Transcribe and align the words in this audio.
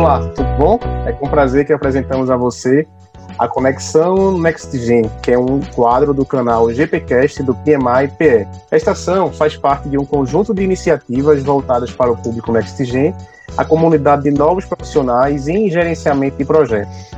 Olá, 0.00 0.18
tudo 0.34 0.48
bom? 0.56 0.80
É 1.04 1.12
com 1.12 1.28
prazer 1.28 1.66
que 1.66 1.74
apresentamos 1.74 2.30
a 2.30 2.36
você 2.36 2.86
a 3.38 3.46
Conexão 3.46 4.38
NextGen, 4.38 5.10
que 5.22 5.30
é 5.30 5.38
um 5.38 5.60
quadro 5.60 6.14
do 6.14 6.24
canal 6.24 6.72
GPcast 6.72 7.42
do 7.42 7.54
PMI-PE. 7.54 8.48
Esta 8.70 8.92
ação 8.92 9.30
faz 9.30 9.58
parte 9.58 9.90
de 9.90 9.98
um 9.98 10.06
conjunto 10.06 10.54
de 10.54 10.62
iniciativas 10.62 11.42
voltadas 11.42 11.92
para 11.92 12.10
o 12.10 12.16
público 12.16 12.50
NextGen, 12.50 13.14
a 13.58 13.62
comunidade 13.62 14.22
de 14.22 14.30
novos 14.30 14.64
profissionais 14.64 15.48
em 15.48 15.70
gerenciamento 15.70 16.38
de 16.38 16.46
projetos. 16.46 17.10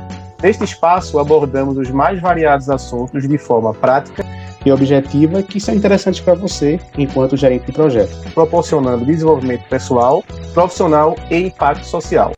Neste 0.43 0.65
espaço, 0.65 1.19
abordamos 1.19 1.77
os 1.77 1.89
mais 1.89 2.19
variados 2.19 2.69
assuntos 2.69 3.25
de 3.25 3.37
forma 3.37 3.73
prática 3.73 4.25
e 4.65 4.71
objetiva 4.73 5.41
que 5.41 5.57
são 5.57 5.73
interessantes 5.73 6.19
para 6.19 6.33
você 6.33 6.81
enquanto 6.97 7.37
gerente 7.37 7.67
de 7.67 7.71
projeto, 7.71 8.13
proporcionando 8.33 9.05
desenvolvimento 9.05 9.69
pessoal, 9.69 10.21
profissional 10.53 11.15
e 11.31 11.47
impacto 11.47 11.85
social. 11.85 12.33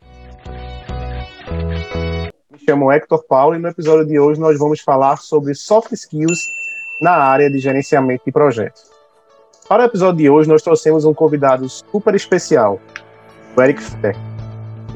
Chamo 2.66 2.92
Hector 2.92 3.24
Paulo 3.24 3.56
e 3.56 3.60
no 3.60 3.68
episódio 3.68 4.08
de 4.08 4.20
hoje 4.20 4.40
nós 4.40 4.58
vamos 4.58 4.80
falar 4.80 5.18
sobre 5.18 5.54
soft 5.54 5.92
skills 5.92 6.40
na 7.00 7.12
área 7.12 7.48
de 7.48 7.60
gerenciamento 7.60 8.24
de 8.26 8.32
projetos. 8.32 8.90
Para 9.70 9.84
o 9.84 9.86
episódio 9.86 10.18
de 10.18 10.30
hoje, 10.30 10.50
nós 10.50 10.64
trouxemos 10.64 11.06
um 11.06 11.14
convidado 11.14 11.70
super 11.70 12.16
especial, 12.16 12.80
o 13.56 13.62
Eric 13.62 13.82
Fer. 13.82 14.16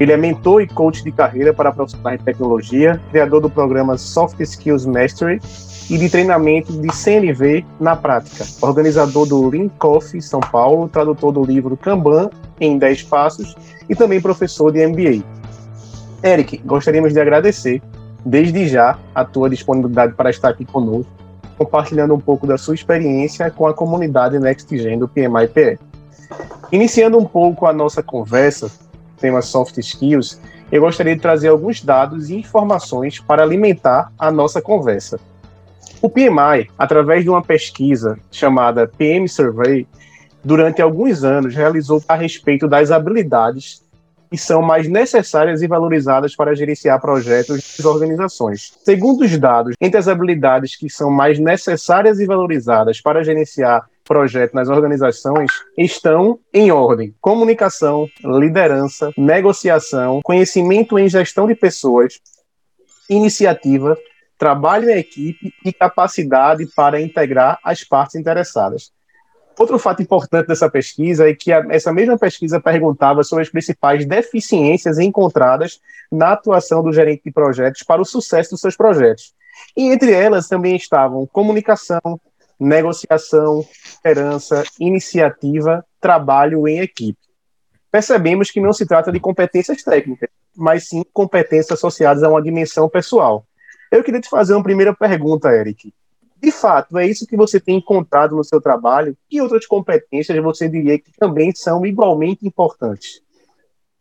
Ele 0.00 0.12
é 0.12 0.16
mentor 0.16 0.62
e 0.62 0.66
coach 0.66 1.04
de 1.04 1.12
carreira 1.12 1.54
para 1.54 1.70
profissionais 1.70 2.18
de 2.18 2.24
tecnologia, 2.24 3.00
criador 3.10 3.40
do 3.40 3.50
programa 3.50 3.96
Soft 3.96 4.40
Skills 4.40 4.84
Mastery 4.84 5.40
e 5.88 5.96
de 5.96 6.10
treinamento 6.10 6.72
de 6.72 6.88
CNV 6.92 7.64
na 7.78 7.94
prática, 7.94 8.44
organizador 8.62 9.28
do 9.28 9.48
Lean 9.48 9.68
Coffee 9.68 10.22
São 10.22 10.40
Paulo, 10.40 10.88
tradutor 10.88 11.32
do 11.32 11.44
livro 11.44 11.76
Kanban 11.76 12.30
em 12.60 12.78
10 12.78 13.04
passos 13.04 13.54
e 13.88 13.94
também 13.94 14.20
professor 14.20 14.72
de 14.72 14.84
MBA. 14.84 15.39
Eric, 16.22 16.58
gostaríamos 16.58 17.12
de 17.14 17.20
agradecer 17.20 17.82
desde 18.24 18.68
já 18.68 18.98
a 19.14 19.24
tua 19.24 19.48
disponibilidade 19.48 20.12
para 20.14 20.28
estar 20.28 20.50
aqui 20.50 20.66
conosco, 20.66 21.10
compartilhando 21.56 22.14
um 22.14 22.20
pouco 22.20 22.46
da 22.46 22.58
sua 22.58 22.74
experiência 22.74 23.50
com 23.50 23.66
a 23.66 23.74
comunidade 23.74 24.38
NextGen 24.38 24.98
do 24.98 25.08
PMI-PE. 25.08 25.78
Iniciando 26.70 27.18
um 27.18 27.24
pouco 27.24 27.66
a 27.66 27.72
nossa 27.72 28.02
conversa, 28.02 28.70
tema 29.18 29.40
soft 29.40 29.78
skills, 29.78 30.40
eu 30.70 30.82
gostaria 30.82 31.16
de 31.16 31.22
trazer 31.22 31.48
alguns 31.48 31.82
dados 31.82 32.28
e 32.28 32.36
informações 32.36 33.18
para 33.18 33.42
alimentar 33.42 34.12
a 34.18 34.30
nossa 34.30 34.60
conversa. 34.60 35.18
O 36.02 36.08
PMI, 36.08 36.70
através 36.78 37.24
de 37.24 37.30
uma 37.30 37.42
pesquisa 37.42 38.18
chamada 38.30 38.86
PM 38.86 39.28
Survey, 39.28 39.86
durante 40.44 40.80
alguns 40.80 41.24
anos 41.24 41.54
realizou 41.54 42.02
a 42.06 42.14
respeito 42.14 42.68
das 42.68 42.90
habilidades 42.90 43.82
que 44.30 44.38
são 44.38 44.62
mais 44.62 44.88
necessárias 44.88 45.60
e 45.60 45.66
valorizadas 45.66 46.36
para 46.36 46.54
gerenciar 46.54 47.00
projetos 47.00 47.76
de 47.76 47.86
organizações. 47.86 48.72
Segundo 48.84 49.22
os 49.22 49.36
dados, 49.36 49.74
entre 49.80 49.98
as 49.98 50.06
habilidades 50.06 50.76
que 50.76 50.88
são 50.88 51.10
mais 51.10 51.38
necessárias 51.38 52.20
e 52.20 52.26
valorizadas 52.26 53.00
para 53.00 53.24
gerenciar 53.24 53.88
projetos 54.04 54.54
nas 54.54 54.68
organizações 54.68 55.50
estão 55.76 56.38
em 56.52 56.70
ordem: 56.70 57.14
comunicação, 57.20 58.08
liderança, 58.24 59.12
negociação, 59.16 60.20
conhecimento 60.22 60.98
em 60.98 61.08
gestão 61.08 61.46
de 61.46 61.54
pessoas, 61.54 62.20
iniciativa, 63.08 63.96
trabalho 64.38 64.90
em 64.90 64.98
equipe 64.98 65.52
e 65.64 65.72
capacidade 65.72 66.66
para 66.74 67.00
integrar 67.00 67.58
as 67.62 67.84
partes 67.84 68.14
interessadas. 68.14 68.90
Outro 69.60 69.78
fato 69.78 70.00
importante 70.00 70.46
dessa 70.46 70.70
pesquisa 70.70 71.28
é 71.28 71.34
que 71.34 71.52
a, 71.52 71.62
essa 71.68 71.92
mesma 71.92 72.16
pesquisa 72.16 72.58
perguntava 72.58 73.22
sobre 73.22 73.42
as 73.42 73.50
principais 73.50 74.06
deficiências 74.06 74.98
encontradas 74.98 75.78
na 76.10 76.32
atuação 76.32 76.82
do 76.82 76.90
gerente 76.90 77.24
de 77.26 77.30
projetos 77.30 77.82
para 77.82 78.00
o 78.00 78.04
sucesso 78.06 78.52
dos 78.52 78.60
seus 78.62 78.74
projetos. 78.74 79.34
E 79.76 79.92
entre 79.92 80.12
elas 80.12 80.48
também 80.48 80.76
estavam 80.76 81.26
comunicação, 81.26 82.00
negociação, 82.58 83.62
liderança, 83.96 84.64
iniciativa, 84.80 85.84
trabalho 86.00 86.66
em 86.66 86.78
equipe. 86.78 87.20
Percebemos 87.92 88.50
que 88.50 88.62
não 88.62 88.72
se 88.72 88.86
trata 88.86 89.12
de 89.12 89.20
competências 89.20 89.82
técnicas, 89.82 90.30
mas 90.56 90.88
sim 90.88 91.04
competências 91.12 91.72
associadas 91.72 92.22
a 92.22 92.30
uma 92.30 92.40
dimensão 92.40 92.88
pessoal. 92.88 93.44
Eu 93.92 94.02
queria 94.02 94.22
te 94.22 94.30
fazer 94.30 94.54
uma 94.54 94.62
primeira 94.62 94.94
pergunta, 94.94 95.50
Eric. 95.50 95.92
De 96.40 96.50
fato, 96.50 96.98
é 96.98 97.06
isso 97.06 97.26
que 97.26 97.36
você 97.36 97.60
tem 97.60 97.76
encontrado 97.76 98.34
no 98.34 98.42
seu 98.42 98.60
trabalho? 98.60 99.16
Que 99.28 99.40
outras 99.42 99.66
competências 99.66 100.42
você 100.42 100.68
diria 100.68 100.98
que 100.98 101.12
também 101.18 101.52
são 101.54 101.84
igualmente 101.84 102.46
importantes? 102.46 103.20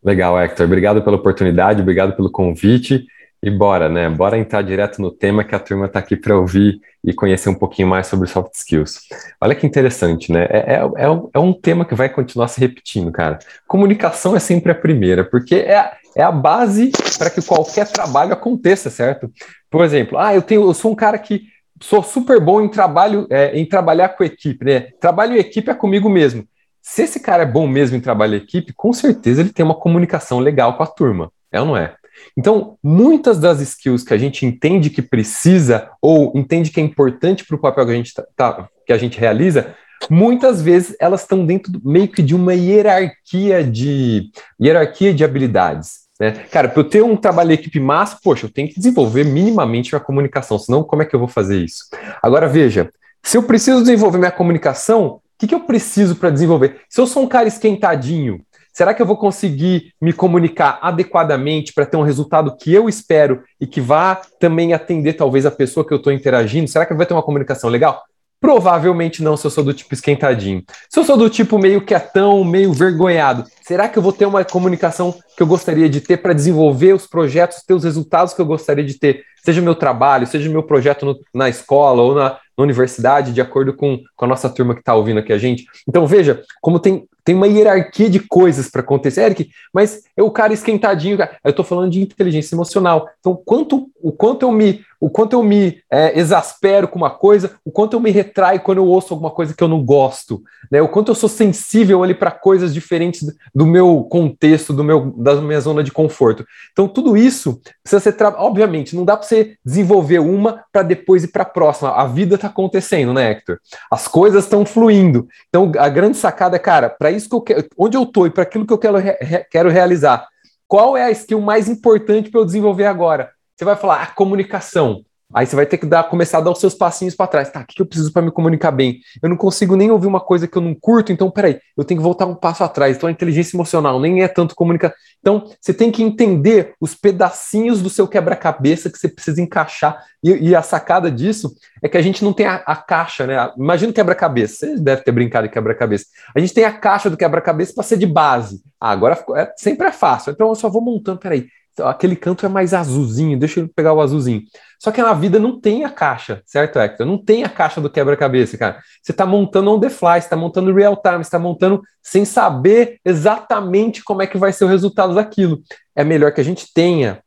Legal, 0.03 0.39
Hector. 0.39 0.66
Obrigado 0.66 1.03
pela 1.03 1.17
oportunidade, 1.17 1.81
obrigado 1.81 2.16
pelo 2.16 2.31
convite. 2.31 3.05
E 3.41 3.50
bora, 3.50 3.88
né? 3.88 4.09
Bora 4.09 4.38
entrar 4.38 4.61
direto 4.61 5.01
no 5.01 5.11
tema 5.11 5.45
que 5.45 5.55
a 5.55 5.59
turma 5.59 5.85
está 5.85 6.00
aqui 6.00 6.17
para 6.17 6.38
ouvir 6.38 6.81
e 7.01 7.13
conhecer 7.13 7.47
um 7.47 7.55
pouquinho 7.55 7.88
mais 7.88 8.07
sobre 8.07 8.27
soft 8.27 8.53
skills. 8.53 9.00
Olha 9.39 9.56
que 9.56 9.66
interessante, 9.66 10.29
né? 10.31 10.45
É, 10.50 10.73
é, 10.73 11.06
é, 11.06 11.21
é 11.33 11.39
um 11.39 11.53
tema 11.53 11.85
que 11.85 11.95
vai 11.95 12.09
continuar 12.09 12.50
se 12.50 12.59
repetindo, 12.59 13.09
cara. 13.13 13.39
Comunicação 13.66 14.35
é 14.35 14.39
sempre 14.39 14.73
a 14.73 14.75
primeira, 14.75 15.23
porque 15.23 15.56
é, 15.56 15.91
é 16.17 16.21
a 16.21 16.33
base 16.33 16.91
para 17.17 17.29
que 17.29 17.41
qualquer 17.41 17.88
trabalho 17.88 18.33
aconteça, 18.33 18.89
certo? 18.89 19.31
Por 19.71 19.85
exemplo, 19.85 20.17
ah, 20.17 20.35
eu 20.35 20.41
tenho, 20.41 20.63
eu 20.63 20.73
sou 20.73 20.91
um 20.91 20.95
cara 20.95 21.17
que 21.17 21.44
sou 21.81 22.03
super 22.03 22.40
bom 22.40 22.62
em 22.62 22.69
trabalho, 22.69 23.28
é, 23.29 23.57
em 23.57 23.66
trabalhar 23.66 24.09
com 24.09 24.23
equipe, 24.23 24.66
né? 24.66 24.79
Trabalho 25.00 25.35
em 25.35 25.40
equipe 25.40 25.69
é 25.69 25.73
comigo 25.73 26.09
mesmo. 26.09 26.45
Se 26.81 27.03
esse 27.03 27.19
cara 27.19 27.44
é 27.44 27.45
bom 27.45 27.67
mesmo 27.67 27.97
em 27.97 28.01
trabalho 28.01 28.35
em 28.35 28.38
equipe, 28.38 28.73
com 28.73 28.94
certeza 28.94 29.41
ele 29.41 29.51
tem 29.51 29.66
uma 29.66 29.75
comunicação 29.75 30.39
legal 30.39 30.75
com 30.75 30.84
a 30.84 30.88
turma, 30.88 31.31
é 31.51 31.59
ou 31.59 31.68
não 31.68 31.78
é? 31.78 31.95
Então, 32.38 32.78
muitas 32.84 33.39
das 33.39 33.62
skills 33.62 34.03
que 34.03 34.13
a 34.13 34.18
gente 34.18 34.45
entende 34.45 34.89
que 34.89 35.01
precisa 35.01 35.89
ou 36.01 36.31
entende 36.35 36.69
que 36.69 36.79
é 36.79 36.84
importante 36.84 37.45
para 37.45 37.56
o 37.56 37.59
papel 37.59 37.85
que 37.85 37.91
a 37.91 37.95
gente 37.95 38.13
tá, 38.13 38.25
tá, 38.35 38.69
que 38.85 38.94
a 38.94 38.97
gente 38.97 39.19
realiza, 39.19 39.75
muitas 40.09 40.62
vezes 40.62 40.95
elas 41.00 41.22
estão 41.22 41.45
dentro 41.45 41.72
do, 41.72 41.81
meio 41.84 42.07
que 42.07 42.22
de 42.22 42.35
uma 42.35 42.53
hierarquia 42.53 43.63
de 43.63 44.31
hierarquia 44.62 45.13
de 45.13 45.23
habilidades. 45.23 45.99
Né? 46.19 46.31
Cara, 46.52 46.68
para 46.68 46.80
eu 46.81 46.84
ter 46.84 47.02
um 47.02 47.16
trabalho 47.16 47.50
de 47.50 47.56
equipe 47.56 47.80
massa, 47.80 48.19
poxa, 48.22 48.46
eu 48.46 48.52
tenho 48.52 48.68
que 48.68 48.75
desenvolver 48.75 49.24
minimamente 49.24 49.96
a 49.96 50.00
comunicação, 50.00 50.59
senão 50.59 50.84
como 50.84 51.02
é 51.02 51.06
que 51.06 51.16
eu 51.16 51.19
vou 51.19 51.30
fazer 51.30 51.63
isso? 51.63 51.85
Agora 52.22 52.47
veja, 52.47 52.91
se 53.24 53.38
eu 53.38 53.44
preciso 53.44 53.81
desenvolver 53.81 54.18
minha 54.18 54.31
comunicação, 54.31 55.07
o 55.07 55.22
que, 55.38 55.47
que 55.47 55.56
eu 55.56 55.62
preciso 55.62 56.16
para 56.16 56.30
desenvolver? 56.30 56.81
Se 56.90 57.00
eu 57.00 57.07
sou 57.07 57.24
um 57.24 57.28
cara 57.28 57.47
esquentadinho, 57.47 58.41
será 58.74 58.94
que 58.94 59.02
eu 59.02 59.06
vou 59.06 59.16
conseguir 59.16 59.94
me 60.02 60.12
comunicar 60.12 60.80
adequadamente 60.81 61.74
para 61.74 61.85
ter 61.85 61.96
um 61.96 62.03
resultado 62.03 62.56
que 62.57 62.74
eu 62.74 62.90
espero 62.90 63.44
e 63.59 63.66
que 63.66 63.80
vá 63.80 64.19
também 64.40 64.74
atender 64.74 65.13
talvez 65.13 65.46
a 65.46 65.51
pessoa 65.51 65.88
que 65.88 65.94
eu 65.94 65.97
estou 65.97 66.12
interagindo? 66.12 66.68
Será 66.68 66.86
que 66.86 66.94
vai 66.94 67.06
ter 67.06 67.13
uma 67.13 67.24
comunicação 67.24 67.69
legal? 67.69 68.03
Provavelmente 68.39 69.22
não, 69.22 69.35
se 69.35 69.45
eu 69.45 69.51
sou 69.51 69.63
do 69.63 69.73
tipo 69.73 69.94
esquentadinho. 69.94 70.63
Se 70.89 71.00
eu 71.00 71.03
sou 71.03 71.17
do 71.17 71.29
tipo 71.29 71.59
meio 71.59 71.81
quietão, 71.81 72.44
meio 72.44 72.72
vergonhado, 72.72 73.44
será 73.61 73.89
que 73.89 73.97
eu 73.97 74.03
vou 74.03 74.13
ter 74.13 74.25
uma 74.25 74.45
comunicação 74.45 75.13
que 75.35 75.44
eu 75.44 75.47
gostaria 75.47 75.89
de 75.89 76.00
ter 76.00 76.17
para 76.17 76.33
desenvolver 76.33 76.94
os 76.94 77.05
projetos, 77.05 77.63
ter 77.63 77.73
os 77.73 77.83
resultados 77.83 78.33
que 78.33 78.41
eu 78.41 78.45
gostaria 78.45 78.83
de 78.83 78.94
ter? 78.97 79.23
Seja 79.44 79.61
o 79.61 79.63
meu 79.63 79.75
trabalho, 79.75 80.27
seja 80.27 80.50
o 80.50 80.51
meu 80.51 80.63
projeto 80.63 81.05
no, 81.05 81.19
na 81.33 81.50
escola 81.50 82.01
ou 82.01 82.16
na, 82.16 82.38
na, 82.57 82.63
universidade, 82.63 83.33
de 83.33 83.41
acordo 83.41 83.73
com, 83.73 84.00
com 84.16 84.25
a 84.25 84.27
nossa 84.27 84.50
turma 84.50 84.73
que 84.73 84.81
está 84.81 84.95
ouvindo 84.95 85.19
aqui 85.19 85.33
a 85.33 85.38
gente. 85.38 85.66
Então 85.88 86.06
veja 86.06 86.44
como 86.61 86.79
tem 86.79 87.07
tem 87.29 87.35
uma 87.35 87.47
hierarquia 87.47 88.09
de 88.09 88.19
coisas 88.19 88.71
para 88.71 88.81
acontecer, 88.81 89.21
Eric, 89.21 89.51
mas 89.71 90.01
é 90.17 90.23
o 90.23 90.31
cara 90.31 90.51
esquentadinho, 90.51 91.16
eu 91.44 91.51
estou 91.51 91.63
falando 91.63 91.91
de 91.91 92.01
inteligência 92.01 92.56
emocional. 92.56 93.07
Então, 93.19 93.39
quanto, 93.45 93.88
o 94.01 94.11
quanto 94.11 94.41
eu 94.47 94.51
me, 94.51 94.83
o 95.00 95.10
quanto 95.10 95.34
eu 95.34 95.42
me 95.42 95.82
é, 95.90 96.20
exaspero 96.20 96.88
com 96.88 96.98
uma 96.98 97.10
coisa, 97.10 97.54
o 97.64 97.72
quanto 97.72 97.94
eu 97.94 98.00
me 98.00 98.12
retraio 98.12 98.60
quando 98.60 98.80
eu 98.80 98.86
ouço 98.86 99.14
alguma 99.14 99.32
coisa 99.32 99.54
que 99.54 99.64
eu 99.64 99.68
não 99.68 99.84
gosto, 99.84 100.44
né? 100.69 100.81
O 100.81 100.90
quanto 100.90 101.10
eu 101.10 101.16
sou 101.16 101.30
sensível 101.30 102.04
ali 102.04 102.13
para 102.13 102.31
coisas 102.31 102.74
diferentes 102.74 103.25
do 103.56 103.66
meu 103.66 104.04
contexto, 104.04 104.74
do 104.74 104.84
meu, 104.84 105.12
da 105.18 105.36
minha 105.36 105.62
zona 105.62 105.84
de 105.84 105.92
conforto. 105.92 106.46
Então, 106.72 106.88
tudo 106.88 107.16
isso 107.16 107.62
precisa 107.81 108.00
ser, 108.00 108.16
obviamente, 108.38 108.96
não 108.96 109.06
dá 109.06 109.16
para 109.16 109.25
você 109.25 109.56
desenvolver 109.63 110.19
uma 110.19 110.63
para 110.72 110.84
depois 110.84 111.24
ir 111.24 111.30
para 111.30 111.44
a 111.44 111.45
próxima. 111.45 111.92
A 111.92 112.06
vida 112.06 112.36
está 112.36 112.48
acontecendo, 112.48 113.13
né, 113.13 113.31
Hector? 113.31 113.57
As 113.90 114.07
coisas 114.07 114.44
estão 114.44 114.66
fluindo. 114.66 115.28
Então, 115.48 115.72
a 115.78 115.88
grande 115.88 116.18
sacada 116.18 116.57
é, 116.57 116.60
cara, 116.60 116.90
para 116.90 117.12
isso 117.12 117.30
que 117.30 117.36
eu 117.36 117.42
quero, 117.42 117.68
onde 117.78 117.95
eu 117.95 118.04
estou 118.04 118.28
e 118.28 118.30
para 118.30 118.44
aquilo 118.44 118.66
que 118.66 118.74
eu 118.74 118.78
quero, 118.78 118.98
re, 118.98 119.45
quero 119.50 119.69
realizar. 119.69 120.28
Qual 120.68 120.95
é 120.95 121.06
a 121.06 121.12
skill 121.12 121.42
mais 121.42 121.68
importante 121.68 122.30
para 122.30 122.42
eu 122.42 122.45
desenvolver 122.45 122.86
agora? 122.86 123.31
Você 123.59 123.65
vai 123.65 123.75
falar, 123.75 123.95
a 123.95 124.03
ah, 124.03 124.07
comunicação. 124.07 125.03
Aí 125.33 125.45
você 125.45 125.53
vai 125.53 125.65
ter 125.65 125.77
que 125.77 125.85
dar, 125.85 126.03
começar 126.06 126.38
a 126.38 126.41
dar 126.41 126.50
os 126.50 126.61
seus 126.61 126.73
passinhos 126.73 127.13
para 127.13 127.27
trás. 127.27 127.50
Tá, 127.50 127.59
o 127.59 127.65
que 127.65 127.81
eu 127.81 127.85
preciso 127.85 128.13
para 128.13 128.21
me 128.21 128.31
comunicar 128.31 128.71
bem? 128.71 129.01
Eu 129.21 129.27
não 129.27 129.35
consigo 129.35 129.75
nem 129.75 129.91
ouvir 129.91 130.07
uma 130.07 130.21
coisa 130.21 130.47
que 130.47 130.57
eu 130.57 130.61
não 130.61 130.73
curto, 130.73 131.11
então 131.11 131.29
peraí, 131.29 131.59
eu 131.77 131.83
tenho 131.83 132.00
que 132.00 132.03
voltar 132.03 132.25
um 132.25 132.35
passo 132.35 132.63
atrás. 132.63 132.95
Então 132.95 133.09
a 133.09 133.11
inteligência 133.11 133.57
emocional 133.57 134.00
nem 134.00 134.23
é 134.23 134.29
tanto 134.29 134.56
comunicar. 134.56 134.94
Então 135.19 135.44
você 135.59 135.73
tem 135.73 135.91
que 135.91 136.01
entender 136.01 136.73
os 136.79 136.95
pedacinhos 136.95 137.81
do 137.81 137.89
seu 137.89 138.07
quebra-cabeça 138.07 138.89
que 138.89 138.97
você 138.97 139.09
precisa 139.09 139.41
encaixar. 139.41 140.01
E, 140.23 140.31
e, 140.51 140.56
a 140.56 140.61
sacada 140.61 141.11
disso 141.11 141.53
é 141.83 141.89
que 141.89 141.97
a 141.97 142.01
gente 142.01 142.23
não 142.23 142.31
tem 142.31 142.45
a, 142.45 142.56
a 142.65 142.77
caixa, 142.77 143.27
né? 143.27 143.51
Imagina 143.57 143.91
o 143.91 143.94
quebra-cabeça. 143.94 144.67
Você 144.67 144.79
deve 144.79 145.01
ter 145.01 145.11
brincado 145.11 145.47
de 145.47 145.53
quebra-cabeça. 145.53 146.06
A 146.33 146.39
gente 146.39 146.53
tem 146.53 146.63
a 146.63 146.71
caixa 146.71 147.09
do 147.09 147.17
quebra-cabeça 147.17 147.73
para 147.73 147.83
ser 147.83 147.97
de 147.97 148.07
base. 148.07 148.61
Ah, 148.79 148.91
agora 148.91 149.21
é, 149.35 149.51
sempre 149.57 149.88
é 149.88 149.91
fácil. 149.91 150.31
Então 150.31 150.47
eu 150.47 150.56
só 150.56 150.69
vou 150.69 150.81
montando, 150.81 151.19
peraí 151.19 151.50
aquele 151.80 152.16
canto 152.16 152.45
é 152.45 152.50
mais 152.50 152.74
azulzinho, 152.74 153.38
deixa 153.38 153.60
eu 153.60 153.69
pegar 153.75 153.94
o 153.94 154.01
azulzinho. 154.01 154.42
Só 154.81 154.92
que 154.92 155.01
na 155.01 155.13
vida 155.13 155.39
não 155.39 155.60
tem 155.60 155.83
a 155.83 155.89
caixa, 155.89 156.42
certo, 156.45 156.80
Hector? 156.80 157.06
Não 157.06 157.18
tem 157.18 157.44
a 157.44 157.50
caixa 157.50 157.81
do 157.81 157.89
quebra-cabeça, 157.89 158.57
cara. 158.57 158.81
Você 159.01 159.12
está 159.12 159.25
montando 159.25 159.71
on 159.71 159.80
the 159.80 159.89
fly, 159.89 160.13
você 160.13 160.19
está 160.19 160.38
montando 160.38 160.74
real 160.74 160.95
time, 160.95 161.18
você 161.18 161.24
está 161.24 161.39
montando 161.39 161.81
sem 162.01 162.24
saber 162.24 163.00
exatamente 163.04 164.04
como 164.04 164.21
é 164.21 164.27
que 164.27 164.38
vai 164.38 164.54
ser 164.54 164.66
o 164.66 164.69
resultado 164.69 165.13
daquilo. 165.13 165.62
É 165.95 166.04
melhor 166.04 166.31
que 166.31 166.39
a 166.39 166.45
gente 166.45 166.71
tenha 166.74 167.21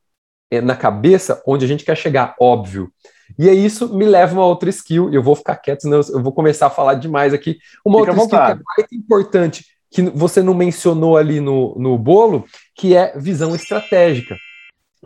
eh, 0.49 0.61
na 0.61 0.75
cabeça 0.75 1.41
onde 1.45 1.63
a 1.63 1.67
gente 1.67 1.85
quer 1.85 1.95
chegar, 1.95 2.35
óbvio. 2.39 2.91
E 3.37 3.49
é 3.49 3.53
isso 3.53 3.93
me 3.95 4.05
leva 4.05 4.33
a 4.33 4.39
uma 4.39 4.45
outra 4.45 4.69
skill, 4.69 5.09
e 5.11 5.15
eu 5.15 5.23
vou 5.23 5.35
ficar 5.35 5.55
quieto, 5.55 5.81
senão 5.81 6.01
eu 6.09 6.21
vou 6.21 6.31
começar 6.31 6.67
a 6.67 6.71
falar 6.71 6.95
demais 6.95 7.33
aqui. 7.33 7.57
Uma 7.85 7.99
Fica 7.99 8.11
outra 8.11 8.23
skill 8.23 8.45
que 8.45 8.51
é 8.51 8.81
muito 8.81 8.95
importante, 8.95 9.65
que 9.93 10.01
você 10.01 10.41
não 10.41 10.55
mencionou 10.55 11.15
ali 11.15 11.39
no, 11.39 11.75
no 11.77 11.97
bolo, 11.97 12.45
que 12.75 12.95
é 12.95 13.13
visão 13.15 13.53
estratégica. 13.53 14.35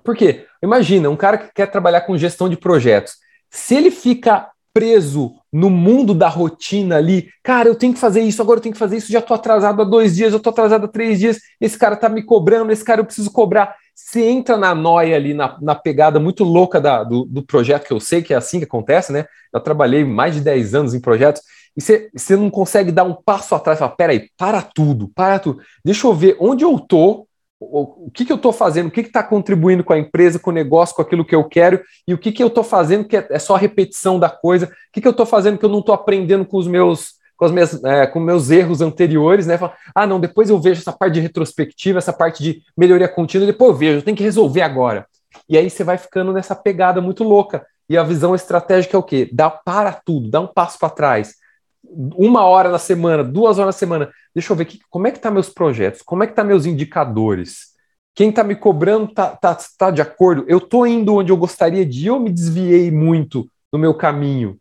Por 0.02 0.16
quê? 0.16 0.46
Imagina, 0.64 1.10
um 1.10 1.18
cara 1.18 1.38
que 1.38 1.54
quer 1.54 1.68
trabalhar 1.68 2.02
com 2.02 2.18
gestão 2.18 2.48
de 2.48 2.56
projetos. 2.56 3.16
Se 3.50 3.76
ele 3.76 3.92
fica 3.92 4.50
preso 4.74 5.34
no 5.52 5.70
mundo 5.70 6.14
da 6.14 6.30
rotina 6.30 6.98
ali, 6.98 7.30
cara, 7.44 7.68
eu 7.68 7.76
tenho 7.76 7.94
que 7.94 8.00
fazer 8.00 8.22
isso, 8.22 8.42
agora 8.42 8.60
eu 8.60 8.62
tenho 8.62 8.74
que 8.74 8.80
fazer 8.80 8.98
isso, 8.98 9.12
já 9.12 9.20
estou 9.20 9.36
atrasado 9.36 9.82
há 9.82 9.86
dois 9.86 10.16
dias, 10.16 10.32
eu 10.32 10.38
estou 10.38 10.52
atrasado 10.52 10.86
há 10.86 10.88
três 10.88 11.20
dias, 11.20 11.40
esse 11.60 11.78
cara 11.78 11.96
está 11.96 12.08
me 12.08 12.24
cobrando, 12.24 12.72
esse 12.72 12.86
cara 12.86 13.02
eu 13.02 13.06
preciso 13.06 13.32
cobrar. 13.32 13.76
Se 13.94 14.22
entra 14.22 14.56
na 14.56 14.74
noia 14.74 15.16
ali, 15.16 15.34
na, 15.34 15.58
na 15.62 15.76
pegada 15.76 16.20
muito 16.20 16.44
louca 16.44 16.80
da, 16.80 17.04
do, 17.04 17.26
do 17.26 17.42
projeto, 17.42 17.88
que 17.88 17.94
eu 17.94 18.00
sei 18.00 18.22
que 18.22 18.34
é 18.34 18.38
assim 18.38 18.60
que 18.60 18.66
acontece, 18.66 19.12
né? 19.12 19.26
Eu 19.52 19.60
trabalhei 19.60 20.06
mais 20.06 20.36
de 20.36 20.42
10 20.42 20.76
anos 20.76 20.94
em 20.94 21.02
projetos, 21.02 21.42
e 21.78 21.82
você, 21.82 22.36
não 22.36 22.50
consegue 22.50 22.92
dar 22.92 23.04
um 23.04 23.14
passo 23.14 23.54
atrás 23.54 23.78
e 23.78 23.80
falar: 23.80 23.92
peraí, 23.92 24.30
para 24.36 24.64
tudo, 24.64 25.12
para 25.14 25.38
tudo. 25.38 25.62
Deixa 25.86 26.08
eu 26.08 26.14
ver 26.14 26.36
onde 26.40 26.66
eu 26.66 26.80
tô, 26.80 27.28
o, 27.60 28.08
o 28.08 28.12
que, 28.12 28.26
que 28.26 28.32
eu 28.32 28.36
estou 28.36 28.52
fazendo, 28.52 28.88
o 28.88 28.92
que 28.92 29.02
está 29.02 29.22
contribuindo 29.22 29.84
com 29.84 29.94
a 29.94 30.00
empresa, 30.00 30.40
com 30.40 30.50
o 30.50 30.54
negócio, 30.54 30.96
com 30.96 31.04
aquilo 31.04 31.24
que 31.24 31.36
eu 31.36 31.44
quero, 31.44 31.80
e 32.08 32.16
o 32.16 32.18
que, 32.18 32.32
que 32.32 32.42
eu 32.42 32.48
estou 32.48 32.64
fazendo 32.64 33.06
que 33.06 33.16
é, 33.16 33.28
é, 33.30 33.38
só 33.38 33.56
repetição 33.56 34.20
da 34.20 34.30
coisa, 34.30 34.66
o 34.66 34.70
que, 34.92 35.00
que 35.00 35.08
eu 35.08 35.12
estou 35.12 35.26
fazendo 35.26 35.60
que 35.60 35.66
eu 35.66 35.70
não 35.70 35.80
estou 35.80 35.94
aprendendo 35.94 36.46
com 36.46 36.58
os 36.58 36.68
meus. 36.68 37.16
Com, 37.38 37.48
minhas, 37.50 37.84
é, 37.84 38.08
com 38.08 38.20
meus 38.20 38.50
erros 38.50 38.82
anteriores, 38.82 39.46
né? 39.46 39.60
Fala, 39.60 39.76
ah, 39.94 40.08
não, 40.08 40.20
depois 40.20 40.50
eu 40.50 40.60
vejo 40.60 40.82
essa 40.82 40.92
parte 40.92 41.14
de 41.14 41.20
retrospectiva, 41.20 42.00
essa 42.00 42.12
parte 42.12 42.42
de 42.42 42.64
melhoria 42.76 43.08
contínua, 43.08 43.46
depois 43.46 43.70
eu 43.70 43.78
vejo, 43.78 43.98
eu 44.00 44.02
tenho 44.02 44.18
que 44.18 44.24
resolver 44.24 44.64
agora. 44.64 45.06
E 45.48 45.56
aí 45.56 45.70
você 45.70 45.84
vai 45.84 46.00
ficando 46.00 46.34
nessa 46.34 46.56
pegada 46.56 47.00
muito 47.00 47.24
louca. 47.24 47.64
E 47.88 47.96
a 47.96 48.02
visão 48.02 48.34
estratégica 48.34 48.98
é 48.98 49.00
o 49.00 49.04
quê? 49.04 49.30
Dá 49.32 49.52
para 49.52 49.94
tudo, 49.94 50.32
dá 50.32 50.40
um 50.40 50.48
passo 50.48 50.80
para 50.80 50.90
trás 50.90 51.36
uma 51.84 52.44
hora 52.46 52.70
na 52.70 52.80
semana, 52.80 53.24
duas 53.24 53.58
horas 53.58 53.76
na 53.76 53.80
semana. 53.80 54.12
Deixa 54.34 54.52
eu 54.52 54.58
ver 54.58 54.66
que, 54.66 54.80
como 54.90 55.08
é 55.08 55.12
que 55.12 55.20
tá 55.20 55.32
meus 55.32 55.50
projetos, 55.50 56.02
como 56.02 56.24
é 56.24 56.28
que 56.28 56.34
tá 56.34 56.44
meus 56.44 56.66
indicadores. 56.66 57.76
Quem 58.14 58.30
está 58.30 58.44
me 58.44 58.56
cobrando 58.56 59.14
tá, 59.14 59.36
tá, 59.36 59.58
tá 59.78 59.92
de 59.92 60.02
acordo? 60.02 60.44
Eu 60.48 60.58
estou 60.58 60.88
indo 60.88 61.16
onde 61.16 61.32
eu 61.32 61.38
gostaria 61.38 61.86
de 61.86 62.08
ir 62.08 62.10
ou 62.10 62.20
me 62.20 62.32
desviei 62.32 62.90
muito 62.92 63.48
no 63.72 63.78
meu 63.78 63.94
caminho? 63.94 64.58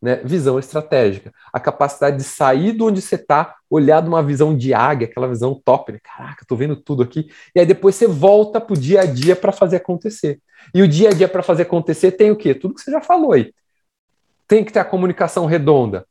Né? 0.00 0.16
Visão 0.24 0.58
estratégica. 0.58 1.32
A 1.52 1.58
capacidade 1.58 2.18
de 2.18 2.22
sair 2.22 2.72
de 2.72 2.82
onde 2.82 3.00
você 3.00 3.14
está, 3.14 3.56
olhar 3.68 4.02
de 4.02 4.08
uma 4.08 4.22
visão 4.22 4.56
de 4.56 4.74
águia, 4.74 5.08
aquela 5.08 5.26
visão 5.26 5.60
top, 5.64 5.92
né? 5.92 5.98
Caraca, 6.02 6.42
estou 6.42 6.56
vendo 6.56 6.76
tudo 6.76 7.02
aqui. 7.02 7.30
E 7.54 7.60
aí 7.60 7.66
depois 7.66 7.94
você 7.94 8.06
volta 8.06 8.60
para 8.60 8.74
o 8.74 8.78
dia 8.78 9.00
a 9.00 9.06
dia 9.06 9.34
para 9.34 9.52
fazer 9.52 9.76
acontecer. 9.76 10.38
E 10.74 10.82
o 10.82 10.86
dia 10.86 11.08
a 11.08 11.12
dia 11.12 11.28
para 11.28 11.42
fazer 11.42 11.62
acontecer 11.62 12.12
tem 12.12 12.30
o 12.30 12.36
quê? 12.36 12.54
Tudo 12.54 12.74
que 12.74 12.80
você 12.80 12.90
já 12.90 13.00
falou 13.00 13.32
aí. 13.32 13.52
Tem 14.46 14.62
que 14.62 14.72
ter 14.72 14.80
a 14.80 14.84
comunicação 14.84 15.46
redonda 15.46 16.06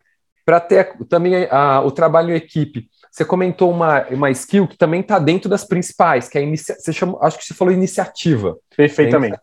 para 0.48 0.62
ter 0.62 0.98
também 1.10 1.46
a, 1.52 1.82
o 1.82 1.92
trabalho 1.92 2.32
em 2.32 2.38
equipe. 2.38 2.88
Você 3.12 3.26
comentou 3.26 3.70
uma, 3.70 4.08
uma 4.08 4.32
skill 4.32 4.66
que 4.66 4.78
também 4.78 5.02
está 5.02 5.20
dentro 5.20 5.50
das 5.50 5.66
principais, 5.66 6.30
que 6.30 6.38
é 6.38 6.42
inicia, 6.42 6.74
você 6.80 6.94
chama, 6.94 7.18
acho 7.22 7.38
que 7.38 7.44
você 7.44 7.54
falou 7.54 7.74
iniciativa. 7.74 8.56
Perfeitamente. 8.74 9.36
É 9.36 9.40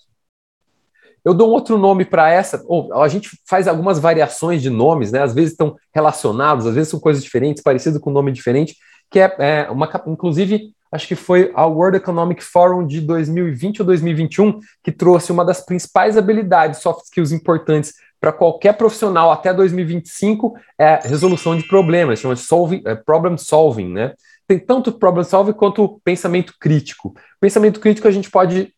eu 1.23 1.35
dou 1.35 1.51
um 1.51 1.53
outro 1.53 1.77
nome 1.77 2.07
para 2.07 2.31
essa, 2.31 2.63
ou 2.67 2.95
a 3.03 3.09
gente 3.09 3.31
faz 3.47 3.69
algumas 3.69 3.99
variações 3.99 4.63
de 4.63 4.71
nomes, 4.71 5.13
né? 5.13 5.23
Às 5.23 5.35
vezes 5.35 5.51
estão 5.51 5.77
relacionados, 5.95 6.67
às 6.67 6.75
vezes 6.75 6.89
são 6.89 7.01
coisas 7.01 7.23
diferentes, 7.23 7.63
parecido 7.63 8.01
com 8.01 8.09
um 8.09 8.15
nome 8.15 8.33
diferente, 8.33 8.75
que 9.11 9.21
é, 9.21 9.35
é 9.39 9.71
uma, 9.71 9.91
inclusive, 10.07 10.73
acho 10.91 11.07
que 11.07 11.15
foi 11.15 11.53
a 11.55 11.67
World 11.67 11.99
Economic 11.99 12.43
Forum 12.43 12.87
de 12.87 13.03
2020 13.03 13.81
ou 13.81 13.87
2021 13.87 14.59
que 14.83 14.93
trouxe 14.93 15.33
uma 15.33 15.45
das 15.45 15.65
principais 15.65 16.17
habilidades, 16.17 16.81
soft 16.81 17.05
skills 17.05 17.33
importantes 17.33 17.93
para 18.25 18.33
qualquer 18.33 18.73
profissional 18.73 19.31
até 19.31 19.53
2025 19.53 20.55
é 20.79 20.99
resolução 21.07 21.55
de 21.55 21.69
problemas, 21.69 22.21
chama 22.21 22.35
solving, 22.35 22.81
é 22.87 22.95
problem 22.95 23.37
solving, 23.37 23.93
né? 23.93 24.15
Tem 24.49 24.59
tanto 24.59 24.91
problem 24.93 25.23
solving 25.23 25.53
quanto 25.53 26.01
pensamento 26.03 26.55
crítico. 26.59 27.15
Pensamento 27.39 27.79
crítico 27.81 28.09
a 28.09 28.11
gente 28.11 28.31
pode 28.31 28.73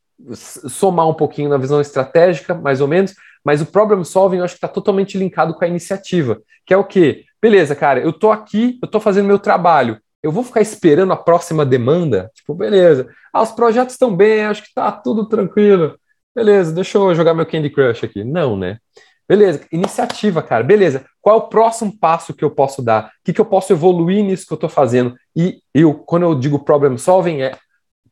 somar 0.68 1.08
um 1.08 1.14
pouquinho 1.14 1.48
na 1.48 1.58
visão 1.58 1.80
estratégica, 1.80 2.54
mais 2.54 2.80
ou 2.80 2.88
menos, 2.88 3.14
mas 3.44 3.62
o 3.62 3.66
problem 3.66 4.02
solving 4.02 4.38
eu 4.38 4.44
acho 4.44 4.54
que 4.54 4.58
está 4.58 4.66
totalmente 4.66 5.16
linkado 5.16 5.54
com 5.54 5.64
a 5.64 5.68
iniciativa, 5.68 6.42
que 6.66 6.74
é 6.74 6.76
o 6.76 6.82
quê? 6.82 7.24
Beleza, 7.40 7.76
cara, 7.76 8.00
eu 8.00 8.10
estou 8.10 8.32
aqui, 8.32 8.80
eu 8.82 8.86
estou 8.86 9.00
fazendo 9.00 9.26
meu 9.26 9.38
trabalho, 9.38 10.00
eu 10.24 10.32
vou 10.32 10.42
ficar 10.42 10.60
esperando 10.60 11.12
a 11.12 11.16
próxima 11.16 11.64
demanda? 11.64 12.32
Tipo, 12.34 12.52
beleza. 12.52 13.08
Ah, 13.32 13.42
os 13.42 13.52
projetos 13.52 13.94
estão 13.94 14.16
bem, 14.16 14.44
acho 14.44 14.62
que 14.62 14.68
está 14.70 14.90
tudo 14.90 15.28
tranquilo. 15.28 15.96
Beleza, 16.34 16.72
deixa 16.72 16.98
eu 16.98 17.14
jogar 17.14 17.32
meu 17.32 17.46
Candy 17.46 17.70
Crush 17.70 18.04
aqui. 18.04 18.24
Não, 18.24 18.56
né? 18.58 18.78
Beleza, 19.28 19.62
iniciativa, 19.72 20.42
cara. 20.42 20.62
Beleza. 20.62 21.04
Qual 21.20 21.36
é 21.36 21.38
o 21.38 21.48
próximo 21.48 21.96
passo 21.98 22.32
que 22.32 22.44
eu 22.44 22.50
posso 22.50 22.80
dar? 22.80 23.06
O 23.06 23.10
que, 23.24 23.32
que 23.32 23.40
eu 23.40 23.44
posso 23.44 23.72
evoluir 23.72 24.24
nisso 24.24 24.46
que 24.46 24.52
eu 24.52 24.56
estou 24.56 24.70
fazendo? 24.70 25.14
E 25.34 25.60
eu, 25.74 25.94
quando 25.94 26.22
eu 26.22 26.34
digo 26.34 26.64
problem 26.64 26.96
solving, 26.96 27.42
é 27.42 27.56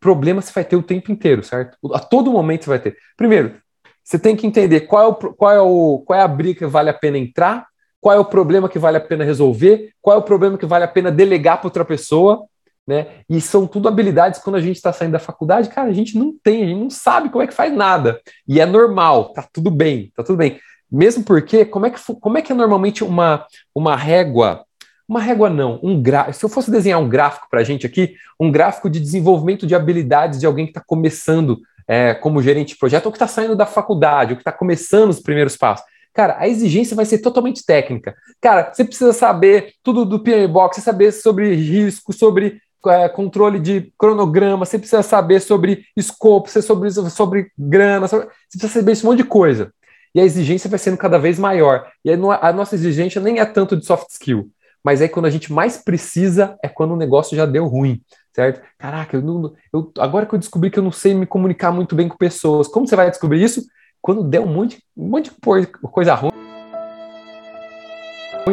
problema 0.00 0.42
você 0.42 0.52
vai 0.52 0.64
ter 0.64 0.76
o 0.76 0.82
tempo 0.82 1.10
inteiro, 1.10 1.42
certo? 1.42 1.78
A 1.94 1.98
todo 1.98 2.30
momento 2.30 2.64
você 2.64 2.70
vai 2.70 2.78
ter. 2.78 2.96
Primeiro, 3.16 3.54
você 4.02 4.18
tem 4.18 4.36
que 4.36 4.46
entender 4.46 4.80
qual 4.80 5.02
é, 5.02 5.06
o, 5.06 5.14
qual 5.14 5.52
é, 5.52 5.60
o, 5.60 6.02
qual 6.04 6.18
é 6.18 6.22
a 6.22 6.28
briga 6.28 6.58
que 6.58 6.66
vale 6.66 6.90
a 6.90 6.94
pena 6.94 7.16
entrar, 7.16 7.66
qual 8.00 8.14
é 8.14 8.18
o 8.18 8.24
problema 8.24 8.68
que 8.68 8.78
vale 8.78 8.98
a 8.98 9.00
pena 9.00 9.24
resolver, 9.24 9.92
qual 10.02 10.16
é 10.16 10.20
o 10.20 10.22
problema 10.22 10.58
que 10.58 10.66
vale 10.66 10.84
a 10.84 10.88
pena 10.88 11.10
delegar 11.10 11.58
para 11.58 11.68
outra 11.68 11.86
pessoa, 11.86 12.44
né? 12.86 13.06
E 13.30 13.40
são 13.40 13.66
tudo 13.66 13.88
habilidades 13.88 14.40
quando 14.40 14.56
a 14.56 14.60
gente 14.60 14.76
está 14.76 14.92
saindo 14.92 15.12
da 15.12 15.18
faculdade, 15.18 15.70
cara, 15.70 15.88
a 15.88 15.94
gente 15.94 16.18
não 16.18 16.34
tem, 16.42 16.64
a 16.64 16.66
gente 16.66 16.80
não 16.80 16.90
sabe 16.90 17.30
como 17.30 17.42
é 17.42 17.46
que 17.46 17.54
faz 17.54 17.74
nada. 17.74 18.20
E 18.46 18.60
é 18.60 18.66
normal, 18.66 19.32
tá 19.32 19.48
tudo 19.50 19.70
bem, 19.70 20.12
tá 20.14 20.22
tudo 20.22 20.36
bem. 20.36 20.60
Mesmo 20.94 21.24
porque, 21.24 21.64
como 21.64 21.86
é 21.86 21.90
que, 21.90 21.98
como 22.20 22.38
é, 22.38 22.42
que 22.42 22.52
é 22.52 22.54
normalmente 22.54 23.02
uma, 23.02 23.44
uma 23.74 23.96
régua? 23.96 24.64
Uma 25.08 25.20
régua 25.20 25.50
não, 25.50 25.80
um 25.82 26.00
gráfico. 26.00 26.34
Se 26.34 26.44
eu 26.44 26.48
fosse 26.48 26.70
desenhar 26.70 27.00
um 27.00 27.08
gráfico 27.08 27.48
para 27.50 27.60
a 27.60 27.64
gente 27.64 27.84
aqui, 27.84 28.14
um 28.38 28.48
gráfico 28.48 28.88
de 28.88 29.00
desenvolvimento 29.00 29.66
de 29.66 29.74
habilidades 29.74 30.38
de 30.38 30.46
alguém 30.46 30.66
que 30.66 30.70
está 30.70 30.80
começando 30.86 31.60
é, 31.88 32.14
como 32.14 32.40
gerente 32.40 32.74
de 32.74 32.78
projeto, 32.78 33.06
ou 33.06 33.12
que 33.12 33.16
está 33.16 33.26
saindo 33.26 33.56
da 33.56 33.66
faculdade, 33.66 34.30
ou 34.30 34.36
que 34.36 34.42
está 34.42 34.52
começando 34.52 35.10
os 35.10 35.18
primeiros 35.18 35.56
passos. 35.56 35.84
Cara, 36.12 36.36
a 36.38 36.46
exigência 36.46 36.94
vai 36.94 37.04
ser 37.04 37.18
totalmente 37.18 37.66
técnica. 37.66 38.14
Cara, 38.40 38.72
você 38.72 38.84
precisa 38.84 39.12
saber 39.12 39.72
tudo 39.82 40.04
do 40.04 40.20
PMBOK, 40.20 40.76
você 40.76 40.80
saber 40.80 41.10
sobre 41.10 41.52
risco, 41.56 42.12
sobre 42.12 42.60
é, 42.86 43.08
controle 43.08 43.58
de 43.58 43.92
cronograma, 43.98 44.64
você 44.64 44.78
precisa 44.78 45.02
saber 45.02 45.40
sobre 45.40 45.86
escopo, 45.96 46.48
você 46.48 46.62
sobre, 46.62 46.88
sobre 46.92 47.50
grana, 47.58 48.06
sobre, 48.06 48.26
você 48.26 48.58
precisa 48.58 48.78
saber 48.78 48.92
esse 48.92 49.04
monte 49.04 49.16
de 49.18 49.24
coisa 49.24 49.72
e 50.14 50.20
a 50.20 50.24
exigência 50.24 50.70
vai 50.70 50.78
sendo 50.78 50.96
cada 50.96 51.18
vez 51.18 51.38
maior. 51.38 51.90
E 52.04 52.10
aí, 52.10 52.18
a 52.40 52.52
nossa 52.52 52.74
exigência 52.74 53.20
nem 53.20 53.40
é 53.40 53.44
tanto 53.44 53.76
de 53.76 53.84
soft 53.84 54.10
skill, 54.10 54.48
mas 54.82 55.02
aí 55.02 55.08
quando 55.08 55.26
a 55.26 55.30
gente 55.30 55.52
mais 55.52 55.76
precisa 55.76 56.56
é 56.62 56.68
quando 56.68 56.92
o 56.92 56.96
negócio 56.96 57.36
já 57.36 57.44
deu 57.44 57.66
ruim, 57.66 58.00
certo? 58.32 58.60
Caraca, 58.78 59.16
eu 59.16 59.22
não, 59.22 59.52
eu, 59.72 59.90
agora 59.98 60.24
que 60.24 60.34
eu 60.34 60.38
descobri 60.38 60.70
que 60.70 60.78
eu 60.78 60.82
não 60.82 60.92
sei 60.92 61.14
me 61.14 61.26
comunicar 61.26 61.72
muito 61.72 61.96
bem 61.96 62.08
com 62.08 62.16
pessoas, 62.16 62.68
como 62.68 62.86
você 62.86 62.94
vai 62.94 63.10
descobrir 63.10 63.42
isso? 63.42 63.64
Quando 64.00 64.22
der 64.22 64.40
um 64.40 64.46
monte, 64.46 64.82
um 64.96 65.08
monte 65.08 65.30
de 65.30 65.66
coisa 65.66 66.14
ruim. 66.14 66.30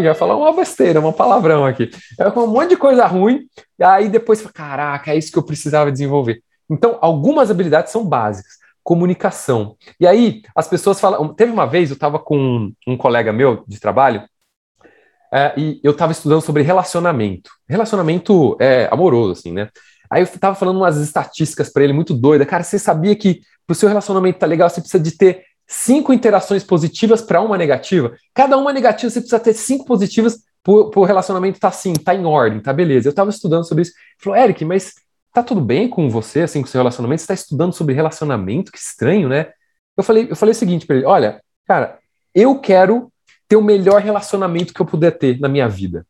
Já 0.02 0.16
falar 0.16 0.38
uma 0.38 0.54
besteira, 0.54 1.02
uma 1.02 1.12
palavrão 1.12 1.66
aqui. 1.66 1.92
É 2.18 2.30
um 2.30 2.48
monte 2.48 2.70
de 2.70 2.78
coisa 2.78 3.06
ruim, 3.06 3.42
e 3.78 3.84
aí 3.84 4.08
depois 4.08 4.42
caraca, 4.42 5.12
é 5.12 5.18
isso 5.18 5.32
que 5.32 5.38
eu 5.38 5.44
precisava 5.44 5.92
desenvolver. 5.92 6.42
Então, 6.70 6.98
algumas 7.02 7.52
habilidades 7.52 7.92
são 7.92 8.06
básicas 8.06 8.61
comunicação. 8.84 9.76
E 10.00 10.08
aí 10.08 10.42
as 10.56 10.68
pessoas 10.68 11.00
falam. 11.00 11.34
Teve 11.34 11.52
uma 11.52 11.66
vez 11.66 11.90
eu 11.90 11.96
estava 11.96 12.20
com 12.20 12.72
um 12.88 12.98
colega 12.98 13.32
meu 13.32 13.64
de 13.68 13.80
trabalho 13.80 14.24
é, 15.34 15.54
e 15.58 15.80
eu 15.84 15.92
estava 15.92 16.12
estudando 16.12 16.42
sobre 16.42 16.64
relacionamento, 16.64 17.50
relacionamento 17.68 18.58
é, 18.60 18.88
amoroso, 18.92 19.32
assim, 19.34 19.52
né? 19.52 19.70
Aí 20.10 20.22
eu 20.22 20.26
estava 20.26 20.56
falando 20.56 20.78
umas 20.78 20.98
estatísticas 20.98 21.72
para 21.72 21.84
ele 21.84 21.94
muito 21.94 22.14
doida. 22.14 22.46
Cara, 22.46 22.64
você 22.64 22.78
sabia 22.78 23.16
que 23.16 23.40
para 23.66 23.72
o 23.72 23.76
seu 23.76 23.88
relacionamento 23.88 24.40
tá 24.40 24.46
legal, 24.46 24.70
você 24.70 24.82
precisa 24.82 25.02
de 25.02 25.12
ter 25.18 25.46
cinco 25.66 26.12
interações 26.12 26.66
positivas 26.66 27.22
para 27.22 27.40
uma 27.40 27.58
negativa. 27.58 28.14
Cada 28.34 28.58
uma 28.58 28.74
negativa 28.74 29.10
você 29.10 29.22
precisa 29.22 29.40
ter 29.40 29.54
cinco 29.54 29.86
positivas 29.86 30.40
para 30.62 31.00
o 31.00 31.06
relacionamento 31.06 31.60
tá 31.60 31.70
assim, 31.70 31.94
tá 31.94 32.14
em 32.14 32.26
ordem, 32.26 32.60
tá 32.60 32.74
beleza. 32.74 33.08
Eu 33.08 33.12
estava 33.12 33.30
estudando 33.30 33.66
sobre 33.66 33.84
isso. 33.84 33.92
Ele 33.92 34.24
falou, 34.24 34.40
Eric, 34.40 34.66
mas 34.66 34.94
tá 35.34 35.44
tudo 35.44 35.62
bem 35.62 35.88
com 35.88 36.10
você, 36.10 36.42
assim, 36.42 36.62
com 36.62 36.68
seu 36.68 36.80
relacionamento? 36.80 37.20
Você 37.20 37.24
está 37.24 37.34
estudando 37.34 37.74
sobre 37.74 37.96
relacionamento? 37.96 38.72
Que 38.72 38.78
estranho, 38.78 39.30
né? 39.30 39.52
Eu 39.98 40.04
falei, 40.04 40.28
eu 40.30 40.36
falei 40.36 40.52
o 40.52 40.56
seguinte 40.56 40.86
para 40.86 40.98
ele: 40.98 41.06
olha, 41.06 41.42
cara, 41.68 42.00
eu 42.34 42.60
quero 42.60 43.12
ter 43.48 43.56
o 43.56 43.62
melhor 43.62 44.02
relacionamento 44.02 44.74
que 44.74 44.82
eu 44.82 44.86
puder 44.86 45.12
ter 45.12 45.40
na 45.40 45.50
minha 45.50 45.68
vida. 45.68 46.06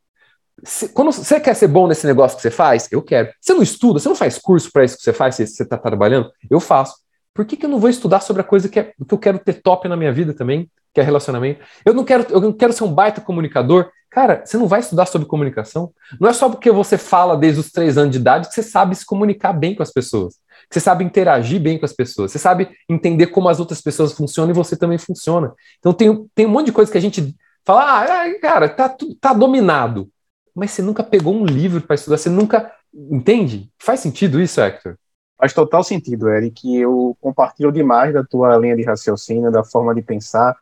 Quando 0.93 1.11
você 1.11 1.39
quer 1.39 1.55
ser 1.55 1.67
bom 1.67 1.87
nesse 1.87 2.05
negócio 2.05 2.37
que 2.37 2.43
você 2.43 2.51
faz, 2.51 2.87
eu 2.91 3.01
quero. 3.01 3.31
Você 3.41 3.53
não 3.53 3.63
estuda, 3.63 3.99
você 3.99 4.07
não 4.07 4.15
faz 4.15 4.37
curso 4.37 4.71
para 4.71 4.83
isso 4.83 4.97
que 4.97 5.03
você 5.03 5.13
faz, 5.13 5.35
se 5.35 5.47
você 5.47 5.63
está 5.63 5.77
trabalhando, 5.77 6.31
eu 6.49 6.59
faço. 6.59 6.95
Por 7.33 7.45
que, 7.45 7.57
que 7.57 7.65
eu 7.65 7.69
não 7.69 7.79
vou 7.79 7.89
estudar 7.89 8.19
sobre 8.19 8.41
a 8.41 8.45
coisa 8.45 8.69
que, 8.69 8.79
é, 8.79 8.83
que 8.83 9.13
eu 9.13 9.17
quero 9.17 9.39
ter 9.39 9.53
top 9.53 9.87
na 9.87 9.95
minha 9.95 10.11
vida 10.11 10.33
também, 10.33 10.69
que 10.93 10.99
é 10.99 11.03
relacionamento? 11.03 11.61
Eu 11.83 11.93
não 11.93 12.03
quero, 12.03 12.27
eu 12.29 12.41
não 12.41 12.53
quero 12.53 12.73
ser 12.73 12.83
um 12.83 12.93
baita 12.93 13.21
comunicador. 13.21 13.89
Cara, 14.11 14.43
você 14.45 14.57
não 14.57 14.67
vai 14.67 14.81
estudar 14.81 15.05
sobre 15.05 15.25
comunicação. 15.25 15.93
Não 16.19 16.29
é 16.29 16.33
só 16.33 16.49
porque 16.49 16.69
você 16.69 16.97
fala 16.97 17.37
desde 17.37 17.61
os 17.61 17.71
três 17.71 17.97
anos 17.97 18.11
de 18.11 18.17
idade 18.17 18.49
que 18.49 18.53
você 18.53 18.61
sabe 18.61 18.93
se 18.93 19.05
comunicar 19.05 19.53
bem 19.53 19.73
com 19.73 19.81
as 19.81 19.89
pessoas. 19.89 20.35
Que 20.69 20.73
você 20.73 20.81
sabe 20.81 21.05
interagir 21.05 21.61
bem 21.61 21.79
com 21.79 21.85
as 21.85 21.93
pessoas. 21.93 22.29
Você 22.29 22.37
sabe 22.37 22.69
entender 22.89 23.27
como 23.27 23.47
as 23.47 23.61
outras 23.61 23.81
pessoas 23.81 24.11
funcionam 24.11 24.51
e 24.51 24.53
você 24.53 24.75
também 24.75 24.97
funciona. 24.97 25.53
Então 25.79 25.93
tem, 25.93 26.27
tem 26.35 26.45
um 26.45 26.49
monte 26.49 26.65
de 26.65 26.71
coisa 26.73 26.91
que 26.91 26.97
a 26.97 27.01
gente 27.01 27.33
fala, 27.63 28.03
ah, 28.03 28.39
cara, 28.41 28.67
tá, 28.67 28.93
tá 29.21 29.33
dominado. 29.33 30.09
Mas 30.53 30.71
você 30.71 30.81
nunca 30.81 31.03
pegou 31.03 31.33
um 31.33 31.45
livro 31.45 31.79
para 31.79 31.95
estudar, 31.95 32.17
você 32.17 32.29
nunca. 32.29 32.69
Entende? 32.93 33.71
Faz 33.79 34.01
sentido 34.01 34.41
isso, 34.41 34.59
Hector? 34.59 34.97
Faz 35.37 35.53
total 35.53 35.85
sentido, 35.85 36.27
Eric. 36.27 36.75
Eu 36.77 37.15
compartilho 37.21 37.71
demais 37.71 38.13
da 38.13 38.25
tua 38.25 38.57
linha 38.57 38.75
de 38.75 38.83
raciocínio, 38.83 39.49
da 39.49 39.63
forma 39.63 39.95
de 39.95 40.01
pensar. 40.01 40.57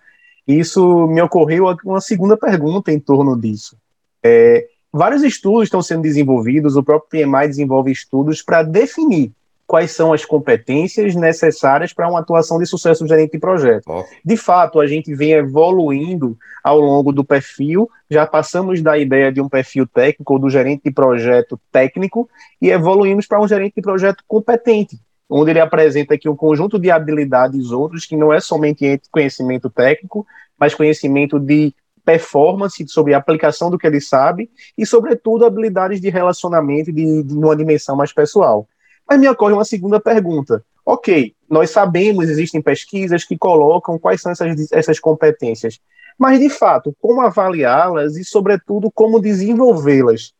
Isso 0.49 1.05
me 1.05 1.21
ocorreu 1.21 1.65
uma 1.85 2.01
segunda 2.01 2.35
pergunta 2.35 2.91
em 2.91 2.99
torno 2.99 3.39
disso. 3.39 3.77
É, 4.23 4.67
vários 4.91 5.21
estudos 5.21 5.65
estão 5.65 5.79
sendo 5.79 6.01
desenvolvidos, 6.01 6.75
o 6.75 6.81
próprio 6.81 7.23
PMI 7.23 7.47
desenvolve 7.47 7.91
estudos 7.91 8.41
para 8.41 8.63
definir 8.63 9.31
quais 9.67 9.91
são 9.91 10.11
as 10.11 10.25
competências 10.25 11.13
necessárias 11.13 11.93
para 11.93 12.09
uma 12.09 12.21
atuação 12.21 12.57
de 12.57 12.65
sucesso 12.65 13.03
do 13.03 13.07
gerente 13.07 13.33
de 13.33 13.37
projeto. 13.37 13.83
Oh. 13.87 14.03
De 14.25 14.35
fato, 14.35 14.79
a 14.79 14.87
gente 14.87 15.13
vem 15.13 15.33
evoluindo 15.33 16.35
ao 16.63 16.79
longo 16.79 17.11
do 17.11 17.23
perfil, 17.23 17.87
já 18.09 18.25
passamos 18.25 18.81
da 18.81 18.97
ideia 18.97 19.31
de 19.31 19.39
um 19.39 19.47
perfil 19.47 19.85
técnico 19.85 20.33
ou 20.33 20.39
do 20.39 20.49
gerente 20.49 20.81
de 20.85 20.91
projeto 20.91 21.59
técnico 21.71 22.27
e 22.59 22.71
evoluímos 22.71 23.27
para 23.27 23.39
um 23.39 23.47
gerente 23.47 23.75
de 23.75 23.83
projeto 23.83 24.23
competente, 24.27 24.99
onde 25.29 25.51
ele 25.51 25.59
apresenta 25.59 26.15
aqui 26.15 26.27
um 26.27 26.35
conjunto 26.35 26.79
de 26.79 26.89
habilidades 26.89 27.71
outras 27.71 28.05
que 28.05 28.17
não 28.17 28.33
é 28.33 28.39
somente 28.39 28.99
conhecimento 29.11 29.69
técnico, 29.69 30.25
mas 30.57 30.73
conhecimento 30.73 31.39
de 31.39 31.73
performance, 32.03 32.87
sobre 32.87 33.13
a 33.13 33.19
aplicação 33.19 33.69
do 33.69 33.77
que 33.77 33.85
ele 33.85 34.01
sabe 34.01 34.49
e, 34.75 34.83
sobretudo, 34.85 35.45
habilidades 35.45 36.01
de 36.01 36.09
relacionamento 36.09 36.91
de, 36.91 37.21
de 37.21 37.33
uma 37.35 37.55
dimensão 37.55 37.95
mais 37.95 38.11
pessoal. 38.11 38.67
Mas 39.07 39.19
me 39.19 39.29
ocorre 39.29 39.53
uma 39.53 39.65
segunda 39.65 39.99
pergunta. 39.99 40.63
Ok, 40.83 41.35
nós 41.47 41.69
sabemos, 41.69 42.27
existem 42.27 42.63
pesquisas 42.63 43.23
que 43.23 43.37
colocam 43.37 43.99
quais 43.99 44.21
são 44.21 44.31
essas, 44.31 44.71
essas 44.71 44.99
competências, 44.99 45.79
mas 46.17 46.39
de 46.39 46.49
fato, 46.49 46.95
como 46.99 47.21
avaliá-las 47.21 48.17
e, 48.17 48.23
sobretudo, 48.23 48.89
como 48.91 49.19
desenvolvê-las? 49.19 50.33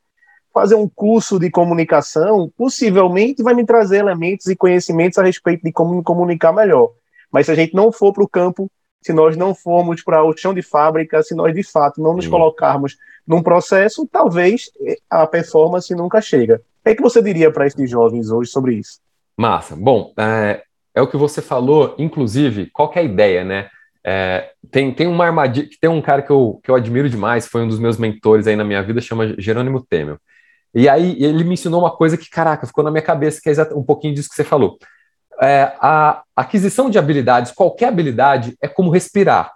Fazer 0.54 0.76
um 0.76 0.88
curso 0.88 1.40
de 1.40 1.50
comunicação 1.50 2.52
possivelmente 2.58 3.44
vai 3.44 3.54
me 3.54 3.66
trazer 3.66 3.98
elementos 3.98 4.48
e 4.48 4.56
conhecimentos 4.56 5.18
a 5.18 5.24
respeito 5.24 5.64
de 5.64 5.72
como 5.72 5.96
me 5.96 6.04
comunicar 6.04 6.52
melhor. 6.52 6.92
Mas 7.32 7.46
se 7.46 7.52
a 7.52 7.56
gente 7.56 7.76
não 7.76 7.92
for 7.92 8.12
para 8.12 8.24
o 8.24 8.28
campo, 8.28 8.70
se 9.02 9.14
nós 9.14 9.38
não 9.38 9.56
formos 9.56 10.04
para 10.04 10.24
o 10.24 10.36
chão 10.36 10.54
de 10.54 10.62
fábrica, 10.62 11.24
se 11.24 11.36
nós 11.36 11.54
de 11.54 11.64
fato 11.64 12.02
não 12.02 12.16
nos 12.16 12.26
Sim. 12.26 12.32
colocarmos 12.32 12.98
num 13.26 13.42
processo, 13.42 14.08
talvez 14.12 14.72
a 15.10 15.26
performance 15.28 15.94
nunca 15.94 16.20
chega. 16.20 16.62
O 16.80 16.84
que, 16.84 17.00
é 17.00 17.02
você 17.02 17.22
diria 17.22 17.52
para 17.52 17.68
esses 17.68 17.90
jovens 17.90 18.32
hoje 18.32 18.50
sobre 18.50 18.76
isso? 18.76 19.00
Massa. 19.38 19.76
Bom, 19.76 20.14
é, 20.18 20.64
é 20.94 21.02
o 21.02 21.08
que 21.08 21.16
você 21.16 21.42
falou, 21.42 21.96
inclusive, 21.98 22.70
qual 22.74 22.92
é 22.96 23.00
a 23.00 23.04
ideia, 23.04 23.44
né? 23.44 23.70
É, 24.04 24.52
tem, 24.72 24.94
tem 24.94 25.08
uma 25.08 25.26
armadilha, 25.26 25.70
tem 25.80 25.90
um 25.90 26.02
cara 26.02 26.22
que 26.22 26.32
eu, 26.32 26.60
que 26.64 26.72
eu 26.72 26.76
admiro 26.76 27.10
demais, 27.10 27.48
foi 27.48 27.62
um 27.62 27.68
dos 27.68 27.80
meus 27.80 27.98
mentores 27.98 28.48
aí 28.48 28.56
na 28.56 28.64
minha 28.64 28.82
vida, 28.82 29.02
chama 29.02 29.36
Jerônimo 29.38 29.86
Temel. 29.86 30.18
E 30.74 30.88
aí 30.88 31.22
ele 31.24 31.44
me 31.44 31.54
ensinou 31.54 31.82
uma 31.82 31.92
coisa 31.92 32.18
que, 32.18 32.30
caraca, 32.30 32.68
ficou 32.68 32.84
na 32.84 32.92
minha 32.92 33.02
cabeça, 33.02 33.40
que 33.42 33.50
é 33.50 33.54
um 33.76 33.84
pouquinho 33.84 34.14
disso 34.14 34.30
que 34.30 34.36
você 34.36 34.44
falou. 34.44 34.78
É, 35.42 35.74
a 35.80 36.24
aquisição 36.36 36.90
de 36.90 37.00
habilidades, 37.00 37.52
qualquer 37.52 37.88
habilidade, 37.88 38.56
é 38.62 38.68
como 38.68 38.92
respirar. 38.92 39.52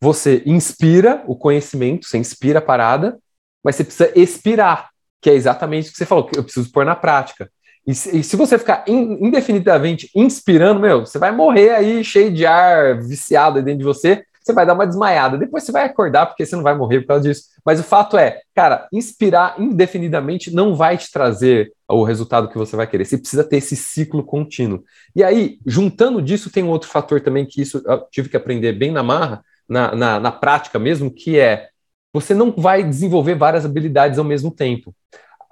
Você 0.00 0.42
inspira 0.44 1.22
o 1.26 1.36
conhecimento, 1.36 2.06
você 2.06 2.18
inspira 2.18 2.58
a 2.58 2.62
parada, 2.62 3.18
mas 3.64 3.76
você 3.76 3.84
precisa 3.84 4.12
expirar 4.14 4.90
que 5.22 5.30
é 5.30 5.34
exatamente 5.34 5.88
o 5.88 5.92
que 5.92 5.98
você 5.98 6.04
falou, 6.04 6.26
que 6.26 6.36
eu 6.36 6.42
preciso 6.42 6.70
pôr 6.72 6.84
na 6.84 6.96
prática. 6.96 7.48
E 7.86 7.94
se, 7.94 8.18
e 8.18 8.24
se 8.24 8.36
você 8.36 8.58
ficar 8.58 8.84
in, 8.88 9.18
indefinidamente 9.26 10.10
inspirando, 10.14 10.80
meu, 10.80 11.06
você 11.06 11.18
vai 11.18 11.30
morrer 11.30 11.70
aí 11.70 12.02
cheio 12.04 12.32
de 12.32 12.44
ar, 12.44 13.00
viciado 13.00 13.62
dentro 13.62 13.78
de 13.78 13.84
você, 13.84 14.24
você 14.42 14.52
vai 14.52 14.66
dar 14.66 14.74
uma 14.74 14.86
desmaiada. 14.86 15.38
Depois 15.38 15.64
você 15.64 15.72
vai 15.72 15.84
acordar, 15.84 16.26
porque 16.26 16.44
você 16.44 16.56
não 16.56 16.62
vai 16.62 16.74
morrer 16.74 17.00
por 17.00 17.08
causa 17.08 17.28
disso. 17.28 17.44
Mas 17.64 17.78
o 17.78 17.84
fato 17.84 18.16
é, 18.16 18.40
cara, 18.54 18.88
inspirar 18.92 19.54
indefinidamente 19.58 20.52
não 20.52 20.74
vai 20.74 20.96
te 20.98 21.10
trazer 21.10 21.72
o 21.88 22.02
resultado 22.04 22.48
que 22.48 22.58
você 22.58 22.74
vai 22.74 22.86
querer. 22.86 23.04
Você 23.04 23.18
precisa 23.18 23.44
ter 23.44 23.58
esse 23.58 23.76
ciclo 23.76 24.24
contínuo. 24.24 24.82
E 25.14 25.22
aí, 25.22 25.58
juntando 25.66 26.20
disso, 26.20 26.50
tem 26.50 26.64
um 26.64 26.70
outro 26.70 26.88
fator 26.88 27.20
também 27.20 27.46
que 27.46 27.62
isso 27.62 27.82
eu 27.84 28.06
tive 28.10 28.28
que 28.28 28.36
aprender 28.36 28.72
bem 28.72 28.90
na 28.90 29.02
marra, 29.02 29.44
na, 29.68 29.94
na, 29.94 30.20
na 30.20 30.32
prática 30.32 30.78
mesmo, 30.78 31.10
que 31.10 31.38
é 31.38 31.68
você 32.12 32.34
não 32.34 32.52
vai 32.52 32.84
desenvolver 32.84 33.34
várias 33.34 33.64
habilidades 33.64 34.18
ao 34.18 34.24
mesmo 34.24 34.50
tempo. 34.50 34.94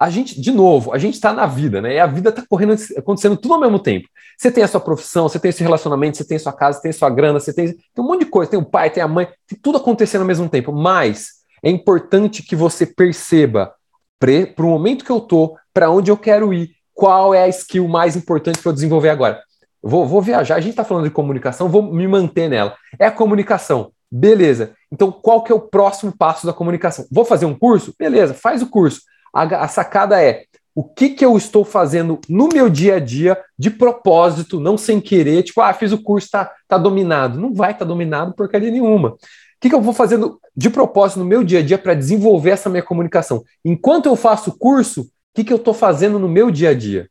A 0.01 0.09
gente, 0.09 0.41
de 0.41 0.49
novo, 0.51 0.91
a 0.91 0.97
gente 0.97 1.13
está 1.13 1.31
na 1.31 1.45
vida, 1.45 1.79
né? 1.79 1.93
E 1.93 1.99
a 1.99 2.07
vida 2.07 2.29
está 2.29 2.43
correndo, 2.49 2.73
acontecendo 2.97 3.37
tudo 3.37 3.53
ao 3.53 3.59
mesmo 3.59 3.77
tempo. 3.77 4.07
Você 4.35 4.51
tem 4.51 4.63
a 4.63 4.67
sua 4.67 4.79
profissão, 4.79 5.29
você 5.29 5.37
tem 5.37 5.49
esse 5.49 5.61
relacionamento, 5.61 6.17
você 6.17 6.25
tem 6.25 6.37
a 6.37 6.39
sua 6.39 6.51
casa, 6.51 6.77
você 6.77 6.81
tem 6.81 6.89
a 6.89 6.93
sua 6.95 7.09
grana, 7.11 7.39
você 7.39 7.53
tem, 7.53 7.67
tem 7.67 8.03
um 8.03 8.07
monte 8.07 8.21
de 8.21 8.25
coisa, 8.25 8.49
tem 8.49 8.59
o 8.59 8.65
pai, 8.65 8.89
tem 8.89 9.03
a 9.03 9.07
mãe, 9.07 9.27
tem 9.45 9.59
tudo 9.61 9.77
acontecendo 9.77 10.21
ao 10.21 10.27
mesmo 10.27 10.49
tempo. 10.49 10.71
Mas 10.73 11.33
é 11.61 11.69
importante 11.69 12.41
que 12.41 12.55
você 12.55 12.83
perceba 12.83 13.75
para 14.19 14.65
o 14.65 14.69
momento 14.69 15.05
que 15.05 15.11
eu 15.11 15.19
tô, 15.19 15.55
para 15.71 15.91
onde 15.91 16.09
eu 16.09 16.17
quero 16.17 16.51
ir, 16.51 16.71
qual 16.95 17.31
é 17.35 17.43
a 17.43 17.47
skill 17.49 17.87
mais 17.87 18.15
importante 18.15 18.57
para 18.57 18.71
eu 18.71 18.73
desenvolver 18.73 19.09
agora. 19.09 19.39
Vou, 19.83 20.07
vou 20.07 20.19
viajar, 20.19 20.55
a 20.55 20.59
gente 20.59 20.71
está 20.71 20.83
falando 20.83 21.03
de 21.03 21.11
comunicação, 21.11 21.69
vou 21.69 21.83
me 21.83 22.07
manter 22.07 22.49
nela. 22.49 22.75
É 22.97 23.05
a 23.05 23.11
comunicação. 23.11 23.91
Beleza. 24.11 24.73
Então, 24.91 25.11
qual 25.11 25.43
que 25.43 25.51
é 25.51 25.55
o 25.55 25.61
próximo 25.61 26.11
passo 26.11 26.47
da 26.47 26.53
comunicação? 26.53 27.05
Vou 27.11 27.23
fazer 27.23 27.45
um 27.45 27.53
curso? 27.53 27.93
Beleza, 27.99 28.33
faz 28.33 28.63
o 28.63 28.67
curso. 28.67 29.01
A, 29.33 29.43
a 29.43 29.67
sacada 29.67 30.21
é 30.21 30.45
o 30.73 30.83
que, 30.83 31.09
que 31.09 31.25
eu 31.25 31.35
estou 31.35 31.65
fazendo 31.65 32.19
no 32.29 32.47
meu 32.47 32.69
dia 32.69 32.95
a 32.95 32.99
dia 32.99 33.37
de 33.57 33.69
propósito, 33.69 34.59
não 34.59 34.77
sem 34.77 35.01
querer, 35.01 35.43
tipo, 35.43 35.59
ah, 35.61 35.73
fiz 35.73 35.91
o 35.91 36.01
curso, 36.01 36.29
tá, 36.31 36.51
tá 36.67 36.77
dominado. 36.77 37.39
Não 37.39 37.53
vai 37.53 37.71
estar 37.71 37.85
tá 37.85 37.89
dominado 37.89 38.33
porcaria 38.33 38.71
nenhuma. 38.71 39.09
O 39.09 39.17
que, 39.59 39.69
que 39.69 39.75
eu 39.75 39.81
vou 39.81 39.93
fazendo 39.93 40.39
de 40.55 40.69
propósito 40.69 41.19
no 41.19 41.25
meu 41.25 41.43
dia 41.43 41.59
a 41.59 41.63
dia 41.63 41.77
para 41.77 41.93
desenvolver 41.93 42.51
essa 42.51 42.69
minha 42.69 42.81
comunicação? 42.81 43.43
Enquanto 43.63 44.07
eu 44.07 44.15
faço 44.15 44.49
o 44.49 44.57
curso, 44.57 45.01
o 45.01 45.07
que, 45.35 45.43
que 45.43 45.53
eu 45.53 45.57
estou 45.57 45.73
fazendo 45.73 46.17
no 46.17 46.27
meu 46.27 46.49
dia 46.49 46.69
a 46.69 46.73
dia? 46.73 47.09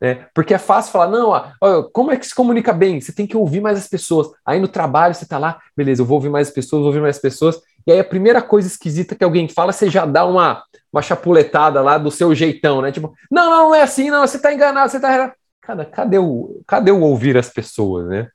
Né? 0.00 0.26
Porque 0.34 0.54
é 0.54 0.58
fácil 0.58 0.92
falar, 0.92 1.08
não, 1.08 1.30
ó, 1.60 1.82
como 1.92 2.10
é 2.10 2.16
que 2.16 2.26
se 2.26 2.34
comunica 2.34 2.72
bem? 2.72 3.00
Você 3.00 3.12
tem 3.12 3.26
que 3.26 3.36
ouvir 3.36 3.60
mais 3.60 3.78
as 3.78 3.88
pessoas. 3.88 4.28
Aí 4.46 4.58
no 4.60 4.68
trabalho 4.68 5.14
você 5.14 5.24
está 5.24 5.36
lá, 5.36 5.58
beleza, 5.76 6.00
eu 6.02 6.06
vou 6.06 6.16
ouvir 6.16 6.30
mais 6.30 6.48
as 6.48 6.54
pessoas, 6.54 6.80
vou 6.80 6.88
ouvir 6.88 7.02
mais 7.02 7.16
as 7.16 7.22
pessoas. 7.22 7.60
E 7.86 7.92
aí 7.92 7.98
a 7.98 8.04
primeira 8.04 8.40
coisa 8.40 8.68
esquisita 8.68 9.14
que 9.14 9.24
alguém 9.24 9.48
fala, 9.48 9.72
você 9.72 9.90
já 9.90 10.06
dá 10.06 10.24
uma, 10.24 10.62
uma 10.92 11.02
chapuletada 11.02 11.80
lá 11.80 11.98
do 11.98 12.10
seu 12.10 12.34
jeitão, 12.34 12.82
né? 12.82 12.90
Tipo, 12.90 13.14
não, 13.30 13.50
não, 13.50 13.68
não 13.68 13.74
é 13.74 13.82
assim, 13.82 14.10
não, 14.10 14.26
você 14.26 14.36
está 14.36 14.52
enganado, 14.52 14.90
você 14.90 14.96
está 14.96 15.34
Cara, 15.60 15.84
cadê 15.84 16.18
o, 16.18 16.62
cadê 16.66 16.90
o 16.90 17.00
ouvir 17.00 17.36
as 17.36 17.48
pessoas, 17.48 18.08
né? 18.08 18.28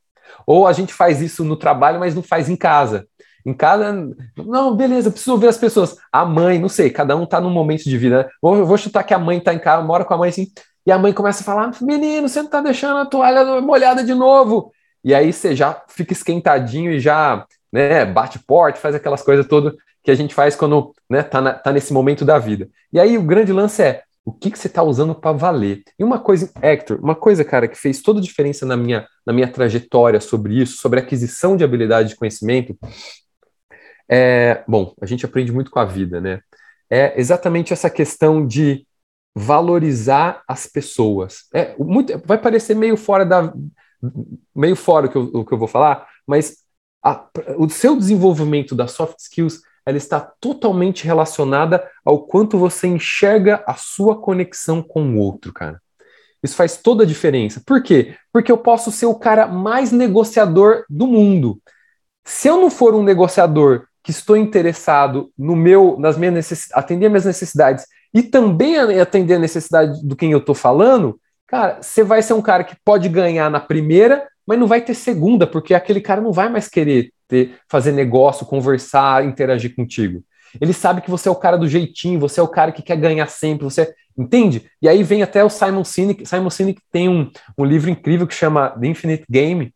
Ou 0.45 0.67
a 0.67 0.73
gente 0.73 0.93
faz 0.93 1.21
isso 1.21 1.43
no 1.43 1.57
trabalho, 1.57 1.99
mas 1.99 2.15
não 2.15 2.21
faz 2.23 2.49
em 2.49 2.55
casa. 2.55 3.07
Em 3.45 3.53
casa, 3.53 4.09
não, 4.37 4.75
beleza, 4.75 5.11
preciso 5.11 5.33
ouvir 5.33 5.47
as 5.47 5.57
pessoas. 5.57 5.97
A 6.11 6.23
mãe, 6.23 6.59
não 6.59 6.69
sei, 6.69 6.89
cada 6.89 7.15
um 7.15 7.23
está 7.23 7.41
num 7.41 7.49
momento 7.49 7.83
de 7.83 7.97
vida. 7.97 8.23
Né? 8.23 8.29
Vou, 8.41 8.65
vou 8.65 8.77
chutar 8.77 9.03
que 9.03 9.13
a 9.13 9.19
mãe 9.19 9.37
está 9.37 9.53
em 9.53 9.59
casa, 9.59 9.83
mora 9.83 10.05
com 10.05 10.13
a 10.13 10.17
mãe 10.17 10.29
assim, 10.29 10.47
e 10.85 10.91
a 10.91 10.97
mãe 10.97 11.11
começa 11.11 11.41
a 11.41 11.45
falar: 11.45 11.71
menino, 11.81 12.29
você 12.29 12.39
não 12.39 12.45
está 12.45 12.61
deixando 12.61 12.97
a 12.97 13.05
toalha 13.05 13.61
molhada 13.61 14.03
de 14.03 14.13
novo. 14.13 14.71
E 15.03 15.13
aí 15.13 15.31
você 15.31 15.55
já 15.55 15.83
fica 15.87 16.13
esquentadinho 16.13 16.91
e 16.91 16.99
já 16.99 17.45
né, 17.71 18.05
bate 18.05 18.39
porte, 18.39 18.79
faz 18.79 18.95
aquelas 18.95 19.21
coisas 19.21 19.45
todas 19.47 19.73
que 20.05 20.11
a 20.11 20.15
gente 20.15 20.35
faz 20.35 20.55
quando 20.55 20.93
né, 21.09 21.23
tá, 21.23 21.41
na, 21.41 21.53
tá 21.53 21.73
nesse 21.73 21.91
momento 21.91 22.23
da 22.23 22.37
vida. 22.37 22.69
E 22.93 22.99
aí 22.99 23.17
o 23.17 23.23
grande 23.23 23.51
lance 23.51 23.81
é 23.81 24.03
o 24.23 24.31
que, 24.31 24.51
que 24.51 24.57
você 24.57 24.67
está 24.67 24.83
usando 24.83 25.15
para 25.15 25.31
valer. 25.31 25.83
E 25.97 26.03
uma 26.03 26.19
coisa, 26.19 26.51
Hector, 26.61 26.99
uma 27.01 27.15
coisa, 27.15 27.43
cara, 27.43 27.67
que 27.67 27.75
fez 27.75 28.01
toda 28.01 28.19
a 28.19 28.23
diferença 28.23 28.65
na 28.65 28.77
minha, 28.77 29.07
na 29.25 29.33
minha 29.33 29.47
trajetória 29.51 30.21
sobre 30.21 30.61
isso, 30.61 30.77
sobre 30.77 30.99
aquisição 30.99 31.57
de 31.57 31.63
habilidade 31.63 32.09
de 32.09 32.15
conhecimento, 32.15 32.77
é, 34.07 34.63
bom, 34.67 34.93
a 35.01 35.07
gente 35.07 35.25
aprende 35.25 35.51
muito 35.51 35.71
com 35.71 35.79
a 35.79 35.85
vida, 35.85 36.21
né? 36.21 36.39
É 36.87 37.19
exatamente 37.19 37.73
essa 37.73 37.89
questão 37.89 38.45
de 38.45 38.85
valorizar 39.35 40.43
as 40.47 40.67
pessoas. 40.67 41.45
É, 41.51 41.75
muito, 41.79 42.15
vai 42.25 42.37
parecer 42.37 42.75
meio 42.75 42.95
fora 42.95 43.25
da 43.25 43.51
meio 44.55 44.75
fora 44.75 45.07
o 45.07 45.09
que 45.09 45.15
eu, 45.15 45.23
o 45.33 45.45
que 45.45 45.51
eu 45.51 45.57
vou 45.57 45.67
falar, 45.67 46.07
mas 46.27 46.57
a, 47.03 47.27
o 47.57 47.67
seu 47.69 47.95
desenvolvimento 47.95 48.75
das 48.75 48.91
soft 48.91 49.17
skills 49.19 49.61
ela 49.85 49.97
está 49.97 50.19
totalmente 50.19 51.05
relacionada 51.05 51.87
ao 52.03 52.25
quanto 52.25 52.57
você 52.57 52.87
enxerga 52.87 53.63
a 53.67 53.75
sua 53.75 54.19
conexão 54.19 54.81
com 54.81 55.03
o 55.03 55.19
outro, 55.19 55.53
cara. 55.53 55.79
Isso 56.41 56.55
faz 56.55 56.77
toda 56.77 57.03
a 57.03 57.07
diferença. 57.07 57.61
Por 57.65 57.81
quê? 57.81 58.15
Porque 58.31 58.51
eu 58.51 58.57
posso 58.57 58.91
ser 58.91 59.05
o 59.05 59.15
cara 59.15 59.47
mais 59.47 59.91
negociador 59.91 60.85
do 60.89 61.07
mundo. 61.07 61.59
Se 62.23 62.47
eu 62.47 62.59
não 62.59 62.69
for 62.69 62.93
um 62.95 63.03
negociador 63.03 63.87
que 64.03 64.11
estou 64.11 64.37
interessado 64.37 65.31
no 65.37 65.55
meu, 65.55 65.95
nas 65.99 66.17
minhas 66.17 66.33
necessidades, 66.33 66.77
atender 66.77 67.09
minhas 67.09 67.25
necessidades 67.25 67.85
e 68.13 68.21
também 68.21 68.77
atender 68.77 69.35
a 69.35 69.39
necessidade 69.39 70.05
do 70.05 70.15
quem 70.15 70.31
eu 70.31 70.37
estou 70.37 70.53
falando, 70.53 71.19
cara, 71.47 71.81
você 71.81 72.03
vai 72.03 72.21
ser 72.21 72.33
um 72.33 72.41
cara 72.41 72.63
que 72.63 72.75
pode 72.85 73.09
ganhar 73.09 73.49
na 73.49 73.59
primeira, 73.59 74.27
mas 74.45 74.59
não 74.59 74.67
vai 74.67 74.81
ter 74.81 74.93
segunda, 74.93 75.47
porque 75.47 75.73
aquele 75.73 76.01
cara 76.01 76.21
não 76.21 76.31
vai 76.31 76.49
mais 76.49 76.67
querer 76.67 77.11
ter, 77.27 77.55
fazer 77.67 77.91
negócio, 77.91 78.45
conversar, 78.45 79.25
interagir 79.25 79.75
contigo. 79.75 80.23
Ele 80.59 80.73
sabe 80.73 81.01
que 81.01 81.09
você 81.09 81.27
é 81.27 81.31
o 81.31 81.35
cara 81.35 81.57
do 81.57 81.67
jeitinho, 81.67 82.19
você 82.19 82.39
é 82.39 82.43
o 82.43 82.47
cara 82.47 82.71
que 82.71 82.81
quer 82.81 82.97
ganhar 82.97 83.27
sempre, 83.27 83.65
você 83.65 83.93
entende? 84.17 84.69
E 84.81 84.87
aí 84.87 85.03
vem 85.03 85.21
até 85.21 85.43
o 85.43 85.49
Simon 85.49 85.83
Sinek. 85.83 86.25
Simon 86.25 86.49
Sinek 86.49 86.81
tem 86.91 87.09
um, 87.09 87.29
um 87.57 87.65
livro 87.65 87.89
incrível 87.89 88.25
que 88.25 88.33
chama 88.33 88.69
The 88.69 88.87
Infinite 88.87 89.25
Game. 89.29 89.73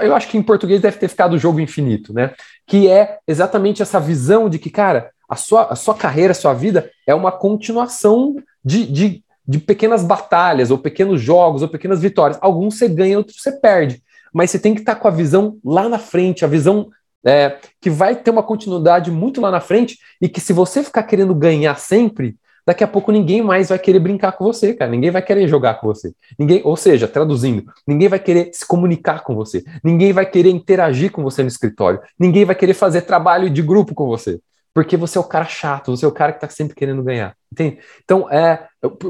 Eu 0.00 0.16
acho 0.16 0.28
que 0.28 0.36
em 0.36 0.42
português 0.42 0.80
deve 0.80 0.98
ter 0.98 1.08
ficado 1.08 1.34
o 1.34 1.38
jogo 1.38 1.60
infinito, 1.60 2.12
né? 2.12 2.32
Que 2.66 2.88
é 2.88 3.18
exatamente 3.26 3.82
essa 3.82 4.00
visão 4.00 4.48
de 4.48 4.58
que, 4.58 4.68
cara, 4.68 5.10
a 5.28 5.36
sua, 5.36 5.72
a 5.72 5.76
sua 5.76 5.94
carreira, 5.94 6.32
a 6.32 6.34
sua 6.34 6.52
vida 6.52 6.90
é 7.06 7.14
uma 7.14 7.30
continuação 7.30 8.34
de, 8.64 8.84
de, 8.84 9.24
de 9.46 9.58
pequenas 9.60 10.02
batalhas, 10.02 10.72
ou 10.72 10.78
pequenos 10.78 11.20
jogos, 11.20 11.62
ou 11.62 11.68
pequenas 11.68 12.00
vitórias. 12.00 12.36
Alguns 12.42 12.78
você 12.78 12.88
ganha, 12.88 13.16
outros 13.16 13.40
você 13.40 13.52
perde 13.52 14.02
mas 14.36 14.50
você 14.50 14.58
tem 14.58 14.74
que 14.74 14.80
estar 14.80 14.96
com 14.96 15.08
a 15.08 15.10
visão 15.10 15.56
lá 15.64 15.88
na 15.88 15.98
frente, 15.98 16.44
a 16.44 16.48
visão 16.48 16.90
é, 17.26 17.56
que 17.80 17.88
vai 17.88 18.14
ter 18.14 18.30
uma 18.30 18.42
continuidade 18.42 19.10
muito 19.10 19.40
lá 19.40 19.50
na 19.50 19.60
frente 19.60 19.98
e 20.20 20.28
que 20.28 20.42
se 20.42 20.52
você 20.52 20.84
ficar 20.84 21.04
querendo 21.04 21.34
ganhar 21.34 21.74
sempre, 21.78 22.36
daqui 22.66 22.84
a 22.84 22.86
pouco 22.86 23.10
ninguém 23.10 23.40
mais 23.40 23.70
vai 23.70 23.78
querer 23.78 23.98
brincar 23.98 24.32
com 24.32 24.44
você, 24.44 24.74
cara. 24.74 24.90
Ninguém 24.90 25.10
vai 25.10 25.22
querer 25.22 25.48
jogar 25.48 25.80
com 25.80 25.86
você. 25.86 26.12
Ninguém, 26.38 26.60
ou 26.64 26.76
seja, 26.76 27.08
traduzindo, 27.08 27.64
ninguém 27.86 28.08
vai 28.08 28.18
querer 28.18 28.50
se 28.52 28.66
comunicar 28.66 29.24
com 29.24 29.34
você. 29.34 29.64
Ninguém 29.82 30.12
vai 30.12 30.26
querer 30.26 30.50
interagir 30.50 31.10
com 31.10 31.22
você 31.22 31.40
no 31.40 31.48
escritório. 31.48 31.98
Ninguém 32.18 32.44
vai 32.44 32.54
querer 32.54 32.74
fazer 32.74 33.02
trabalho 33.02 33.48
de 33.48 33.62
grupo 33.62 33.94
com 33.94 34.06
você. 34.06 34.38
Porque 34.74 34.98
você 34.98 35.16
é 35.16 35.20
o 35.22 35.24
cara 35.24 35.46
chato, 35.46 35.96
você 35.96 36.04
é 36.04 36.08
o 36.08 36.12
cara 36.12 36.32
que 36.32 36.44
está 36.44 36.50
sempre 36.50 36.74
querendo 36.74 37.02
ganhar. 37.02 37.34
Entende? 37.50 37.78
Então, 38.04 38.30
é, 38.30 38.66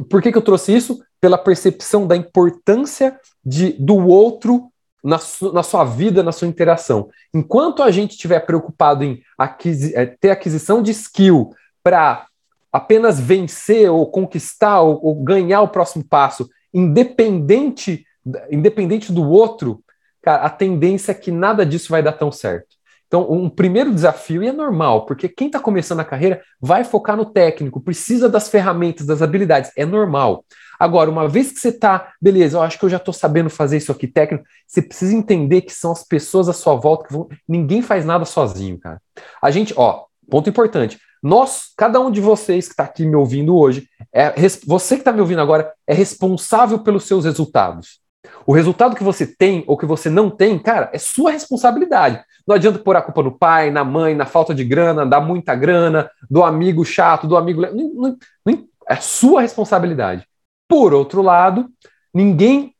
por 0.09 0.23
que, 0.23 0.31
que 0.31 0.39
eu 0.39 0.43
trouxe 0.43 0.73
isso? 0.73 1.03
Pela 1.21 1.37
percepção 1.37 2.07
da 2.07 2.15
importância 2.17 3.19
de, 3.45 3.73
do 3.73 3.97
outro 4.07 4.71
na, 5.07 5.19
su, 5.19 5.53
na 5.53 5.63
sua 5.63 5.85
vida, 5.85 6.23
na 6.23 6.33
sua 6.33 6.49
interação. 6.49 7.09
Enquanto 7.33 7.83
a 7.83 7.91
gente 7.91 8.11
estiver 8.13 8.41
preocupado 8.41 9.05
em 9.05 9.23
aquisi, 9.39 9.95
é, 9.95 10.05
ter 10.05 10.31
aquisição 10.31 10.83
de 10.83 10.91
skill 10.91 11.51
para 11.83 12.27
apenas 12.73 13.21
vencer 13.21 13.89
ou 13.89 14.11
conquistar 14.11 14.81
ou, 14.81 14.99
ou, 15.03 15.15
ganhar 15.15 15.63
o 15.63 15.69
próximo 15.69 16.05
passo, 16.05 16.49
independente, 16.75 18.05
independente 18.51 19.13
do 19.13 19.27
outro, 19.29 19.81
cara, 20.21 20.43
a 20.43 20.51
tendência 20.51 21.13
é 21.13 21.15
que 21.15 21.31
nada 21.31 21.65
disso 21.65 21.91
vai 21.91 22.03
dar 22.03 22.13
tão 22.13 22.33
certo. 22.33 22.77
Então, 23.07 23.31
um 23.31 23.49
primeiro 23.49 23.95
desafio, 23.95 24.43
e 24.43 24.49
é 24.49 24.53
normal, 24.53 25.07
porque 25.07 25.29
quem 25.29 25.47
está 25.47 25.61
começando 25.61 26.01
a 26.01 26.05
carreira 26.05 26.43
vai 26.61 26.83
focar 26.83 27.17
no 27.17 27.25
técnico, 27.25 27.81
precisa 27.81 28.29
das 28.29 28.49
ferramentas, 28.49 29.07
das 29.07 29.23
habilidades, 29.23 29.71
é 29.77 29.87
normal. 29.87 30.45
Agora, 30.79 31.11
uma 31.11 31.29
vez 31.29 31.53
que 31.53 31.61
você 31.61 31.69
está, 31.69 32.13
beleza, 32.21 32.59
eu 32.59 32.63
acho 32.63 32.79
que 32.79 32.85
eu 32.85 32.89
já 32.89 32.97
estou 32.97 33.15
sabendo 33.15 33.51
fazer 33.51 33.77
isso 33.77 33.93
aqui 33.93 34.07
técnico, 34.07 34.45
você 34.67 34.83
precisa 34.83 35.15
entender 35.15 35.63
que 35.63 35.73
são 35.73 35.93
as 35.93 36.05
pessoas 36.05 36.49
à 36.49 36.53
sua 36.53 36.75
volta 36.75 37.07
que 37.07 37.13
vão. 37.13 37.29
Ninguém 37.49 37.83
faz 37.83 38.05
nada 38.05 38.25
sozinho, 38.25 38.79
cara. 38.79 39.01
A 39.43 39.51
gente, 39.51 39.75
ó, 39.77 40.05
ponto 40.31 40.49
importante. 40.49 40.99
Nós, 41.23 41.73
cada 41.77 41.99
um 42.01 42.11
de 42.11 42.21
vocês 42.21 42.67
que 42.67 42.73
está 42.75 42.85
aqui 42.85 43.07
me 43.07 43.17
ouvindo 43.17 43.57
hoje, 43.57 43.89
é, 44.13 44.33
você 44.67 44.95
que 44.97 45.01
está 45.01 45.13
me 45.13 45.21
ouvindo 45.21 45.41
agora, 45.41 45.73
é 45.87 45.95
responsável 45.95 46.79
pelos 46.79 47.05
seus 47.05 47.25
resultados. 47.25 48.01
O 48.47 48.53
resultado 48.53 48.95
que 48.95 49.03
você 49.03 49.27
tem 49.27 49.65
ou 49.67 49.77
que 49.77 49.87
você 49.87 50.11
não 50.11 50.31
tem, 50.31 50.59
cara, 50.59 50.91
é 50.93 50.99
sua 50.99 51.31
responsabilidade. 51.31 52.23
Não 52.47 52.55
adianta 52.55 52.79
pôr 52.79 52.97
a 52.97 53.03
culpa 53.03 53.23
no 53.23 53.37
pai, 53.37 53.71
na 53.71 53.85
mãe, 53.85 54.15
na 54.15 54.25
falta 54.25 54.55
de 54.55 54.65
grana, 54.65 55.05
dar 55.05 55.21
muita 55.21 55.55
grana, 55.55 56.09
do 56.31 56.45
amigo 56.45 56.85
chato, 56.85 57.27
do 57.27 57.37
amigo. 57.37 57.63
Não, 57.63 57.73
não, 57.73 58.17
não, 58.45 58.65
é 58.89 58.97
sua 58.97 59.41
responsabilidade. 59.41 60.27
Por 60.69 60.93
outro 60.93 61.23
lado, 61.23 61.69
ninguém 62.13 62.75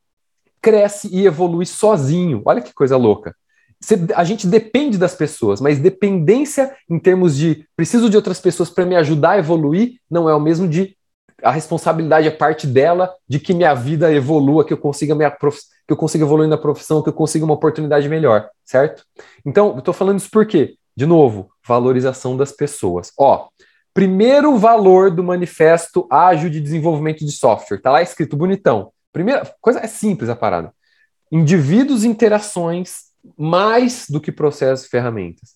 cresce 0.61 1.09
e 1.13 1.27
evolui 1.27 1.67
sozinho. 1.67 2.43
Olha 2.45 2.61
que 2.61 2.75
coisa 2.75 2.97
louca. 2.97 3.35
A 4.15 4.25
gente 4.25 4.47
depende 4.47 4.99
das 4.99 5.15
pessoas, 5.15 5.61
mas 5.61 5.79
dependência 5.79 6.75
em 6.89 6.99
termos 6.99 7.37
de 7.37 7.67
preciso 7.77 8.11
de 8.11 8.17
outras 8.17 8.41
pessoas 8.41 8.71
para 8.71 8.87
me 8.87 8.97
ajudar 8.97 9.33
a 9.33 9.39
evoluir 9.39 10.01
não 10.11 10.29
é 10.29 10.35
o 10.35 10.41
mesmo 10.41 10.67
de 10.67 10.97
a 11.43 11.51
responsabilidade 11.51 12.27
é 12.27 12.31
parte 12.31 12.67
dela 12.67 13.15
de 13.29 13.39
que 13.39 13.53
minha 13.53 13.75
vida 13.75 14.13
evolua, 14.13 14.65
que 14.65 14.73
eu 14.73 14.79
consiga 14.79 15.15
minha 15.15 15.31
prof... 15.31 15.59
que 15.87 15.93
eu 15.93 15.97
consiga 15.97 16.25
evoluir 16.25 16.49
na 16.49 16.57
profissão, 16.57 17.03
que 17.03 17.09
eu 17.09 17.13
consiga 17.13 17.45
uma 17.45 17.55
oportunidade 17.55 18.09
melhor, 18.09 18.49
certo? 18.65 19.05
Então, 19.45 19.73
eu 19.73 19.79
estou 19.79 19.93
falando 19.93 20.19
isso 20.19 20.31
por 20.31 20.47
quê? 20.47 20.77
De 20.97 21.05
novo, 21.05 21.51
valorização 21.67 22.37
das 22.37 22.53
pessoas. 22.53 23.13
Ó, 23.19 23.49
Primeiro 23.97 24.59
valor 24.59 25.11
do 25.11 25.25
manifesto 25.25 26.07
ágil 26.11 26.51
de 26.51 26.61
desenvolvimento 26.61 27.25
de 27.25 27.33
software. 27.33 27.79
Está 27.79 27.91
lá 27.91 28.03
escrito 28.03 28.37
bonitão. 28.37 28.93
Primeira 29.11 29.51
coisa 29.59 29.81
é 29.81 29.87
simples 29.87 30.29
a 30.29 30.37
parada. 30.37 30.71
Indivíduos 31.33 32.05
e 32.05 32.09
interações 32.09 33.05
mais 33.39 34.05
do 34.07 34.21
que 34.21 34.31
processos 34.31 34.85
e 34.85 34.91
ferramentas. 34.91 35.55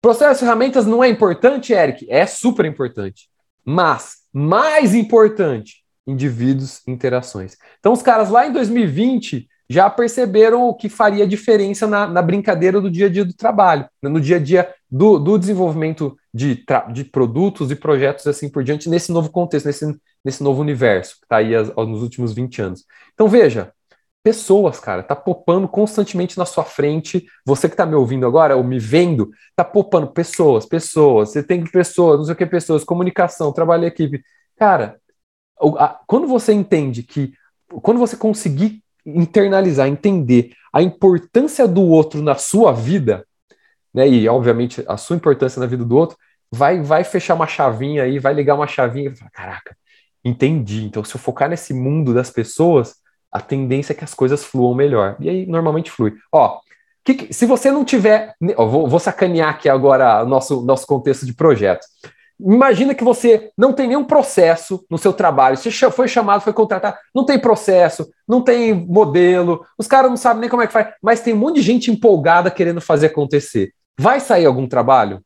Processos 0.00 0.38
e 0.38 0.40
ferramentas 0.40 0.86
não 0.86 1.04
é 1.04 1.08
importante, 1.10 1.74
Eric? 1.74 2.06
É 2.08 2.24
super 2.24 2.64
importante. 2.64 3.28
Mas, 3.62 4.20
mais 4.32 4.94
importante, 4.94 5.84
indivíduos 6.06 6.80
e 6.86 6.90
interações. 6.90 7.58
Então, 7.78 7.92
os 7.92 8.00
caras 8.00 8.30
lá 8.30 8.46
em 8.46 8.52
2020 8.52 9.46
já 9.68 9.90
perceberam 9.90 10.62
o 10.62 10.74
que 10.74 10.88
faria 10.88 11.26
diferença 11.26 11.86
na, 11.86 12.06
na 12.06 12.22
brincadeira 12.22 12.80
do 12.80 12.90
dia 12.90 13.04
a 13.04 13.10
dia 13.10 13.24
do 13.26 13.34
trabalho, 13.34 13.86
no 14.02 14.18
dia 14.18 14.36
a 14.36 14.40
dia 14.40 14.74
do, 14.92 15.18
do 15.18 15.38
desenvolvimento 15.38 16.14
de, 16.34 16.62
de 16.92 17.04
produtos 17.04 17.70
e 17.70 17.74
projetos 17.74 18.26
assim 18.26 18.50
por 18.50 18.62
diante 18.62 18.90
nesse 18.90 19.10
novo 19.10 19.30
contexto, 19.30 19.64
nesse, 19.64 19.98
nesse 20.22 20.42
novo 20.42 20.60
universo 20.60 21.16
que 21.18 21.24
está 21.24 21.36
aí 21.38 21.54
as, 21.54 21.74
nos 21.74 22.02
últimos 22.02 22.34
20 22.34 22.60
anos. 22.60 22.84
Então 23.14 23.26
veja, 23.26 23.72
pessoas, 24.22 24.78
cara, 24.78 25.02
tá 25.02 25.16
popando 25.16 25.66
constantemente 25.66 26.36
na 26.36 26.44
sua 26.44 26.62
frente. 26.62 27.24
Você 27.46 27.70
que 27.70 27.76
tá 27.76 27.86
me 27.86 27.94
ouvindo 27.94 28.26
agora, 28.26 28.54
ou 28.54 28.62
me 28.62 28.78
vendo, 28.78 29.30
tá 29.56 29.64
popando 29.64 30.08
pessoas, 30.08 30.66
pessoas, 30.66 31.30
você 31.30 31.42
tem 31.42 31.64
pessoas, 31.64 32.18
não 32.18 32.26
sei 32.26 32.34
o 32.34 32.36
que, 32.36 32.44
pessoas, 32.44 32.84
comunicação, 32.84 33.50
trabalho 33.50 33.84
em 33.84 33.88
equipe. 33.88 34.22
Cara, 34.58 35.00
quando 36.06 36.26
você 36.26 36.52
entende 36.52 37.02
que, 37.02 37.32
quando 37.80 37.98
você 37.98 38.14
conseguir 38.14 38.82
internalizar, 39.06 39.88
entender 39.88 40.52
a 40.70 40.82
importância 40.82 41.66
do 41.66 41.82
outro 41.82 42.22
na 42.22 42.34
sua 42.34 42.72
vida, 42.72 43.26
né? 43.92 44.08
E 44.08 44.28
obviamente 44.28 44.84
a 44.86 44.96
sua 44.96 45.16
importância 45.16 45.60
na 45.60 45.66
vida 45.66 45.84
do 45.84 45.96
outro, 45.96 46.16
vai 46.50 46.80
vai 46.80 47.04
fechar 47.04 47.34
uma 47.34 47.46
chavinha 47.46 48.04
aí, 48.04 48.18
vai 48.18 48.34
ligar 48.34 48.54
uma 48.54 48.66
chavinha 48.66 49.10
e 49.10 49.16
falar, 49.16 49.30
caraca, 49.30 49.76
entendi. 50.24 50.84
Então 50.84 51.04
se 51.04 51.14
eu 51.14 51.20
focar 51.20 51.48
nesse 51.48 51.74
mundo 51.74 52.14
das 52.14 52.30
pessoas, 52.30 52.96
a 53.30 53.40
tendência 53.40 53.92
é 53.92 53.96
que 53.96 54.04
as 54.04 54.14
coisas 54.14 54.44
fluam 54.44 54.74
melhor. 54.74 55.16
E 55.20 55.28
aí 55.28 55.46
normalmente 55.46 55.90
flui. 55.90 56.14
Ó, 56.30 56.60
que, 57.04 57.14
que, 57.14 57.34
se 57.34 57.46
você 57.46 57.70
não 57.70 57.84
tiver, 57.84 58.34
ó, 58.56 58.66
vou, 58.66 58.86
vou 58.88 59.00
sacanear 59.00 59.50
aqui 59.50 59.68
agora 59.68 60.24
nosso 60.24 60.62
nosso 60.62 60.86
contexto 60.86 61.26
de 61.26 61.34
projeto. 61.34 61.86
Imagina 62.44 62.94
que 62.94 63.04
você 63.04 63.52
não 63.56 63.72
tem 63.72 63.86
nenhum 63.86 64.04
processo 64.04 64.84
no 64.90 64.98
seu 64.98 65.12
trabalho. 65.12 65.56
Você 65.56 65.70
foi 65.90 66.08
chamado, 66.08 66.40
foi 66.40 66.52
contratado, 66.52 66.96
não 67.14 67.24
tem 67.24 67.38
processo, 67.38 68.10
não 68.26 68.42
tem 68.42 68.74
modelo, 68.74 69.64
os 69.78 69.86
caras 69.86 70.10
não 70.10 70.16
sabem 70.16 70.40
nem 70.40 70.50
como 70.50 70.62
é 70.62 70.66
que 70.66 70.72
faz, 70.72 70.88
mas 71.00 71.20
tem 71.20 71.34
um 71.34 71.38
monte 71.38 71.56
de 71.56 71.62
gente 71.62 71.90
empolgada 71.90 72.50
querendo 72.50 72.80
fazer 72.80 73.06
acontecer. 73.06 73.72
Vai 73.98 74.20
sair 74.20 74.46
algum 74.46 74.66
trabalho? 74.66 75.22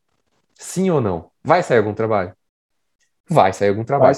Sim 0.55 0.89
ou 0.89 1.01
não? 1.01 1.29
Vai 1.43 1.63
sair 1.63 1.77
algum 1.77 1.93
trabalho? 1.93 2.33
Vai 3.29 3.53
sair 3.53 3.69
algum 3.69 3.83
trabalho. 3.83 4.15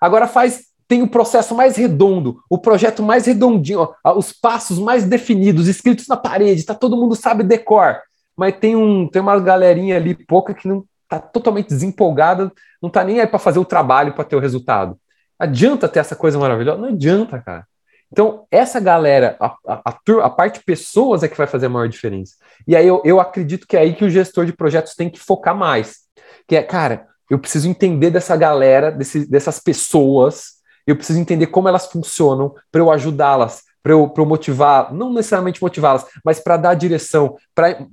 Agora 0.00 0.26
faz 0.26 0.68
tem 0.88 1.02
o 1.02 1.08
processo 1.08 1.54
mais 1.54 1.76
redondo, 1.76 2.42
o 2.48 2.56
projeto 2.56 3.02
mais 3.02 3.26
redondinho, 3.26 3.80
ó, 4.02 4.18
os 4.18 4.32
passos 4.32 4.78
mais 4.78 5.04
definidos, 5.04 5.68
escritos 5.68 6.08
na 6.08 6.16
parede, 6.16 6.64
tá 6.64 6.74
todo 6.74 6.96
mundo 6.96 7.14
sabe 7.14 7.44
decor, 7.44 8.00
mas 8.34 8.56
tem 8.58 8.74
um 8.74 9.06
tem 9.06 9.20
uma 9.20 9.38
galerinha 9.38 9.96
ali 9.96 10.14
pouca 10.14 10.54
que 10.54 10.66
não 10.66 10.82
tá 11.06 11.18
totalmente 11.18 11.68
desempolgada, 11.68 12.50
não 12.82 12.88
tá 12.88 13.04
nem 13.04 13.20
aí 13.20 13.26
para 13.26 13.38
fazer 13.38 13.58
o 13.58 13.66
trabalho 13.66 14.14
para 14.14 14.24
ter 14.24 14.36
o 14.36 14.40
resultado. 14.40 14.98
Adianta 15.38 15.88
ter 15.88 16.00
essa 16.00 16.16
coisa 16.16 16.38
maravilhosa? 16.38 16.80
Não 16.80 16.88
adianta, 16.88 17.38
cara. 17.38 17.66
Então, 18.10 18.46
essa 18.50 18.80
galera, 18.80 19.36
a, 19.38 19.46
a, 19.66 19.82
a, 19.84 20.24
a, 20.24 20.30
parte 20.30 20.60
pessoas 20.64 21.22
é 21.22 21.28
que 21.28 21.36
vai 21.36 21.46
fazer 21.46 21.66
a 21.66 21.68
maior 21.68 21.88
diferença. 21.88 22.36
E 22.68 22.76
aí 22.76 22.86
eu, 22.86 23.00
eu 23.02 23.18
acredito 23.18 23.66
que 23.66 23.78
é 23.78 23.80
aí 23.80 23.94
que 23.94 24.04
o 24.04 24.10
gestor 24.10 24.44
de 24.44 24.52
projetos 24.52 24.94
tem 24.94 25.08
que 25.08 25.18
focar 25.18 25.56
mais. 25.56 26.00
Que 26.46 26.54
é, 26.54 26.62
cara, 26.62 27.06
eu 27.30 27.38
preciso 27.38 27.66
entender 27.66 28.10
dessa 28.10 28.36
galera, 28.36 28.92
desse, 28.92 29.26
dessas 29.26 29.58
pessoas, 29.58 30.58
eu 30.86 30.94
preciso 30.94 31.18
entender 31.18 31.46
como 31.46 31.66
elas 31.66 31.86
funcionam 31.86 32.54
para 32.70 32.82
eu 32.82 32.90
ajudá-las, 32.90 33.62
para 33.82 33.92
eu, 33.92 34.12
eu 34.14 34.26
motivar, 34.26 34.92
não 34.92 35.10
necessariamente 35.14 35.62
motivá-las, 35.62 36.04
mas 36.22 36.40
para 36.40 36.58
dar 36.58 36.74
direção, 36.74 37.36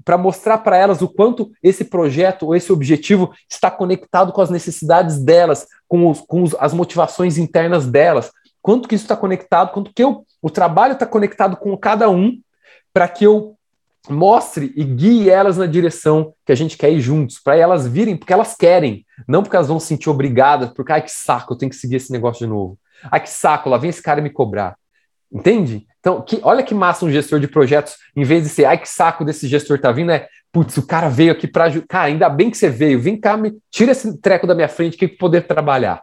para 0.03 0.17
mostrar 0.17 0.57
para 0.57 0.75
elas 0.75 1.01
o 1.01 1.07
quanto 1.07 1.51
esse 1.63 1.85
projeto 1.85 2.47
ou 2.47 2.55
esse 2.55 2.71
objetivo 2.73 3.33
está 3.49 3.71
conectado 3.71 4.33
com 4.33 4.41
as 4.41 4.49
necessidades 4.49 5.19
delas, 5.19 5.67
com, 5.87 6.11
os, 6.11 6.19
com 6.19 6.43
os, 6.43 6.53
as 6.59 6.73
motivações 6.73 7.37
internas 7.37 7.87
delas, 7.87 8.29
quanto 8.61 8.89
que 8.89 8.95
isso 8.95 9.05
está 9.05 9.15
conectado, 9.15 9.71
quanto 9.71 9.93
que 9.93 10.03
eu, 10.03 10.25
o 10.41 10.49
trabalho 10.49 10.93
está 10.93 11.05
conectado 11.05 11.55
com 11.55 11.77
cada 11.77 12.09
um, 12.09 12.41
para 12.93 13.07
que 13.07 13.23
eu 13.25 13.55
mostre 14.09 14.73
e 14.75 14.83
guie 14.83 15.29
elas 15.29 15.57
na 15.57 15.65
direção 15.65 16.33
que 16.45 16.51
a 16.51 16.55
gente 16.55 16.77
quer 16.77 16.91
ir 16.91 17.01
juntos, 17.01 17.39
para 17.39 17.55
elas 17.55 17.87
virem 17.87 18.15
porque 18.15 18.33
elas 18.33 18.55
querem, 18.55 19.05
não 19.27 19.41
porque 19.41 19.55
elas 19.55 19.67
vão 19.67 19.79
se 19.79 19.87
sentir 19.87 20.09
obrigadas, 20.09 20.71
porque, 20.71 20.91
ai, 20.91 21.01
que 21.01 21.11
saco, 21.11 21.53
eu 21.53 21.57
tenho 21.57 21.69
que 21.69 21.75
seguir 21.75 21.95
esse 21.95 22.11
negócio 22.11 22.45
de 22.45 22.51
novo. 22.51 22.77
Ai, 23.11 23.19
que 23.19 23.29
saco, 23.29 23.69
lá 23.69 23.77
vem 23.77 23.89
esse 23.89 24.01
cara 24.01 24.21
me 24.21 24.29
cobrar. 24.29 24.75
Entende? 25.31 25.85
Então, 25.99 26.21
que, 26.21 26.39
olha 26.43 26.63
que 26.63 26.73
massa 26.73 27.05
um 27.05 27.11
gestor 27.11 27.39
de 27.39 27.47
projetos, 27.47 27.97
em 28.15 28.23
vez 28.23 28.43
de 28.43 28.49
ser, 28.49 28.65
ai, 28.65 28.77
que 28.77 28.87
saco 28.87 29.25
desse 29.25 29.47
gestor 29.47 29.79
tá 29.79 29.91
vindo, 29.91 30.11
é, 30.11 30.27
putz, 30.51 30.77
o 30.77 30.85
cara 30.85 31.09
veio 31.09 31.31
aqui 31.31 31.47
para 31.47 31.65
ajudar. 31.65 31.87
Cara, 31.87 32.05
ainda 32.05 32.29
bem 32.29 32.49
que 32.49 32.57
você 32.57 32.69
veio, 32.69 32.99
vem 32.99 33.19
cá, 33.19 33.35
me 33.35 33.57
tira 33.69 33.91
esse 33.91 34.17
treco 34.19 34.47
da 34.47 34.55
minha 34.55 34.69
frente 34.69 34.97
que 34.97 35.07
poder 35.07 35.47
trabalhar. 35.47 36.01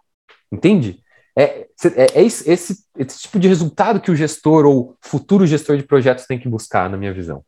Entende? 0.50 0.98
É, 1.36 1.66
é, 1.96 2.20
é 2.20 2.22
esse, 2.22 2.50
esse, 2.50 2.84
esse 2.98 3.20
tipo 3.20 3.38
de 3.38 3.48
resultado 3.48 4.00
que 4.00 4.10
o 4.10 4.16
gestor 4.16 4.66
ou 4.66 4.96
futuro 5.00 5.46
gestor 5.46 5.76
de 5.76 5.82
projetos 5.82 6.26
tem 6.26 6.38
que 6.38 6.48
buscar, 6.48 6.90
na 6.90 6.96
minha 6.96 7.12
visão. 7.12 7.42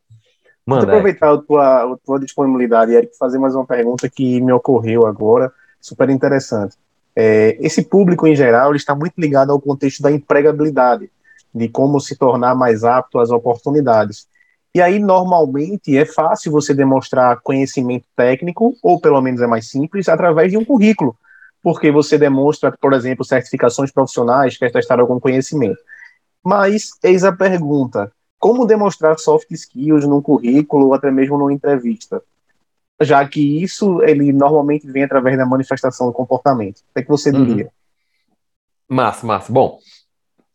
Manda, 0.65 0.87
Vou 0.87 0.95
aproveitar 0.95 1.31
a 1.31 1.37
tua, 1.37 1.93
a 1.93 1.97
tua 2.03 2.19
disponibilidade, 2.19 2.91
Eric, 2.91 3.15
fazer 3.17 3.37
mais 3.37 3.53
uma 3.53 3.65
pergunta 3.65 4.09
que 4.09 4.41
me 4.41 4.51
ocorreu 4.51 5.05
agora, 5.05 5.53
super 5.79 6.09
interessante. 6.09 6.75
É, 7.15 7.55
esse 7.59 7.83
público, 7.83 8.25
em 8.25 8.35
geral, 8.35 8.75
está 8.75 8.95
muito 8.95 9.13
ligado 9.17 9.51
ao 9.51 9.61
contexto 9.61 10.01
da 10.01 10.11
empregabilidade, 10.11 11.09
de 11.53 11.69
como 11.69 11.99
se 11.99 12.17
tornar 12.17 12.55
mais 12.55 12.83
apto 12.83 13.19
às 13.19 13.29
oportunidades. 13.29 14.27
E 14.73 14.81
aí, 14.81 14.99
normalmente, 14.99 15.95
é 15.95 16.03
fácil 16.03 16.51
você 16.51 16.73
demonstrar 16.73 17.39
conhecimento 17.41 18.05
técnico, 18.15 18.75
ou 18.81 18.99
pelo 18.99 19.21
menos 19.21 19.41
é 19.41 19.47
mais 19.47 19.69
simples, 19.69 20.09
através 20.09 20.51
de 20.51 20.57
um 20.57 20.65
currículo, 20.65 21.15
porque 21.61 21.91
você 21.91 22.17
demonstra, 22.17 22.75
por 22.81 22.91
exemplo, 22.91 23.23
certificações 23.23 23.91
profissionais, 23.91 24.57
quer 24.57 24.71
testar 24.71 24.99
algum 24.99 25.19
conhecimento. 25.19 25.79
Mas, 26.43 26.89
eis 27.03 27.23
a 27.23 27.31
pergunta: 27.31 28.11
como 28.45 28.67
demonstrar 28.67 29.17
soft 29.17 29.49
skills 29.49 30.05
num 30.05 30.21
currículo 30.21 30.85
ou 30.85 30.93
até 30.93 31.09
mesmo 31.09 31.35
numa 31.35 31.51
entrevista, 31.51 32.21
já 33.01 33.27
que 33.27 33.41
isso 33.63 34.03
ele 34.03 34.31
normalmente 34.31 34.85
vem 34.85 35.03
através 35.03 35.35
da 35.35 35.47
manifestação 35.47 36.05
do 36.05 36.13
comportamento. 36.13 36.77
O 36.77 36.93
que, 36.93 36.99
é 36.99 37.01
que 37.01 37.09
você 37.09 37.31
uhum. 37.31 37.43
diria? 37.43 37.65
Uhum. 37.65 38.95
Massa, 38.97 39.25
massa. 39.25 39.51
Bom, 39.51 39.79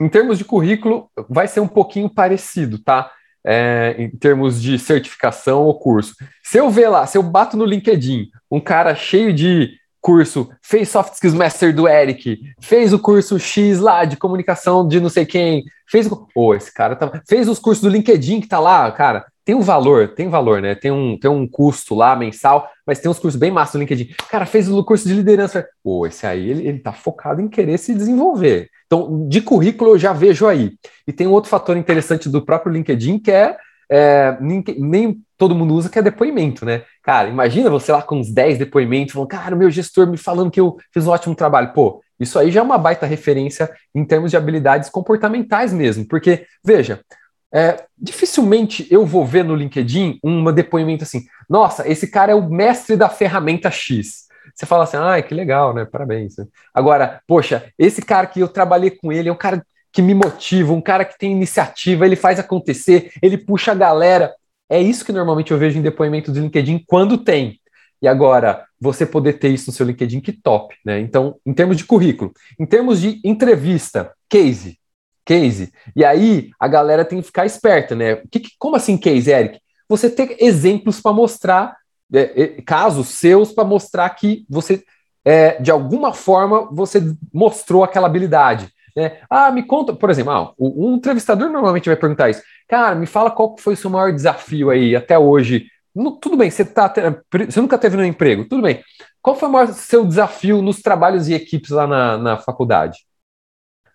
em 0.00 0.08
termos 0.08 0.38
de 0.38 0.44
currículo, 0.44 1.10
vai 1.28 1.48
ser 1.48 1.58
um 1.58 1.66
pouquinho 1.66 2.08
parecido, 2.08 2.78
tá? 2.78 3.10
É, 3.44 3.96
em 3.98 4.08
termos 4.08 4.62
de 4.62 4.78
certificação 4.78 5.64
ou 5.64 5.76
curso. 5.76 6.14
Se 6.44 6.58
eu 6.58 6.70
ver 6.70 6.90
lá, 6.90 7.08
se 7.08 7.18
eu 7.18 7.24
bato 7.24 7.56
no 7.56 7.64
LinkedIn 7.64 8.28
um 8.48 8.60
cara 8.60 8.94
cheio 8.94 9.32
de 9.32 9.79
curso, 10.00 10.48
fez 10.62 10.88
Soft 10.88 11.14
Skills 11.14 11.36
Master 11.36 11.74
do 11.74 11.86
Eric, 11.86 12.40
fez 12.60 12.92
o 12.92 12.98
curso 12.98 13.38
X 13.38 13.78
lá 13.78 14.04
de 14.04 14.16
comunicação 14.16 14.86
de 14.86 15.00
não 15.00 15.08
sei 15.08 15.26
quem, 15.26 15.64
fez 15.88 16.10
o. 16.10 16.26
Oh, 16.34 16.54
esse 16.54 16.72
cara 16.72 16.96
tá. 16.96 17.20
Fez 17.28 17.48
os 17.48 17.58
cursos 17.58 17.82
do 17.82 17.90
LinkedIn 17.90 18.40
que 18.40 18.48
tá 18.48 18.58
lá, 18.58 18.90
cara. 18.92 19.26
Tem 19.44 19.54
um 19.54 19.60
valor, 19.60 20.08
tem 20.08 20.28
valor, 20.28 20.62
né? 20.62 20.74
Tem 20.74 20.90
um, 20.90 21.18
tem 21.18 21.30
um 21.30 21.46
custo 21.46 21.94
lá 21.94 22.14
mensal, 22.14 22.68
mas 22.86 23.00
tem 23.00 23.10
uns 23.10 23.18
cursos 23.18 23.38
bem 23.38 23.50
massa 23.50 23.72
do 23.72 23.80
LinkedIn. 23.80 24.14
Cara, 24.30 24.46
fez 24.46 24.70
o 24.70 24.84
curso 24.84 25.08
de 25.08 25.14
liderança. 25.14 25.66
Pô, 25.82 26.00
oh, 26.00 26.06
esse 26.06 26.26
aí, 26.26 26.50
ele, 26.50 26.68
ele 26.68 26.78
tá 26.78 26.92
focado 26.92 27.40
em 27.40 27.48
querer 27.48 27.78
se 27.78 27.94
desenvolver. 27.94 28.68
Então, 28.86 29.28
de 29.28 29.40
currículo 29.40 29.92
eu 29.92 29.98
já 29.98 30.12
vejo 30.12 30.46
aí. 30.46 30.72
E 31.06 31.12
tem 31.12 31.26
um 31.26 31.32
outro 31.32 31.50
fator 31.50 31.76
interessante 31.76 32.28
do 32.28 32.44
próprio 32.44 32.72
LinkedIn 32.72 33.18
que 33.18 33.30
é 33.30 33.56
é, 33.90 34.36
nem, 34.40 34.62
nem, 34.78 35.20
todo 35.36 35.54
mundo 35.54 35.74
usa, 35.74 35.88
que 35.88 35.98
é 35.98 36.02
depoimento, 36.02 36.64
né? 36.64 36.82
Cara, 37.02 37.28
imagina 37.28 37.70
você 37.70 37.90
lá 37.92 38.02
com 38.02 38.18
uns 38.18 38.30
10 38.30 38.58
depoimentos, 38.58 39.14
falando, 39.14 39.28
cara, 39.28 39.56
meu 39.56 39.70
gestor 39.70 40.06
me 40.06 40.16
falando 40.16 40.50
que 40.50 40.60
eu 40.60 40.76
fiz 40.92 41.06
um 41.06 41.10
ótimo 41.10 41.34
trabalho. 41.34 41.72
Pô, 41.72 42.02
isso 42.18 42.38
aí 42.38 42.50
já 42.50 42.60
é 42.60 42.62
uma 42.62 42.76
baita 42.76 43.06
referência 43.06 43.70
em 43.94 44.04
termos 44.04 44.30
de 44.30 44.36
habilidades 44.36 44.90
comportamentais 44.90 45.72
mesmo, 45.72 46.06
porque, 46.06 46.46
veja, 46.62 47.00
é, 47.52 47.84
dificilmente 47.98 48.86
eu 48.90 49.04
vou 49.04 49.24
ver 49.24 49.44
no 49.44 49.56
LinkedIn 49.56 50.20
um 50.22 50.52
depoimento 50.52 51.02
assim, 51.02 51.24
nossa, 51.48 51.88
esse 51.88 52.06
cara 52.06 52.32
é 52.32 52.34
o 52.34 52.48
mestre 52.48 52.96
da 52.96 53.08
ferramenta 53.08 53.70
X. 53.70 54.28
Você 54.54 54.66
fala 54.66 54.84
assim, 54.84 54.96
ah, 54.96 55.20
que 55.22 55.34
legal, 55.34 55.74
né? 55.74 55.84
Parabéns. 55.84 56.34
Agora, 56.74 57.20
poxa, 57.26 57.64
esse 57.78 58.02
cara 58.02 58.26
que 58.26 58.40
eu 58.40 58.48
trabalhei 58.48 58.90
com 58.90 59.12
ele 59.12 59.28
é 59.28 59.32
um 59.32 59.36
cara 59.36 59.64
que 59.92 60.02
me 60.02 60.14
motiva, 60.14 60.72
um 60.72 60.80
cara 60.80 61.04
que 61.04 61.18
tem 61.18 61.32
iniciativa, 61.32 62.06
ele 62.06 62.16
faz 62.16 62.38
acontecer, 62.38 63.12
ele 63.20 63.36
puxa 63.36 63.72
a 63.72 63.74
galera. 63.74 64.32
É 64.70 64.80
isso 64.80 65.04
que 65.04 65.12
normalmente 65.12 65.50
eu 65.50 65.58
vejo 65.58 65.78
em 65.78 65.82
depoimento 65.82 66.30
do 66.30 66.38
LinkedIn 66.38 66.84
quando 66.86 67.18
tem. 67.18 67.60
E 68.00 68.08
agora, 68.08 68.64
você 68.80 69.04
poder 69.04 69.34
ter 69.34 69.48
isso 69.48 69.68
no 69.68 69.74
seu 69.74 69.84
LinkedIn, 69.84 70.20
que 70.20 70.32
top, 70.32 70.74
né? 70.84 71.00
Então, 71.00 71.36
em 71.44 71.52
termos 71.52 71.76
de 71.76 71.84
currículo, 71.84 72.32
em 72.58 72.64
termos 72.64 73.00
de 73.00 73.20
entrevista, 73.22 74.12
case, 74.28 74.78
case. 75.24 75.72
E 75.94 76.04
aí, 76.04 76.50
a 76.58 76.66
galera 76.66 77.04
tem 77.04 77.20
que 77.20 77.26
ficar 77.26 77.44
esperta, 77.44 77.94
né? 77.94 78.22
Que, 78.30 78.42
como 78.58 78.76
assim 78.76 78.96
case, 78.96 79.30
Eric? 79.30 79.60
Você 79.88 80.08
ter 80.08 80.36
exemplos 80.38 81.00
para 81.00 81.12
mostrar, 81.12 81.76
é, 82.12 82.42
é, 82.42 82.62
casos 82.62 83.08
seus 83.08 83.52
para 83.52 83.64
mostrar 83.64 84.08
que 84.10 84.46
você, 84.48 84.82
é, 85.24 85.60
de 85.60 85.70
alguma 85.70 86.14
forma, 86.14 86.68
você 86.72 87.02
mostrou 87.34 87.84
aquela 87.84 88.06
habilidade. 88.06 88.72
Né? 89.00 89.20
Ah, 89.28 89.50
me 89.50 89.62
conta, 89.62 89.94
por 89.94 90.10
exemplo, 90.10 90.32
ah, 90.32 90.52
um 90.58 90.96
entrevistador 90.96 91.50
normalmente 91.50 91.88
vai 91.88 91.96
perguntar 91.96 92.30
isso. 92.30 92.42
Cara, 92.68 92.94
me 92.94 93.06
fala 93.06 93.30
qual 93.30 93.56
foi 93.58 93.74
o 93.74 93.76
seu 93.76 93.90
maior 93.90 94.12
desafio 94.12 94.70
aí 94.70 94.94
até 94.94 95.18
hoje. 95.18 95.66
No, 95.94 96.12
tudo 96.12 96.36
bem, 96.36 96.50
você, 96.50 96.64
tá, 96.64 96.92
você 97.48 97.60
nunca 97.60 97.78
teve 97.78 97.96
no 97.96 98.04
emprego, 98.04 98.48
tudo 98.48 98.62
bem. 98.62 98.82
Qual 99.22 99.36
foi 99.36 99.48
o 99.48 99.52
maior 99.52 99.68
seu 99.68 100.04
desafio 100.04 100.62
nos 100.62 100.80
trabalhos 100.80 101.28
e 101.28 101.34
equipes 101.34 101.70
lá 101.70 101.86
na, 101.86 102.16
na 102.16 102.36
faculdade? 102.38 102.98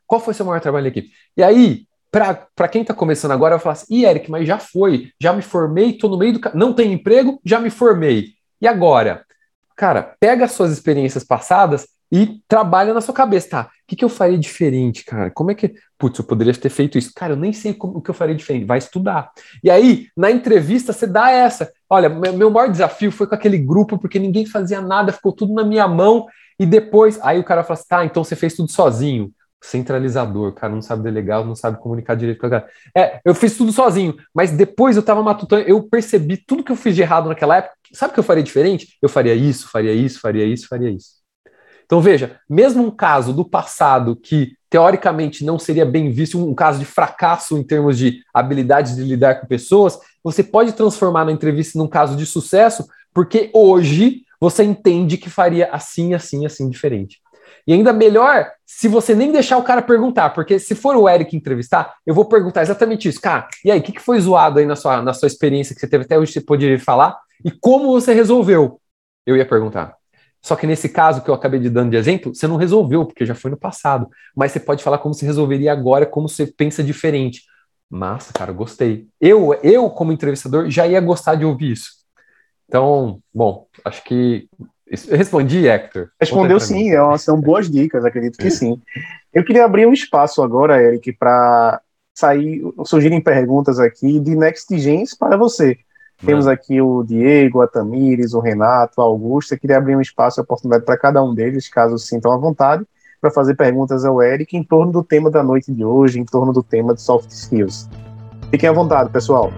Qual 0.05 0.19
foi 0.19 0.33
o 0.33 0.35
seu 0.35 0.45
maior 0.45 0.59
trabalho 0.59 0.87
em 0.87 0.89
equipe? 0.89 1.11
E 1.37 1.43
aí, 1.43 1.85
para 2.11 2.67
quem 2.67 2.81
está 2.81 2.93
começando 2.93 3.31
agora, 3.31 3.55
eu 3.55 3.59
falo 3.59 3.73
assim, 3.73 3.95
e 3.95 4.05
Eric, 4.05 4.29
mas 4.29 4.47
já 4.47 4.57
foi, 4.57 5.11
já 5.19 5.33
me 5.33 5.41
formei, 5.41 5.91
estou 5.91 6.09
no 6.09 6.17
meio 6.17 6.33
do. 6.33 6.51
Não 6.53 6.73
tenho 6.73 6.93
emprego, 6.93 7.39
já 7.43 7.59
me 7.59 7.69
formei. 7.69 8.33
E 8.61 8.67
agora? 8.67 9.25
Cara, 9.75 10.15
pega 10.19 10.45
as 10.45 10.51
suas 10.51 10.71
experiências 10.71 11.23
passadas 11.23 11.87
e 12.15 12.41
trabalha 12.47 12.93
na 12.93 13.01
sua 13.01 13.13
cabeça, 13.13 13.49
tá? 13.49 13.61
O 13.63 13.67
que, 13.85 13.95
que 13.97 14.05
eu 14.05 14.07
faria 14.07 14.37
diferente, 14.37 15.03
cara? 15.03 15.29
Como 15.29 15.51
é 15.51 15.55
que. 15.55 15.73
Putz, 15.97 16.17
eu 16.17 16.23
poderia 16.23 16.53
ter 16.53 16.69
feito 16.69 16.97
isso. 16.97 17.11
Cara, 17.13 17.33
eu 17.33 17.37
nem 17.37 17.51
sei 17.51 17.73
como, 17.73 17.97
o 17.97 18.01
que 18.01 18.09
eu 18.09 18.13
faria 18.13 18.33
diferente. 18.33 18.65
Vai 18.65 18.77
estudar. 18.77 19.31
E 19.61 19.69
aí, 19.69 20.07
na 20.15 20.31
entrevista, 20.31 20.93
você 20.93 21.05
dá 21.05 21.29
essa. 21.29 21.69
Olha, 21.89 22.07
meu 22.07 22.49
maior 22.49 22.71
desafio 22.71 23.11
foi 23.11 23.27
com 23.27 23.35
aquele 23.35 23.57
grupo, 23.57 23.97
porque 23.97 24.17
ninguém 24.17 24.45
fazia 24.45 24.79
nada, 24.79 25.11
ficou 25.11 25.33
tudo 25.33 25.53
na 25.53 25.65
minha 25.65 25.89
mão. 25.89 26.25
E 26.57 26.65
depois, 26.65 27.19
aí 27.21 27.37
o 27.37 27.43
cara 27.43 27.65
fala 27.65 27.77
assim: 27.77 27.87
tá, 27.89 28.05
então 28.05 28.23
você 28.23 28.33
fez 28.33 28.55
tudo 28.55 28.71
sozinho. 28.71 29.29
Centralizador, 29.61 30.53
cara, 30.53 30.71
não 30.71 30.81
sabe 30.81 31.03
delegar, 31.03 31.43
não 31.43 31.55
sabe 31.55 31.81
comunicar 31.81 32.15
direito 32.15 32.39
com 32.39 32.45
a 32.45 32.49
galera. 32.49 32.69
É, 32.95 33.19
eu 33.25 33.35
fiz 33.35 33.57
tudo 33.57 33.73
sozinho, 33.73 34.15
mas 34.33 34.51
depois 34.51 34.95
eu 34.95 35.03
tava 35.03 35.21
matutando, 35.21 35.63
eu 35.63 35.83
percebi 35.83 36.37
tudo 36.37 36.63
que 36.63 36.71
eu 36.71 36.75
fiz 36.75 36.95
de 36.95 37.01
errado 37.01 37.27
naquela 37.27 37.57
época. 37.57 37.75
Sabe 37.91 38.11
o 38.11 38.13
que 38.13 38.19
eu 38.19 38.23
faria 38.23 38.43
diferente? 38.43 38.95
Eu 39.01 39.09
faria 39.09 39.33
isso, 39.33 39.67
faria 39.69 39.91
isso, 39.91 40.19
faria 40.21 40.45
isso, 40.45 40.67
faria 40.67 40.89
isso. 40.91 41.14
Então, 41.85 42.01
veja, 42.01 42.39
mesmo 42.49 42.83
um 42.83 42.91
caso 42.91 43.31
do 43.31 43.45
passado 43.45 44.15
que 44.15 44.53
teoricamente 44.69 45.45
não 45.45 45.57
seria 45.57 45.85
bem 45.85 46.11
visto, 46.11 46.43
um 46.43 46.55
caso 46.55 46.79
de 46.79 46.85
fracasso 46.85 47.57
em 47.57 47.63
termos 47.63 47.97
de 47.97 48.23
habilidade 48.33 48.95
de 48.95 49.03
lidar 49.03 49.39
com 49.39 49.47
pessoas, 49.47 49.99
você 50.23 50.43
pode 50.43 50.73
transformar 50.73 51.25
na 51.25 51.31
entrevista 51.31 51.77
num 51.77 51.87
caso 51.87 52.15
de 52.15 52.25
sucesso, 52.25 52.85
porque 53.13 53.51
hoje 53.53 54.23
você 54.39 54.63
entende 54.63 55.17
que 55.17 55.29
faria 55.29 55.69
assim, 55.71 56.13
assim, 56.13 56.45
assim 56.45 56.69
diferente. 56.69 57.19
E 57.67 57.73
ainda 57.73 57.93
melhor 57.93 58.51
se 58.65 58.87
você 58.87 59.15
nem 59.15 59.31
deixar 59.31 59.57
o 59.57 59.63
cara 59.63 59.81
perguntar, 59.81 60.31
porque 60.31 60.59
se 60.59 60.75
for 60.75 60.95
o 60.95 61.07
Eric 61.07 61.35
entrevistar, 61.35 61.95
eu 62.05 62.13
vou 62.13 62.25
perguntar 62.25 62.61
exatamente 62.61 63.07
isso. 63.07 63.21
Cara, 63.21 63.47
e 63.63 63.71
aí, 63.71 63.79
o 63.79 63.83
que, 63.83 63.91
que 63.91 64.01
foi 64.01 64.19
zoado 64.19 64.59
aí 64.59 64.65
na 64.65 64.75
sua, 64.75 65.01
na 65.01 65.13
sua 65.13 65.27
experiência 65.27 65.73
que 65.73 65.79
você 65.79 65.87
teve 65.87 66.03
até 66.03 66.17
hoje, 66.17 66.33
você 66.33 66.41
poderia 66.41 66.79
falar? 66.79 67.17
E 67.43 67.51
como 67.51 67.91
você 67.91 68.13
resolveu? 68.13 68.79
Eu 69.25 69.37
ia 69.37 69.45
perguntar. 69.45 69.95
Só 70.45 70.55
que 70.55 70.67
nesse 70.67 70.87
caso 70.87 71.23
que 71.23 71.29
eu 71.29 71.33
acabei 71.33 71.59
de 71.59 71.71
dando 71.71 71.89
de 71.89 71.97
exemplo, 71.97 72.35
você 72.35 72.47
não 72.47 72.55
resolveu, 72.55 73.03
porque 73.03 73.25
já 73.25 73.33
foi 73.33 73.49
no 73.49 73.57
passado. 73.57 74.07
Mas 74.35 74.51
você 74.51 74.59
pode 74.59 74.83
falar 74.83 74.99
como 74.99 75.11
você 75.11 75.25
resolveria 75.25 75.73
agora, 75.73 76.05
como 76.05 76.29
você 76.29 76.45
pensa 76.45 76.83
diferente. 76.83 77.41
Massa, 77.89 78.31
cara, 78.31 78.51
gostei. 78.51 79.07
Eu, 79.19 79.55
eu 79.63 79.89
como 79.89 80.11
entrevistador, 80.11 80.69
já 80.69 80.85
ia 80.85 81.01
gostar 81.01 81.33
de 81.33 81.43
ouvir 81.43 81.71
isso. 81.71 81.93
Então, 82.67 83.19
bom, 83.33 83.65
acho 83.83 84.03
que 84.03 84.47
eu 85.09 85.17
respondi, 85.17 85.67
Hector. 85.67 86.09
Respondeu 86.21 86.59
sim, 86.59 86.91
é 86.91 87.17
são 87.17 87.41
boas 87.41 87.67
dicas, 87.67 88.05
acredito 88.05 88.37
que 88.37 88.51
sim. 88.51 88.79
Eu 89.33 89.43
queria 89.43 89.65
abrir 89.65 89.87
um 89.87 89.93
espaço 89.93 90.43
agora, 90.43 90.79
Eric, 90.79 91.11
para 91.13 91.81
sair, 92.13 92.61
surgirem 92.85 93.19
perguntas 93.19 93.79
aqui 93.79 94.19
de 94.19 94.35
Next 94.35 94.77
Gens 94.77 95.15
para 95.17 95.37
você. 95.37 95.75
Temos 96.23 96.47
aqui 96.47 96.81
o 96.81 97.03
Diego, 97.03 97.61
a 97.61 97.67
Tamires, 97.67 98.33
o 98.33 98.39
Renato, 98.39 99.01
a 99.01 99.03
Augusta. 99.03 99.57
Queria 99.57 99.77
abrir 99.77 99.95
um 99.95 100.01
espaço 100.01 100.39
e 100.39 100.41
oportunidade 100.41 100.85
para 100.85 100.97
cada 100.97 101.21
um 101.23 101.33
deles, 101.33 101.67
caso 101.67 101.97
sintam 101.97 102.31
à 102.31 102.37
vontade, 102.37 102.85
para 103.19 103.29
fazer 103.29 103.55
perguntas 103.55 104.05
ao 104.05 104.21
Eric 104.21 104.55
em 104.55 104.63
torno 104.63 104.91
do 104.91 105.03
tema 105.03 105.29
da 105.29 105.43
noite 105.43 105.71
de 105.71 105.83
hoje, 105.83 106.19
em 106.19 106.25
torno 106.25 106.53
do 106.53 106.63
tema 106.63 106.93
de 106.93 107.01
soft 107.01 107.29
skills. 107.31 107.89
Fiquem 108.49 108.69
à 108.69 108.71
vontade, 108.71 109.09
pessoal. 109.09 109.51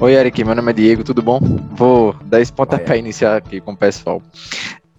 Oi, 0.00 0.14
Eric, 0.14 0.42
meu 0.44 0.54
nome 0.54 0.70
é 0.70 0.74
Diego, 0.74 1.02
tudo 1.02 1.20
bom? 1.20 1.40
Vou 1.72 2.14
dar 2.24 2.40
esse 2.40 2.52
pontapé 2.52 2.96
iniciar 2.98 3.36
aqui 3.36 3.60
com 3.60 3.72
o 3.72 3.76
pessoal. 3.76 4.22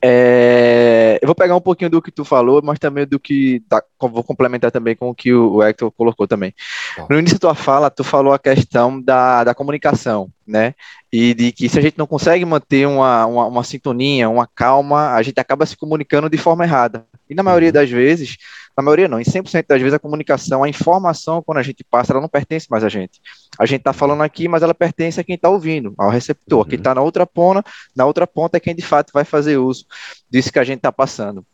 É, 0.02 1.20
eu 1.22 1.28
vou 1.28 1.36
pegar 1.36 1.56
um 1.56 1.62
pouquinho 1.62 1.90
do 1.90 2.02
que 2.02 2.12
tu 2.12 2.24
falou, 2.24 2.62
mas 2.64 2.80
também 2.80 3.06
do 3.06 3.20
que 3.20 3.62
tá, 3.68 3.84
vou 4.00 4.24
complementar 4.24 4.72
também 4.72 4.96
com 4.96 5.10
o 5.10 5.16
que 5.16 5.34
o 5.34 5.62
Hector 5.62 5.92
colocou 5.92 6.28
também. 6.28 6.54
Tá. 6.96 7.08
No 7.10 7.20
início 7.20 7.38
da 7.38 7.50
tua 7.50 7.56
fala, 7.56 7.90
tu 7.90 8.04
falou 8.04 8.34
a 8.34 8.40
questão 8.40 9.02
da, 9.02 9.44
da 9.44 9.54
comunicação, 9.54 10.30
né? 10.50 10.74
E 11.12 11.34
de 11.34 11.52
que 11.52 11.70
se 11.70 11.78
a 11.78 11.82
gente 11.82 11.98
não 11.98 12.08
consegue 12.08 12.44
manter 12.44 12.88
uma, 12.88 13.26
uma, 13.26 13.46
uma 13.46 13.64
sintonia, 13.64 14.30
uma 14.30 14.48
calma, 14.48 15.14
a 15.14 15.22
gente 15.22 15.40
acaba 15.40 15.66
se 15.66 15.78
comunicando 15.78 16.30
de 16.30 16.38
forma 16.38 16.64
errada. 16.64 17.06
E 17.30 17.36
na 17.36 17.44
maioria 17.44 17.70
uhum. 17.70 17.74
das 17.74 17.90
vezes, 17.90 18.38
na 18.76 18.84
maioria 18.84 19.08
não, 19.08 19.20
em 19.20 19.24
100% 19.24 19.66
das 19.68 19.80
vezes 19.80 19.94
a 19.94 20.00
comunicação, 20.00 20.64
a 20.64 20.70
informação, 20.70 21.44
quando 21.44 21.60
a 21.60 21.64
gente 21.64 21.84
passa, 21.84 22.14
ela 22.14 22.22
não 22.22 22.28
pertence 22.28 22.68
mais 22.70 22.84
a 22.84 22.90
gente. 22.90 23.22
A 23.58 23.66
gente 23.66 23.82
está 23.82 23.94
falando 23.94 24.24
aqui, 24.24 24.48
mas 24.48 24.64
ela 24.64 24.74
pertence 24.74 25.20
a 25.20 25.24
quem 25.24 25.36
está 25.36 25.50
ouvindo, 25.50 25.94
ao 25.98 26.10
receptor. 26.10 26.60
Uhum. 26.60 26.66
Quem 26.66 26.78
está 26.78 26.96
na 26.96 27.02
outra 27.02 27.26
ponta, 27.26 27.64
na 27.96 28.06
outra 28.06 28.26
ponta 28.26 28.58
é 28.58 28.60
quem 28.60 28.76
de 28.76 28.82
fato 28.82 29.12
vai 29.14 29.24
fazer 29.24 29.58
uso 29.58 29.86
disso 30.30 30.52
que 30.52 30.60
a 30.60 30.64
gente 30.64 30.78
está 30.78 30.92
passando. 30.92 31.46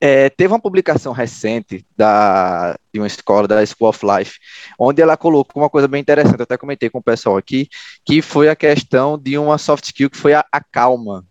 É, 0.00 0.28
teve 0.28 0.52
uma 0.52 0.60
publicação 0.60 1.12
recente 1.12 1.84
da, 1.96 2.76
de 2.92 3.00
uma 3.00 3.06
escola, 3.06 3.48
da 3.48 3.64
School 3.64 3.88
of 3.88 4.00
Life, 4.04 4.38
onde 4.78 5.00
ela 5.00 5.16
colocou 5.16 5.62
uma 5.62 5.70
coisa 5.70 5.88
bem 5.88 6.00
interessante, 6.00 6.38
eu 6.38 6.44
até 6.44 6.56
comentei 6.56 6.90
com 6.90 6.98
o 6.98 7.02
pessoal 7.02 7.36
aqui, 7.36 7.68
que 8.04 8.20
foi 8.20 8.48
a 8.48 8.56
questão 8.56 9.18
de 9.18 9.38
uma 9.38 9.56
soft 9.58 9.84
skill 9.84 10.10
que 10.10 10.16
foi 10.16 10.34
a, 10.34 10.44
a 10.52 10.60
calma. 10.60 11.24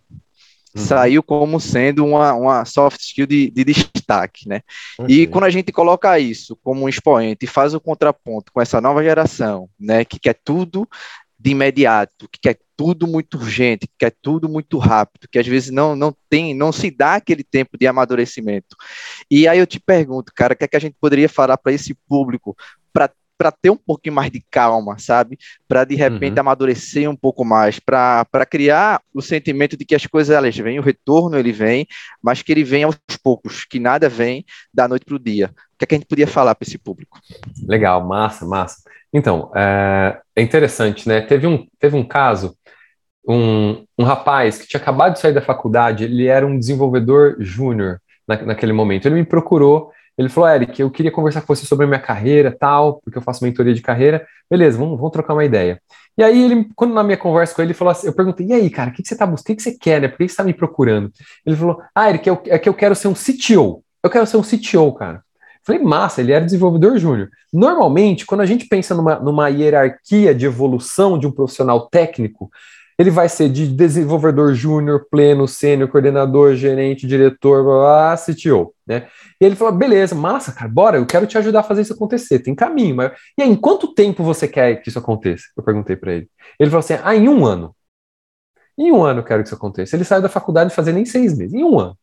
Uhum. 0.75 0.81
Saiu 0.81 1.21
como 1.21 1.59
sendo 1.59 2.03
uma, 2.03 2.33
uma 2.33 2.65
soft 2.65 2.99
skill 2.99 3.27
de, 3.27 3.51
de 3.51 3.63
destaque, 3.63 4.49
né? 4.49 4.61
Okay. 4.97 5.21
E 5.21 5.27
quando 5.27 5.43
a 5.43 5.49
gente 5.51 5.71
coloca 5.71 6.17
isso 6.17 6.57
como 6.63 6.83
um 6.83 6.89
expoente 6.89 7.45
e 7.45 7.47
faz 7.47 7.75
o 7.75 7.79
contraponto 7.79 8.51
com 8.51 8.59
essa 8.59 8.81
nova 8.81 9.03
geração, 9.03 9.69
né, 9.79 10.03
que 10.03 10.19
quer 10.19 10.35
tudo 10.43 10.89
de 11.37 11.51
imediato, 11.51 12.27
que 12.31 12.39
quer 12.41 12.57
tudo 12.75 13.07
muito 13.07 13.37
urgente, 13.37 13.87
que 13.87 13.93
quer 13.99 14.13
tudo 14.21 14.49
muito 14.49 14.77
rápido, 14.77 15.27
que 15.31 15.39
às 15.39 15.47
vezes 15.47 15.71
não, 15.71 15.95
não 15.95 16.15
tem, 16.29 16.53
não 16.53 16.71
se 16.71 16.89
dá 16.91 17.15
aquele 17.15 17.43
tempo 17.43 17.77
de 17.77 17.87
amadurecimento. 17.87 18.75
E 19.29 19.47
aí 19.47 19.59
eu 19.59 19.67
te 19.67 19.79
pergunto, 19.79 20.31
cara, 20.35 20.53
o 20.53 20.57
que 20.57 20.63
é 20.63 20.67
que 20.67 20.77
a 20.77 20.79
gente 20.79 20.95
poderia 20.99 21.29
falar 21.29 21.57
para 21.57 21.71
esse 21.71 21.93
público 22.07 22.55
para 22.91 23.09
para 23.37 23.51
ter 23.51 23.69
um 23.69 23.75
pouquinho 23.75 24.15
mais 24.15 24.31
de 24.31 24.41
calma, 24.49 24.97
sabe? 24.97 25.37
Para 25.67 25.83
de 25.83 25.95
repente 25.95 26.35
uhum. 26.35 26.41
amadurecer 26.41 27.09
um 27.09 27.15
pouco 27.15 27.43
mais, 27.43 27.77
para 27.77 28.45
criar 28.49 29.01
o 29.13 29.21
sentimento 29.21 29.75
de 29.75 29.83
que 29.83 29.95
as 29.95 30.05
coisas 30.05 30.33
elas 30.33 30.55
vêm, 30.55 30.79
o 30.79 30.83
retorno 30.83 31.37
ele 31.37 31.51
vem, 31.51 31.85
mas 32.21 32.41
que 32.41 32.51
ele 32.51 32.63
vem 32.63 32.83
aos 32.83 32.97
poucos, 33.21 33.65
que 33.65 33.79
nada 33.79 34.07
vem 34.07 34.45
da 34.73 34.87
noite 34.87 35.05
para 35.05 35.15
o 35.15 35.19
dia. 35.19 35.47
O 35.73 35.77
que, 35.77 35.83
é 35.83 35.87
que 35.87 35.95
a 35.95 35.97
gente 35.97 36.07
podia 36.07 36.27
falar 36.27 36.55
para 36.55 36.65
esse 36.65 36.77
público? 36.77 37.19
Legal, 37.67 38.05
massa, 38.05 38.45
massa. 38.45 38.77
Então, 39.11 39.51
é, 39.55 40.19
é, 40.35 40.41
interessante, 40.41 41.07
né? 41.07 41.21
Teve 41.21 41.45
um, 41.45 41.67
teve 41.79 41.95
um 41.95 42.03
caso, 42.03 42.57
um, 43.27 43.85
um 43.97 44.03
rapaz 44.03 44.57
que 44.59 44.67
tinha 44.67 44.81
acabado 44.81 45.13
de 45.13 45.19
sair 45.19 45.33
da 45.33 45.41
faculdade, 45.41 46.03
ele 46.03 46.27
era 46.27 46.45
um 46.45 46.57
desenvolvedor 46.57 47.37
júnior 47.39 47.99
na, 48.27 48.41
naquele 48.41 48.73
momento. 48.73 49.05
Ele 49.05 49.15
me 49.15 49.25
procurou 49.25 49.91
ele 50.17 50.29
falou, 50.29 50.49
Eric, 50.49 50.79
eu 50.79 50.91
queria 50.91 51.11
conversar 51.11 51.41
com 51.41 51.55
você 51.55 51.65
sobre 51.65 51.85
a 51.85 51.87
minha 51.87 51.99
carreira, 51.99 52.55
tal, 52.57 53.01
porque 53.03 53.17
eu 53.17 53.21
faço 53.21 53.43
mentoria 53.43 53.73
de 53.73 53.81
carreira. 53.81 54.25
Beleza, 54.49 54.77
vamos, 54.77 54.97
vamos 54.97 55.11
trocar 55.11 55.33
uma 55.33 55.43
ideia. 55.43 55.81
E 56.15 56.23
aí, 56.23 56.43
ele, 56.43 56.69
quando 56.75 56.93
na 56.93 57.03
minha 57.03 57.17
conversa 57.17 57.55
com 57.55 57.61
ele, 57.61 57.71
ele 57.71 57.77
falou 57.77 57.91
assim, 57.91 58.05
eu 58.05 58.13
perguntei, 58.13 58.45
e 58.45 58.53
aí, 58.53 58.69
cara, 58.69 58.91
o 58.91 58.93
que, 58.93 59.01
que 59.01 59.09
você 59.09 59.17
tá 59.17 59.25
buscando? 59.25 59.45
O 59.45 59.47
que, 59.47 59.55
que 59.55 59.63
você 59.63 59.77
quer, 59.77 59.99
né? 59.99 60.07
Por 60.07 60.17
que 60.17 60.29
você 60.29 60.35
tá 60.35 60.43
me 60.43 60.53
procurando? 60.53 61.11
Ele 61.43 61.55
falou, 61.55 61.81
ah, 61.95 62.09
Eric, 62.09 62.29
é, 62.29 62.41
é 62.49 62.59
que 62.59 62.69
eu 62.69 62.73
quero 62.75 62.93
ser 62.93 63.07
um 63.07 63.15
CTO. 63.15 63.83
Eu 64.03 64.09
quero 64.09 64.27
ser 64.27 64.37
um 64.37 64.43
CTO, 64.43 64.93
cara. 64.93 65.23
Falei, 65.63 65.81
massa, 65.81 66.21
ele 66.21 66.31
era 66.31 66.45
desenvolvedor 66.45 66.97
júnior. 66.99 67.29
Normalmente, 67.51 68.25
quando 68.25 68.41
a 68.41 68.45
gente 68.45 68.67
pensa 68.67 68.93
numa, 68.93 69.15
numa 69.15 69.47
hierarquia 69.47 70.35
de 70.35 70.45
evolução 70.45 71.17
de 71.17 71.25
um 71.25 71.31
profissional 71.31 71.87
técnico, 71.89 72.51
ele 72.97 73.09
vai 73.09 73.27
ser 73.29 73.49
de 73.49 73.67
desenvolvedor 73.67 74.53
júnior, 74.53 75.07
pleno, 75.09 75.47
sênior, 75.47 75.89
coordenador, 75.89 76.55
gerente, 76.55 77.07
diretor, 77.07 77.63
blá, 77.63 77.75
blá, 77.75 78.17
CTO, 78.17 78.73
né? 78.85 79.07
E 79.39 79.45
ele 79.45 79.55
falou, 79.55 79.73
beleza, 79.73 80.13
massa, 80.15 80.51
cara, 80.51 80.69
bora, 80.69 80.97
eu 80.97 81.05
quero 81.05 81.25
te 81.25 81.37
ajudar 81.37 81.61
a 81.61 81.63
fazer 81.63 81.81
isso 81.81 81.93
acontecer, 81.93 82.39
tem 82.39 82.55
caminho, 82.55 82.95
mas... 82.95 83.11
E 83.37 83.41
aí, 83.41 83.49
em 83.49 83.55
quanto 83.55 83.93
tempo 83.93 84.23
você 84.23 84.47
quer 84.47 84.81
que 84.81 84.89
isso 84.89 84.99
aconteça? 84.99 85.45
Eu 85.57 85.63
perguntei 85.63 85.95
para 85.95 86.13
ele. 86.13 86.29
Ele 86.59 86.69
falou 86.69 86.79
assim, 86.79 86.95
ah, 87.03 87.15
em 87.15 87.27
um 87.27 87.45
ano. 87.45 87.75
Em 88.77 88.91
um 88.91 89.03
ano 89.03 89.19
eu 89.19 89.23
quero 89.23 89.43
que 89.43 89.47
isso 89.47 89.55
aconteça. 89.55 89.95
Ele 89.95 90.03
saiu 90.03 90.21
da 90.21 90.29
faculdade 90.29 90.73
fazer 90.73 90.93
nem 90.93 91.05
seis 91.05 91.37
meses, 91.37 91.53
em 91.53 91.63
um 91.63 91.79
ano. 91.79 91.97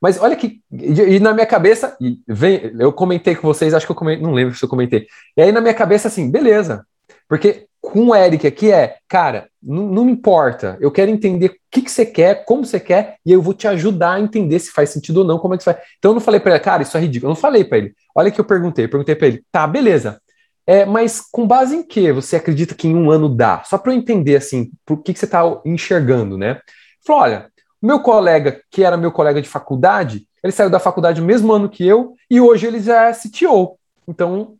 Mas 0.00 0.20
olha 0.20 0.36
que. 0.36 0.60
E, 0.70 1.18
na 1.20 1.32
minha 1.32 1.46
cabeça, 1.46 1.96
vem, 2.28 2.72
eu 2.78 2.92
comentei 2.92 3.34
com 3.34 3.46
vocês, 3.46 3.72
acho 3.74 3.86
que 3.86 3.92
eu 3.92 3.96
comentei, 3.96 4.22
não 4.22 4.32
lembro 4.32 4.54
se 4.54 4.64
eu 4.64 4.68
comentei. 4.68 5.06
E 5.36 5.42
aí 5.42 5.52
na 5.52 5.60
minha 5.60 5.74
cabeça, 5.74 6.08
assim, 6.08 6.30
beleza. 6.30 6.86
Porque 7.28 7.66
com 7.80 8.08
o 8.08 8.14
Eric 8.14 8.46
aqui 8.46 8.70
é, 8.72 8.96
cara, 9.08 9.48
não, 9.62 10.04
me 10.04 10.12
importa, 10.12 10.76
eu 10.80 10.90
quero 10.90 11.10
entender 11.10 11.46
o 11.46 11.54
que, 11.70 11.82
que 11.82 11.90
você 11.90 12.04
quer, 12.04 12.44
como 12.44 12.64
você 12.64 12.80
quer, 12.80 13.16
e 13.24 13.32
eu 13.32 13.40
vou 13.40 13.54
te 13.54 13.68
ajudar 13.68 14.14
a 14.14 14.20
entender 14.20 14.58
se 14.58 14.72
faz 14.72 14.90
sentido 14.90 15.18
ou 15.18 15.24
não, 15.24 15.38
como 15.38 15.54
é 15.54 15.56
que 15.56 15.64
você 15.64 15.72
vai. 15.72 15.82
Então 15.98 16.10
eu 16.10 16.14
não 16.14 16.20
falei 16.20 16.40
para 16.40 16.52
ele, 16.52 16.60
cara, 16.60 16.82
isso 16.82 16.96
é 16.96 17.00
ridículo. 17.00 17.30
Eu 17.30 17.34
não 17.34 17.40
falei 17.40 17.64
para 17.64 17.78
ele. 17.78 17.94
Olha 18.14 18.30
que 18.30 18.40
eu 18.40 18.44
perguntei, 18.44 18.86
eu 18.86 18.88
perguntei 18.88 19.14
para 19.14 19.28
ele, 19.28 19.44
tá, 19.50 19.66
beleza. 19.66 20.20
É, 20.66 20.84
mas 20.84 21.20
com 21.20 21.46
base 21.46 21.76
em 21.76 21.82
que 21.82 22.10
você 22.12 22.36
acredita 22.36 22.74
que 22.74 22.88
em 22.88 22.94
um 22.94 23.10
ano 23.10 23.28
dá? 23.28 23.62
Só 23.64 23.78
para 23.78 23.92
eu 23.92 23.96
entender 23.96 24.36
assim, 24.36 24.70
o 24.90 24.96
que, 24.96 25.12
que 25.12 25.18
você 25.18 25.26
está 25.26 25.42
enxergando, 25.64 26.36
né? 26.36 26.60
Falou, 27.06 27.22
olha, 27.22 27.46
meu 27.80 28.00
colega, 28.00 28.60
que 28.70 28.82
era 28.82 28.96
meu 28.96 29.12
colega 29.12 29.40
de 29.40 29.48
faculdade, 29.48 30.26
ele 30.42 30.52
saiu 30.52 30.68
da 30.68 30.80
faculdade 30.80 31.20
no 31.20 31.26
mesmo 31.26 31.52
ano 31.52 31.68
que 31.68 31.86
eu, 31.86 32.14
e 32.28 32.40
hoje 32.40 32.66
ele 32.66 32.80
já 32.80 33.08
é 33.08 33.12
CTO. 33.12 33.78
Então, 34.08 34.54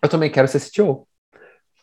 eu 0.00 0.08
também 0.08 0.30
quero 0.30 0.48
ser 0.48 0.60
CTO. 0.60 1.06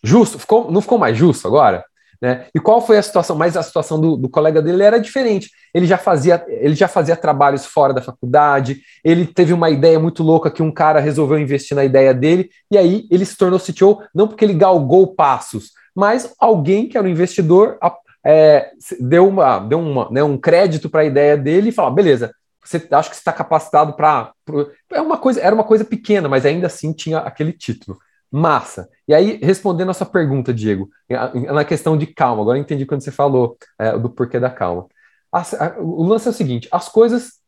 Justo? 0.03 0.39
Ficou, 0.39 0.71
não 0.71 0.81
ficou 0.81 0.97
mais 0.97 1.17
justo 1.17 1.47
agora? 1.47 1.83
Né? 2.21 2.47
E 2.53 2.59
qual 2.59 2.81
foi 2.81 2.97
a 2.97 3.01
situação? 3.01 3.35
Mas 3.35 3.55
a 3.55 3.63
situação 3.63 3.99
do, 3.99 4.17
do, 4.17 4.27
colega 4.27 4.61
dele 4.61 4.83
era 4.83 4.99
diferente. 4.99 5.49
Ele 5.73 5.85
já 5.85 5.97
fazia, 5.97 6.43
ele 6.47 6.75
já 6.75 6.87
fazia 6.87 7.15
trabalhos 7.15 7.65
fora 7.65 7.93
da 7.93 8.01
faculdade. 8.01 8.81
Ele 9.03 9.25
teve 9.25 9.53
uma 9.53 9.69
ideia 9.69 9.97
muito 9.99 10.21
louca 10.21 10.51
que 10.51 10.61
um 10.61 10.71
cara 10.71 10.99
resolveu 10.99 11.39
investir 11.39 11.75
na 11.75 11.85
ideia 11.85 12.13
dele 12.13 12.49
e 12.69 12.77
aí 12.77 13.07
ele 13.09 13.25
se 13.25 13.37
tornou 13.37 13.59
CTO 13.59 14.01
não 14.13 14.27
porque 14.27 14.43
ele 14.43 14.53
galgou 14.53 15.15
passos, 15.15 15.71
mas 15.95 16.33
alguém 16.39 16.89
que 16.89 16.97
era 16.97 17.07
um 17.07 17.11
investidor 17.11 17.77
é, 18.25 18.71
deu 18.99 19.27
uma, 19.27 19.59
deu 19.59 19.79
uma, 19.79 20.09
né, 20.11 20.21
um 20.21 20.37
crédito 20.37 20.89
para 20.89 21.01
a 21.01 21.05
ideia 21.05 21.37
dele 21.37 21.69
e 21.69 21.71
falou: 21.71 21.91
beleza, 21.91 22.33
você 22.63 22.85
acha 22.91 23.09
que 23.09 23.15
está 23.15 23.31
capacitado 23.31 23.93
para 23.93 24.33
é 24.91 25.01
uma 25.01 25.17
coisa, 25.17 25.41
era 25.41 25.55
uma 25.55 25.63
coisa 25.63 25.85
pequena, 25.85 26.27
mas 26.27 26.45
ainda 26.45 26.67
assim 26.67 26.91
tinha 26.91 27.19
aquele 27.19 27.53
título. 27.53 27.97
Massa. 28.31 28.89
E 29.07 29.13
aí, 29.13 29.39
respondendo 29.41 29.89
a 29.89 29.93
sua 29.93 30.05
pergunta, 30.05 30.53
Diego, 30.53 30.89
na 31.51 31.65
questão 31.65 31.97
de 31.97 32.07
calma, 32.07 32.41
agora 32.41 32.59
entendi 32.59 32.85
quando 32.85 33.01
você 33.01 33.11
falou 33.11 33.57
é, 33.79 33.97
do 33.97 34.09
porquê 34.09 34.39
da 34.39 34.49
calma. 34.49 34.87
A, 35.31 35.41
a, 35.41 35.79
o 35.79 36.03
lance 36.03 36.27
é 36.27 36.31
o 36.31 36.33
seguinte: 36.33 36.67
as 36.71 36.89
coisas. 36.89 37.39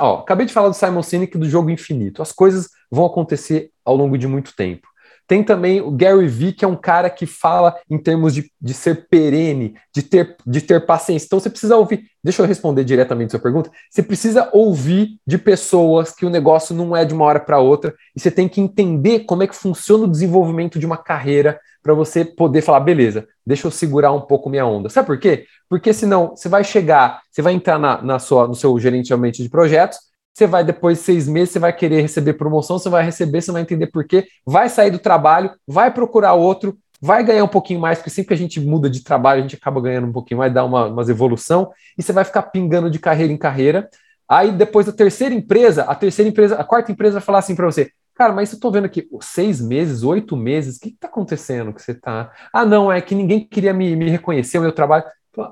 Ó, 0.00 0.18
acabei 0.18 0.46
de 0.46 0.52
falar 0.52 0.68
do 0.68 0.74
Simon 0.74 1.02
Sinek 1.02 1.38
do 1.38 1.48
jogo 1.48 1.70
infinito. 1.70 2.22
As 2.22 2.32
coisas 2.32 2.68
vão 2.90 3.06
acontecer 3.06 3.72
ao 3.84 3.96
longo 3.96 4.18
de 4.18 4.26
muito 4.26 4.54
tempo. 4.54 4.86
Tem 5.30 5.44
também 5.44 5.80
o 5.80 5.92
Gary 5.92 6.26
Vee, 6.26 6.52
que 6.52 6.64
é 6.64 6.68
um 6.68 6.74
cara 6.74 7.08
que 7.08 7.24
fala 7.24 7.76
em 7.88 7.96
termos 7.96 8.34
de, 8.34 8.50
de 8.60 8.74
ser 8.74 9.06
perene, 9.08 9.76
de 9.94 10.02
ter, 10.02 10.36
de 10.44 10.60
ter 10.60 10.84
paciência. 10.84 11.26
Então 11.26 11.38
você 11.38 11.48
precisa 11.48 11.76
ouvir. 11.76 12.02
Deixa 12.20 12.42
eu 12.42 12.46
responder 12.46 12.82
diretamente 12.82 13.28
a 13.28 13.30
sua 13.30 13.38
pergunta. 13.38 13.70
Você 13.88 14.02
precisa 14.02 14.50
ouvir 14.52 15.20
de 15.24 15.38
pessoas 15.38 16.12
que 16.12 16.26
o 16.26 16.30
negócio 16.30 16.74
não 16.74 16.96
é 16.96 17.04
de 17.04 17.14
uma 17.14 17.26
hora 17.26 17.38
para 17.38 17.60
outra 17.60 17.94
e 18.16 18.18
você 18.18 18.28
tem 18.28 18.48
que 18.48 18.60
entender 18.60 19.20
como 19.20 19.44
é 19.44 19.46
que 19.46 19.54
funciona 19.54 20.02
o 20.02 20.10
desenvolvimento 20.10 20.80
de 20.80 20.86
uma 20.86 20.96
carreira 20.96 21.60
para 21.80 21.94
você 21.94 22.24
poder 22.24 22.60
falar, 22.60 22.80
beleza, 22.80 23.24
deixa 23.46 23.68
eu 23.68 23.70
segurar 23.70 24.10
um 24.10 24.22
pouco 24.22 24.50
minha 24.50 24.66
onda. 24.66 24.88
Sabe 24.88 25.06
por 25.06 25.18
quê? 25.20 25.46
Porque 25.68 25.92
senão 25.92 26.30
você 26.30 26.48
vai 26.48 26.64
chegar, 26.64 27.20
você 27.30 27.40
vai 27.40 27.52
entrar 27.52 27.78
na, 27.78 28.02
na 28.02 28.18
sua, 28.18 28.48
no 28.48 28.56
seu 28.56 28.76
gerenciamento 28.80 29.40
de 29.40 29.48
projetos, 29.48 30.09
você 30.40 30.46
vai 30.46 30.64
depois 30.64 30.98
de 30.98 31.04
seis 31.04 31.28
meses, 31.28 31.50
você 31.50 31.58
vai 31.58 31.70
querer 31.70 32.00
receber 32.00 32.32
promoção, 32.32 32.78
você 32.78 32.88
vai 32.88 33.04
receber, 33.04 33.42
você 33.42 33.52
vai 33.52 33.60
entender 33.60 33.88
por 33.88 34.04
quê, 34.04 34.26
vai 34.46 34.70
sair 34.70 34.90
do 34.90 34.98
trabalho, 34.98 35.50
vai 35.68 35.92
procurar 35.92 36.32
outro, 36.32 36.78
vai 36.98 37.22
ganhar 37.22 37.44
um 37.44 37.48
pouquinho 37.48 37.78
mais, 37.78 37.98
porque 37.98 38.08
sempre 38.08 38.28
que 38.28 38.34
a 38.34 38.36
gente 38.38 38.58
muda 38.58 38.88
de 38.88 39.04
trabalho, 39.04 39.40
a 39.40 39.42
gente 39.42 39.56
acaba 39.56 39.82
ganhando 39.82 40.06
um 40.06 40.12
pouquinho 40.12 40.38
mais, 40.38 40.52
dá 40.52 40.64
uma, 40.64 40.86
umas 40.86 41.10
evolução, 41.10 41.70
e 41.98 42.02
você 42.02 42.10
vai 42.10 42.24
ficar 42.24 42.42
pingando 42.44 42.90
de 42.90 42.98
carreira 42.98 43.30
em 43.30 43.36
carreira. 43.36 43.88
Aí 44.26 44.50
depois 44.50 44.86
da 44.86 44.92
terceira 44.92 45.34
empresa, 45.34 45.82
a 45.82 45.94
terceira 45.94 46.30
empresa, 46.30 46.56
a 46.56 46.64
quarta 46.64 46.90
empresa 46.90 47.14
vai 47.14 47.22
falar 47.22 47.40
assim 47.40 47.54
para 47.54 47.66
você, 47.66 47.90
cara, 48.14 48.32
mas 48.32 48.50
eu 48.50 48.58
tô 48.58 48.70
vendo 48.70 48.86
aqui 48.86 49.06
seis 49.20 49.60
meses, 49.60 50.02
oito 50.02 50.38
meses, 50.38 50.76
o 50.76 50.80
que, 50.80 50.92
que 50.92 50.96
tá 50.96 51.08
acontecendo 51.08 51.74
que 51.74 51.82
você 51.82 51.92
tá? 51.92 52.32
Ah, 52.50 52.64
não, 52.64 52.90
é 52.90 53.02
que 53.02 53.14
ninguém 53.14 53.46
queria 53.46 53.74
me, 53.74 53.94
me 53.94 54.08
reconhecer 54.08 54.58
o 54.58 54.62
meu 54.62 54.72
trabalho. 54.72 55.04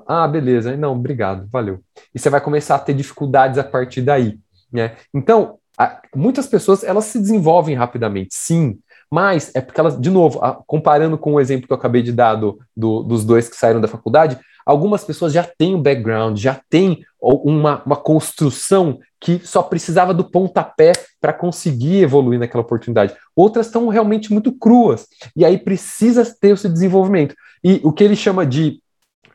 Ah, 0.07 0.27
beleza, 0.27 0.75
não, 0.75 0.93
obrigado, 0.93 1.47
valeu. 1.51 1.79
E 2.13 2.19
você 2.19 2.29
vai 2.29 2.41
começar 2.41 2.75
a 2.75 2.79
ter 2.79 2.93
dificuldades 2.95 3.59
a 3.59 3.63
partir 3.63 4.01
daí. 4.01 4.39
Né? 4.71 4.95
Então, 5.13 5.57
a, 5.77 6.01
muitas 6.15 6.47
pessoas 6.47 6.83
elas 6.83 7.05
se 7.05 7.19
desenvolvem 7.19 7.75
rapidamente, 7.75 8.35
sim, 8.35 8.79
mas 9.11 9.51
é 9.55 9.61
porque 9.61 9.79
elas, 9.79 9.99
de 9.99 10.09
novo, 10.09 10.39
a, 10.43 10.53
comparando 10.67 11.17
com 11.17 11.33
o 11.33 11.39
exemplo 11.39 11.67
que 11.67 11.73
eu 11.73 11.77
acabei 11.77 12.01
de 12.01 12.11
dar 12.11 12.35
do, 12.35 12.59
do, 12.75 13.03
dos 13.03 13.25
dois 13.25 13.49
que 13.49 13.55
saíram 13.55 13.81
da 13.81 13.87
faculdade, 13.87 14.39
algumas 14.65 15.03
pessoas 15.03 15.33
já 15.33 15.43
têm 15.43 15.73
um 15.73 15.81
background, 15.81 16.37
já 16.37 16.61
têm 16.69 17.03
uma, 17.19 17.81
uma 17.83 17.95
construção 17.95 18.99
que 19.19 19.39
só 19.39 19.63
precisava 19.63 20.13
do 20.13 20.23
pontapé 20.23 20.91
para 21.19 21.33
conseguir 21.33 22.01
evoluir 22.03 22.39
naquela 22.39 22.61
oportunidade. 22.61 23.15
Outras 23.35 23.65
estão 23.65 23.87
realmente 23.89 24.31
muito 24.31 24.51
cruas, 24.51 25.07
e 25.35 25.43
aí 25.43 25.57
precisa 25.57 26.23
ter 26.39 26.53
esse 26.53 26.69
desenvolvimento. 26.69 27.35
E 27.63 27.81
o 27.83 27.91
que 27.91 28.03
ele 28.03 28.15
chama 28.15 28.45
de, 28.45 28.81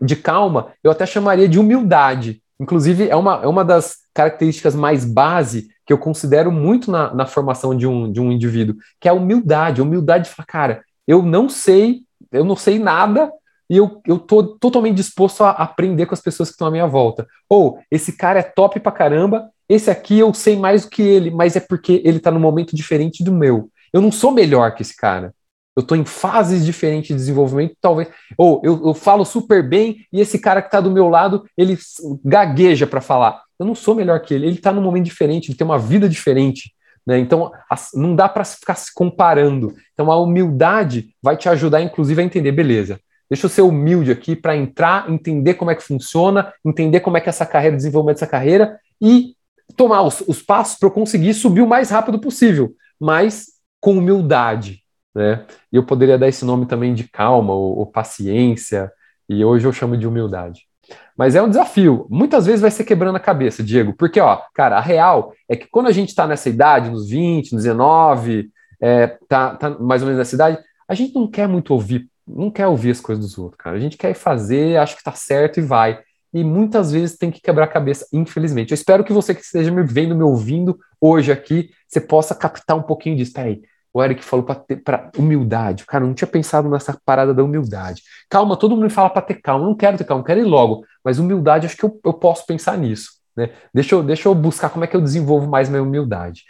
de 0.00 0.14
calma, 0.14 0.68
eu 0.82 0.90
até 0.90 1.04
chamaria 1.04 1.48
de 1.48 1.58
humildade. 1.58 2.40
Inclusive, 2.58 3.08
é 3.08 3.16
uma, 3.16 3.42
é 3.42 3.46
uma 3.46 3.64
das 3.64 4.03
características 4.14 4.74
mais 4.74 5.04
base 5.04 5.68
que 5.84 5.92
eu 5.92 5.98
considero 5.98 6.50
muito 6.50 6.90
na, 6.90 7.12
na 7.12 7.26
formação 7.26 7.76
de 7.76 7.86
um, 7.86 8.10
de 8.10 8.20
um 8.20 8.32
indivíduo, 8.32 8.76
que 9.00 9.08
é 9.08 9.10
a 9.10 9.14
humildade. 9.14 9.80
A 9.80 9.84
humildade 9.84 10.24
de 10.24 10.30
falar, 10.30 10.46
cara, 10.46 10.84
eu 11.06 11.22
não 11.22 11.48
sei, 11.48 12.02
eu 12.32 12.44
não 12.44 12.56
sei 12.56 12.78
nada, 12.78 13.30
e 13.68 13.76
eu, 13.76 14.00
eu 14.06 14.18
tô 14.18 14.42
totalmente 14.42 14.96
disposto 14.96 15.42
a 15.42 15.50
aprender 15.50 16.06
com 16.06 16.14
as 16.14 16.20
pessoas 16.20 16.48
que 16.48 16.54
estão 16.54 16.68
à 16.68 16.70
minha 16.70 16.86
volta. 16.86 17.26
Ou, 17.48 17.78
esse 17.90 18.16
cara 18.16 18.40
é 18.40 18.42
top 18.42 18.80
pra 18.80 18.92
caramba, 18.92 19.50
esse 19.68 19.90
aqui 19.90 20.18
eu 20.18 20.32
sei 20.32 20.56
mais 20.56 20.84
do 20.84 20.90
que 20.90 21.02
ele, 21.02 21.30
mas 21.30 21.56
é 21.56 21.60
porque 21.60 22.02
ele 22.04 22.20
tá 22.20 22.30
num 22.30 22.40
momento 22.40 22.76
diferente 22.76 23.24
do 23.24 23.32
meu. 23.32 23.70
Eu 23.92 24.00
não 24.00 24.12
sou 24.12 24.30
melhor 24.30 24.74
que 24.74 24.82
esse 24.82 24.96
cara. 24.96 25.34
Eu 25.76 25.80
estou 25.80 25.96
em 25.96 26.04
fases 26.04 26.64
diferentes 26.64 27.08
de 27.08 27.14
desenvolvimento, 27.14 27.74
talvez. 27.80 28.08
Ou 28.38 28.60
eu, 28.62 28.86
eu 28.86 28.94
falo 28.94 29.24
super 29.24 29.66
bem 29.66 30.06
e 30.12 30.20
esse 30.20 30.38
cara 30.38 30.62
que 30.62 30.68
está 30.68 30.80
do 30.80 30.90
meu 30.90 31.08
lado, 31.08 31.44
ele 31.56 31.76
gagueja 32.24 32.86
para 32.86 33.00
falar. 33.00 33.42
Eu 33.58 33.66
não 33.66 33.74
sou 33.74 33.94
melhor 33.94 34.20
que 34.20 34.34
ele, 34.34 34.46
ele 34.46 34.56
está 34.56 34.72
num 34.72 34.82
momento 34.82 35.04
diferente, 35.04 35.50
ele 35.50 35.58
tem 35.58 35.64
uma 35.64 35.78
vida 35.78 36.08
diferente. 36.08 36.72
Né? 37.06 37.18
Então, 37.18 37.52
não 37.94 38.16
dá 38.16 38.28
para 38.28 38.44
ficar 38.44 38.74
se 38.74 38.92
comparando. 38.92 39.74
Então, 39.92 40.10
a 40.10 40.20
humildade 40.20 41.14
vai 41.22 41.36
te 41.36 41.48
ajudar, 41.48 41.82
inclusive, 41.82 42.20
a 42.20 42.24
entender, 42.24 42.52
beleza, 42.52 42.98
deixa 43.28 43.46
eu 43.46 43.50
ser 43.50 43.62
humilde 43.62 44.10
aqui 44.10 44.34
para 44.34 44.56
entrar, 44.56 45.10
entender 45.10 45.54
como 45.54 45.70
é 45.70 45.74
que 45.74 45.82
funciona, 45.82 46.52
entender 46.64 47.00
como 47.00 47.16
é 47.16 47.20
que 47.20 47.28
essa 47.28 47.46
carreira, 47.46 47.76
desenvolvimento 47.76 48.16
dessa 48.16 48.26
carreira 48.26 48.78
e 49.00 49.34
tomar 49.76 50.02
os, 50.02 50.20
os 50.26 50.42
passos 50.42 50.78
para 50.78 50.88
eu 50.88 50.92
conseguir 50.92 51.34
subir 51.34 51.62
o 51.62 51.66
mais 51.66 51.90
rápido 51.90 52.18
possível, 52.18 52.74
mas 53.00 53.46
com 53.80 53.98
humildade. 53.98 54.82
Né? 55.14 55.44
E 55.72 55.76
eu 55.76 55.84
poderia 55.84 56.18
dar 56.18 56.28
esse 56.28 56.44
nome 56.44 56.66
também 56.66 56.94
de 56.94 57.04
calma 57.04 57.54
ou, 57.54 57.78
ou 57.78 57.86
paciência, 57.86 58.90
e 59.28 59.44
hoje 59.44 59.66
eu 59.66 59.72
chamo 59.72 59.96
de 59.96 60.06
humildade. 60.06 60.66
Mas 61.16 61.34
é 61.34 61.42
um 61.42 61.48
desafio. 61.48 62.06
Muitas 62.10 62.46
vezes 62.46 62.60
vai 62.60 62.70
ser 62.70 62.84
quebrando 62.84 63.16
a 63.16 63.20
cabeça, 63.20 63.62
Diego, 63.62 63.94
porque, 63.96 64.20
ó, 64.20 64.40
cara, 64.52 64.76
a 64.76 64.80
real 64.80 65.32
é 65.48 65.56
que 65.56 65.66
quando 65.68 65.86
a 65.86 65.92
gente 65.92 66.08
está 66.08 66.26
nessa 66.26 66.48
idade, 66.48 66.90
nos 66.90 67.08
20, 67.08 67.52
nos 67.52 67.62
19, 67.62 68.50
é, 68.80 69.06
tá, 69.28 69.54
tá 69.54 69.70
mais 69.70 70.02
ou 70.02 70.06
menos 70.06 70.18
nessa 70.18 70.34
idade, 70.34 70.58
a 70.88 70.94
gente 70.94 71.14
não 71.14 71.30
quer 71.30 71.48
muito 71.48 71.72
ouvir, 71.72 72.08
não 72.26 72.50
quer 72.50 72.66
ouvir 72.66 72.90
as 72.90 73.00
coisas 73.00 73.24
dos 73.24 73.38
outros, 73.38 73.60
cara. 73.60 73.76
A 73.76 73.80
gente 73.80 73.96
quer 73.96 74.14
fazer, 74.14 74.76
acha 74.76 74.96
que 74.96 75.04
tá 75.04 75.12
certo 75.12 75.58
e 75.60 75.62
vai. 75.62 76.00
E 76.32 76.42
muitas 76.42 76.90
vezes 76.90 77.16
tem 77.16 77.30
que 77.30 77.40
quebrar 77.40 77.64
a 77.64 77.68
cabeça, 77.68 78.06
infelizmente. 78.12 78.72
Eu 78.72 78.74
espero 78.74 79.04
que 79.04 79.12
você 79.12 79.34
que 79.34 79.40
esteja 79.40 79.70
me 79.70 79.84
vendo, 79.84 80.16
me 80.16 80.24
ouvindo 80.24 80.76
hoje 81.00 81.30
aqui, 81.30 81.70
você 81.86 82.00
possa 82.00 82.34
captar 82.34 82.76
um 82.76 82.82
pouquinho 82.82 83.16
disso. 83.16 83.32
Peraí, 83.32 83.62
o 83.94 84.02
Eric 84.02 84.24
falou 84.24 84.44
para 84.44 85.10
humildade. 85.16 85.86
Cara, 85.86 86.02
eu 86.02 86.08
não 86.08 86.14
tinha 86.14 86.26
pensado 86.26 86.68
nessa 86.68 86.98
parada 87.04 87.32
da 87.32 87.44
humildade. 87.44 88.02
Calma, 88.28 88.56
todo 88.56 88.72
mundo 88.72 88.82
me 88.82 88.90
fala 88.90 89.08
para 89.08 89.22
ter 89.22 89.34
calma. 89.34 89.64
Eu 89.64 89.68
não 89.68 89.76
quero 89.76 89.96
ter 89.96 90.04
calma, 90.04 90.24
quero 90.24 90.40
ir 90.40 90.44
logo. 90.44 90.84
Mas 91.04 91.20
humildade, 91.20 91.66
acho 91.66 91.76
que 91.76 91.84
eu, 91.84 92.00
eu 92.04 92.12
posso 92.12 92.44
pensar 92.44 92.76
nisso. 92.76 93.12
Né? 93.36 93.50
Deixa, 93.72 93.94
eu, 93.94 94.02
deixa 94.02 94.28
eu 94.28 94.34
buscar 94.34 94.68
como 94.68 94.84
é 94.84 94.88
que 94.88 94.96
eu 94.96 95.00
desenvolvo 95.00 95.48
mais 95.48 95.68
minha 95.68 95.82
humildade. 95.82 96.42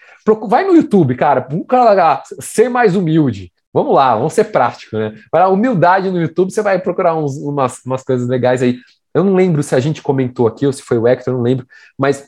Vai 0.48 0.64
no 0.64 0.74
YouTube, 0.74 1.14
cara, 1.16 1.46
lá, 1.70 2.22
ser 2.40 2.70
mais 2.70 2.96
humilde. 2.96 3.52
Vamos 3.74 3.94
lá, 3.94 4.16
vamos 4.16 4.32
ser 4.32 4.44
prático, 4.44 4.96
né? 4.96 5.14
Para 5.30 5.48
humildade 5.48 6.10
no 6.10 6.20
YouTube, 6.20 6.50
você 6.50 6.62
vai 6.62 6.78
procurar 6.78 7.14
uns, 7.16 7.36
umas, 7.36 7.84
umas 7.84 8.02
coisas 8.02 8.26
legais 8.26 8.62
aí. 8.62 8.78
Eu 9.12 9.22
não 9.22 9.34
lembro 9.34 9.62
se 9.62 9.74
a 9.74 9.80
gente 9.80 10.00
comentou 10.00 10.46
aqui 10.46 10.66
ou 10.66 10.72
se 10.72 10.80
foi 10.80 10.96
o 10.96 11.06
Hector, 11.06 11.34
eu 11.34 11.38
não 11.38 11.44
lembro, 11.44 11.66
mas 11.98 12.26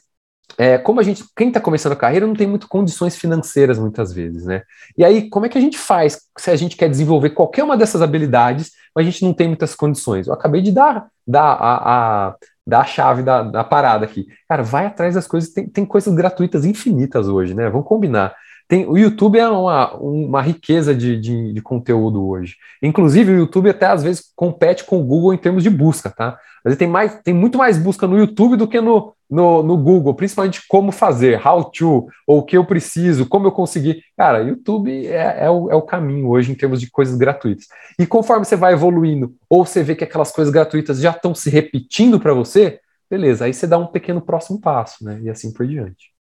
é, 0.59 0.79
como 0.79 1.01
a 1.01 1.03
gente, 1.03 1.25
quem 1.37 1.49
está 1.49 1.61
começando 1.61 1.93
a 1.93 1.97
carreira 1.97 2.27
não 2.27 2.35
tem 2.35 2.47
muito 2.47 2.69
condições 2.69 3.17
financeiras 3.17 3.79
muitas 3.79 4.13
vezes, 4.13 4.47
né? 4.47 4.63
E 4.97 5.05
aí, 5.05 5.29
como 5.29 5.45
é 5.45 5.49
que 5.49 5.59
a 5.59 5.61
gente 5.61 5.77
faz 5.77 6.21
se 6.39 6.51
a 6.51 6.57
gente 6.57 6.77
quer 6.77 6.89
desenvolver 6.89 7.31
qualquer 7.31 7.63
uma 7.63 7.77
dessas 7.77 8.01
habilidades, 8.01 8.71
mas 8.95 9.07
a 9.07 9.11
gente 9.11 9.25
não 9.25 9.35
tem 9.35 9.49
muitas 9.49 9.75
condições? 9.75 10.27
Eu 10.27 10.33
acabei 10.33 10.63
de 10.63 10.73
dar, 10.73 11.09
dar 11.27 11.53
a, 11.53 12.29
a, 12.29 12.37
dar 12.67 12.81
a 12.81 12.85
chave 12.85 13.23
da, 13.23 13.43
da 13.43 13.65
parada 13.65 14.07
aqui. 14.07 14.27
Cara, 14.49 14.63
vai 14.63 14.87
atrás 14.87 15.15
das 15.15 15.27
coisas, 15.27 15.51
tem, 15.51 15.69
tem 15.69 15.85
coisas 15.85 16.15
gratuitas 16.15 16.65
infinitas 16.65 17.29
hoje, 17.29 17.55
né? 17.55 17.69
Vamos 17.69 17.87
combinar. 17.87 18.35
Tem, 18.69 18.87
o 18.87 18.97
YouTube 18.97 19.39
é 19.39 19.49
uma, 19.49 19.95
uma 19.95 20.43
riqueza 20.43 20.95
de, 20.95 21.21
de, 21.21 21.53
de, 21.53 21.63
conteúdo 21.63 22.27
hoje. 22.27 22.57
Inclusive, 22.83 23.31
o 23.31 23.39
YouTube 23.39 23.71
até 23.71 23.87
às 23.87 24.03
vezes 24.03 24.33
compete 24.35 24.85
com 24.85 25.01
o 25.01 25.05
Google 25.05 25.35
em 25.35 25.39
termos 25.39 25.63
de 25.63 25.71
busca, 25.71 26.11
tá? 26.11 26.37
Mas 26.65 26.77
tem, 26.77 26.89
mais, 26.89 27.21
tem 27.23 27.33
muito 27.33 27.57
mais 27.57 27.79
busca 27.79 28.09
no 28.09 28.19
YouTube 28.19 28.57
do 28.57 28.67
que 28.67 28.81
no, 28.81 29.15
no, 29.29 29.62
no 29.62 29.77
Google, 29.77 30.15
principalmente 30.15 30.62
como 30.69 30.93
fazer, 30.93 31.45
how 31.47 31.65
to, 31.65 32.07
ou 32.27 32.39
o 32.39 32.43
que 32.43 32.57
eu 32.57 32.65
preciso, 32.65 33.27
como 33.27 33.47
eu 33.47 33.53
conseguir. 33.53 34.03
Cara, 34.17 34.43
YouTube 34.43 35.07
é, 35.07 35.45
é, 35.45 35.51
o, 35.51 35.71
é 35.71 35.75
o 35.75 35.83
caminho 35.83 36.29
hoje 36.29 36.53
em 36.53 36.55
termos 36.55 36.81
de 36.81 36.91
coisas 36.91 37.17
gratuitas. 37.17 37.67
E 37.99 38.07
conforme 38.07 38.45
você 38.45 38.57
vai 38.57 38.73
evoluindo, 38.73 39.35
ou 39.49 39.65
você 39.65 39.83
vê 39.83 39.95
que 39.95 40.05
aquelas 40.05 40.33
coisas 40.33 40.53
gratuitas 40.53 41.01
já 41.01 41.11
estão 41.11 41.35
se 41.35 41.51
repetindo 41.51 42.21
para 42.21 42.33
você, 42.33 42.81
beleza, 43.11 43.45
aí 43.45 43.55
você 43.55 43.67
dá 43.67 43.79
um 43.79 43.87
pequeno 43.87 44.21
próximo 44.21 44.61
passo, 44.61 45.05
né? 45.05 45.21
E 45.23 45.31
assim 45.31 45.53
por 45.53 45.67
diante. 45.67 46.15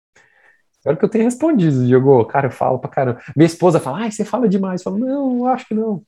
Espero 0.78 0.96
que 0.96 1.04
eu 1.04 1.08
tenha 1.08 1.24
respondido, 1.24 1.86
Diego. 1.86 2.24
Cara, 2.24 2.48
eu 2.48 2.50
falo 2.50 2.78
pra 2.78 2.90
caramba. 2.90 3.20
Minha 3.36 3.46
esposa 3.46 3.78
fala, 3.78 3.98
ai, 3.98 4.10
você 4.10 4.24
fala 4.24 4.48
demais. 4.48 4.80
Eu 4.80 4.84
falo, 4.92 4.98
não, 4.98 5.46
acho 5.46 5.68
que 5.68 5.74
não. 5.74 6.02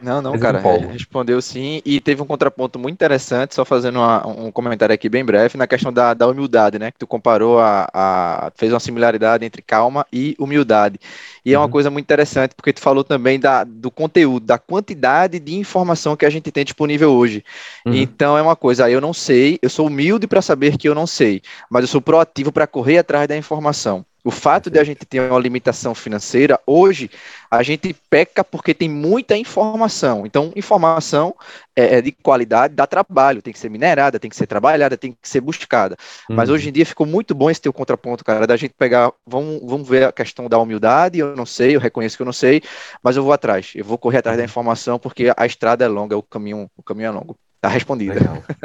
Não, 0.00 0.22
não, 0.22 0.32
Mas 0.32 0.40
cara, 0.40 0.60
respondeu 0.90 1.40
sim. 1.42 1.82
E 1.84 2.00
teve 2.00 2.22
um 2.22 2.26
contraponto 2.26 2.78
muito 2.78 2.94
interessante, 2.94 3.54
só 3.54 3.64
fazendo 3.64 3.96
uma, 3.96 4.26
um 4.26 4.52
comentário 4.52 4.94
aqui 4.94 5.08
bem 5.08 5.24
breve, 5.24 5.56
na 5.56 5.66
questão 5.66 5.92
da, 5.92 6.14
da 6.14 6.26
humildade, 6.26 6.78
né? 6.78 6.90
Que 6.90 6.98
tu 6.98 7.06
comparou 7.06 7.58
a, 7.58 7.88
a, 7.92 8.52
fez 8.54 8.72
uma 8.72 8.80
similaridade 8.80 9.44
entre 9.44 9.62
calma 9.62 10.06
e 10.12 10.34
humildade. 10.38 10.98
E 11.44 11.50
uhum. 11.50 11.54
é 11.54 11.58
uma 11.58 11.64
uhum. 11.66 11.70
coisa 11.70 11.90
muito 11.90 12.04
interessante, 12.04 12.54
porque 12.54 12.72
tu 12.72 12.80
falou 12.80 13.04
também 13.04 13.38
da, 13.38 13.64
do 13.64 13.90
conteúdo, 13.90 14.46
da 14.46 14.58
quantidade 14.58 15.38
de 15.38 15.56
informação 15.56 16.16
que 16.16 16.26
a 16.26 16.30
gente 16.30 16.50
tem 16.50 16.64
disponível 16.64 17.12
hoje. 17.12 17.44
Uhum. 17.86 17.94
Então 17.94 18.36
é 18.36 18.42
uma 18.42 18.56
coisa, 18.56 18.90
eu 18.90 19.00
não 19.00 19.12
sei, 19.12 19.58
eu 19.62 19.70
sou 19.70 19.86
humilde 19.86 20.26
para 20.26 20.42
saber 20.42 20.76
que 20.76 20.88
eu 20.88 20.94
não 20.94 21.06
sei, 21.06 21.42
mas 21.70 21.82
eu 21.82 21.88
sou 21.88 22.00
proativo 22.00 22.52
para 22.52 22.66
correr 22.66 22.98
atrás 22.98 23.28
da 23.28 23.36
informação. 23.36 24.04
O 24.24 24.30
fato 24.30 24.68
de 24.68 24.78
a 24.78 24.84
gente 24.84 25.06
ter 25.06 25.20
uma 25.20 25.38
limitação 25.38 25.94
financeira, 25.94 26.58
hoje, 26.66 27.10
a 27.50 27.62
gente 27.62 27.94
peca 28.10 28.42
porque 28.42 28.74
tem 28.74 28.88
muita 28.88 29.36
informação. 29.36 30.26
Então, 30.26 30.52
informação 30.56 31.34
é, 31.74 31.96
é 31.96 32.02
de 32.02 32.12
qualidade 32.12 32.74
dá 32.74 32.86
trabalho, 32.86 33.40
tem 33.40 33.52
que 33.52 33.58
ser 33.58 33.70
minerada, 33.70 34.18
tem 34.18 34.28
que 34.28 34.36
ser 34.36 34.46
trabalhada, 34.46 34.96
tem 34.96 35.12
que 35.12 35.28
ser 35.28 35.40
buscada. 35.40 35.96
Uhum. 36.28 36.36
Mas 36.36 36.50
hoje 36.50 36.68
em 36.68 36.72
dia 36.72 36.84
ficou 36.84 37.06
muito 37.06 37.34
bom 37.34 37.48
esse 37.48 37.60
teu 37.60 37.72
contraponto, 37.72 38.24
cara, 38.24 38.46
da 38.46 38.56
gente 38.56 38.74
pegar, 38.76 39.12
vamos, 39.26 39.60
vamos 39.64 39.88
ver 39.88 40.04
a 40.04 40.12
questão 40.12 40.48
da 40.48 40.58
humildade, 40.58 41.18
eu 41.18 41.36
não 41.36 41.46
sei, 41.46 41.76
eu 41.76 41.80
reconheço 41.80 42.16
que 42.16 42.22
eu 42.22 42.26
não 42.26 42.32
sei, 42.32 42.62
mas 43.02 43.16
eu 43.16 43.22
vou 43.22 43.32
atrás, 43.32 43.72
eu 43.74 43.84
vou 43.84 43.96
correr 43.96 44.18
atrás 44.18 44.36
da 44.36 44.42
uhum. 44.42 44.48
informação 44.48 44.98
porque 44.98 45.32
a 45.36 45.46
estrada 45.46 45.84
é 45.84 45.88
longa, 45.88 46.16
o 46.16 46.22
caminho, 46.22 46.68
o 46.76 46.82
caminho 46.82 47.06
é 47.06 47.10
longo. 47.10 47.36
Tá 47.60 47.68
respondido. 47.68 48.14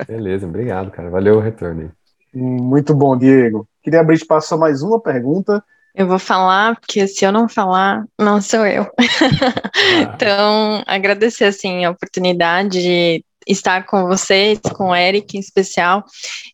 Beleza, 0.08 0.46
obrigado, 0.46 0.92
cara. 0.92 1.10
Valeu 1.10 1.38
o 1.38 1.40
retorno 1.40 1.82
aí. 1.82 2.03
Muito 2.34 2.96
bom, 2.96 3.18
Diego. 3.18 3.68
Queria 3.82 4.00
abrir 4.00 4.16
espaço 4.16 4.50
para 4.50 4.58
mais 4.58 4.82
uma 4.82 5.00
pergunta. 5.00 5.64
Eu 5.94 6.08
vou 6.08 6.18
falar, 6.18 6.80
porque 6.80 7.08
se 7.08 7.24
eu 7.24 7.32
não 7.32 7.48
falar, 7.48 8.04
não 8.20 8.42
sou 8.42 8.66
eu. 8.66 8.84
Ah. 8.84 10.14
então, 10.16 10.84
agradecer 10.88 11.46
assim 11.46 11.86
a 11.86 11.92
oportunidade 11.92 12.82
de 12.82 13.24
estar 13.48 13.86
com 13.86 14.08
vocês, 14.08 14.60
com 14.76 14.90
o 14.90 14.96
Eric 14.96 15.38
em 15.38 15.40
especial, 15.40 16.04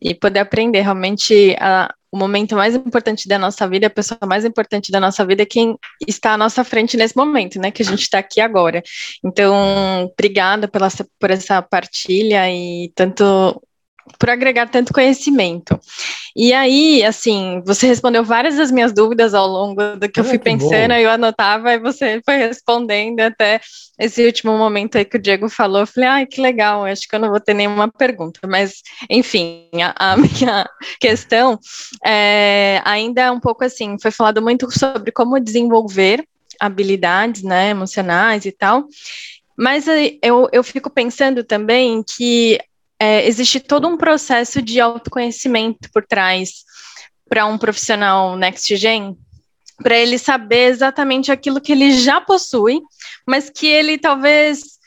e 0.01 0.13
poder 0.13 0.39
aprender 0.39 0.81
realmente 0.81 1.55
a, 1.59 1.93
o 2.11 2.17
momento 2.17 2.55
mais 2.55 2.75
importante 2.75 3.27
da 3.27 3.37
nossa 3.37 3.67
vida, 3.67 3.87
a 3.87 3.91
pessoa 3.91 4.19
mais 4.25 4.43
importante 4.43 4.91
da 4.91 4.99
nossa 4.99 5.25
vida 5.25 5.43
é 5.43 5.45
quem 5.45 5.77
está 6.07 6.33
à 6.33 6.37
nossa 6.37 6.63
frente 6.63 6.97
nesse 6.97 7.15
momento, 7.15 7.59
né? 7.59 7.71
Que 7.71 7.83
a 7.83 7.85
gente 7.85 8.01
está 8.01 8.19
aqui 8.19 8.41
agora. 8.41 8.81
Então, 9.23 10.11
obrigada 10.11 10.67
pela, 10.67 10.89
por 11.19 11.31
essa 11.31 11.61
partilha 11.61 12.49
e 12.51 12.91
tanto 12.95 13.61
por 14.17 14.29
agregar 14.29 14.69
tanto 14.69 14.93
conhecimento. 14.93 15.79
E 16.35 16.53
aí, 16.53 17.03
assim, 17.03 17.61
você 17.65 17.87
respondeu 17.87 18.23
várias 18.23 18.55
das 18.55 18.71
minhas 18.71 18.93
dúvidas 18.93 19.33
ao 19.33 19.47
longo 19.47 19.95
do 19.97 20.09
que 20.09 20.19
ah, 20.19 20.21
eu 20.21 20.25
fui 20.25 20.37
que 20.37 20.43
pensando, 20.43 20.91
aí 20.91 21.03
eu 21.03 21.09
anotava 21.09 21.73
e 21.73 21.79
você 21.79 22.21
foi 22.23 22.37
respondendo 22.37 23.19
até 23.19 23.59
esse 23.99 24.25
último 24.25 24.57
momento 24.57 24.97
aí 24.97 25.05
que 25.05 25.17
o 25.17 25.21
Diego 25.21 25.49
falou. 25.49 25.81
Eu 25.81 25.87
falei, 25.87 26.09
ai, 26.09 26.25
que 26.25 26.39
legal, 26.41 26.85
acho 26.85 27.07
que 27.07 27.15
eu 27.15 27.19
não 27.19 27.29
vou 27.29 27.39
ter 27.39 27.53
nenhuma 27.53 27.91
pergunta, 27.91 28.39
mas, 28.47 28.81
enfim, 29.09 29.67
a, 29.81 30.13
a 30.13 30.15
minha 30.17 30.69
questão 30.99 31.59
é, 32.05 32.81
ainda 32.85 33.23
é 33.23 33.31
um 33.31 33.39
pouco 33.39 33.63
assim, 33.63 33.97
foi 34.01 34.11
falado 34.11 34.41
muito 34.41 34.69
sobre 34.71 35.11
como 35.11 35.39
desenvolver 35.39 36.23
habilidades, 36.59 37.43
né, 37.43 37.69
emocionais 37.69 38.45
e 38.45 38.51
tal, 38.51 38.85
mas 39.57 39.85
eu, 40.21 40.47
eu 40.53 40.63
fico 40.63 40.89
pensando 40.89 41.43
também 41.43 42.01
que 42.01 42.57
é, 42.99 43.25
existe 43.27 43.59
todo 43.59 43.87
um 43.87 43.97
processo 43.97 44.61
de 44.61 44.79
autoconhecimento 44.79 45.89
por 45.91 46.05
trás 46.05 46.63
para 47.27 47.45
um 47.45 47.57
profissional 47.57 48.35
next 48.35 48.75
gen, 48.75 49.17
para 49.81 49.97
ele 49.97 50.17
saber 50.17 50.69
exatamente 50.69 51.31
aquilo 51.31 51.61
que 51.61 51.71
ele 51.71 51.91
já 51.93 52.19
possui, 52.19 52.81
mas 53.25 53.49
que 53.49 53.67
ele 53.67 53.97
talvez 53.97 54.79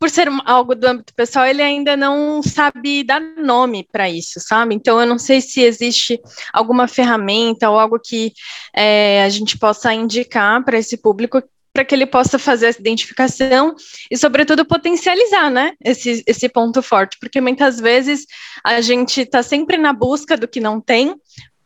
por 0.00 0.08
ser 0.08 0.28
algo 0.46 0.74
do 0.74 0.86
âmbito 0.86 1.12
pessoal, 1.14 1.44
ele 1.44 1.60
ainda 1.60 1.94
não 1.94 2.42
sabe 2.42 3.04
dar 3.04 3.20
nome 3.20 3.86
para 3.92 4.08
isso, 4.08 4.40
sabe? 4.40 4.74
Então, 4.74 4.98
eu 4.98 5.06
não 5.06 5.18
sei 5.18 5.42
se 5.42 5.60
existe 5.60 6.18
alguma 6.54 6.88
ferramenta 6.88 7.68
ou 7.68 7.78
algo 7.78 8.00
que 8.02 8.32
é, 8.74 9.22
a 9.22 9.28
gente 9.28 9.58
possa 9.58 9.92
indicar 9.92 10.64
para 10.64 10.78
esse 10.78 10.96
público 10.96 11.42
para 11.72 11.84
que 11.84 11.94
ele 11.94 12.06
possa 12.06 12.38
fazer 12.38 12.66
essa 12.66 12.80
identificação 12.80 13.74
e, 14.10 14.16
sobretudo, 14.16 14.64
potencializar, 14.64 15.50
né, 15.50 15.72
esse, 15.84 16.22
esse 16.26 16.48
ponto 16.48 16.82
forte, 16.82 17.16
porque 17.20 17.40
muitas 17.40 17.78
vezes 17.80 18.26
a 18.64 18.80
gente 18.80 19.22
está 19.22 19.42
sempre 19.42 19.76
na 19.76 19.92
busca 19.92 20.36
do 20.36 20.48
que 20.48 20.60
não 20.60 20.80
tem, 20.80 21.14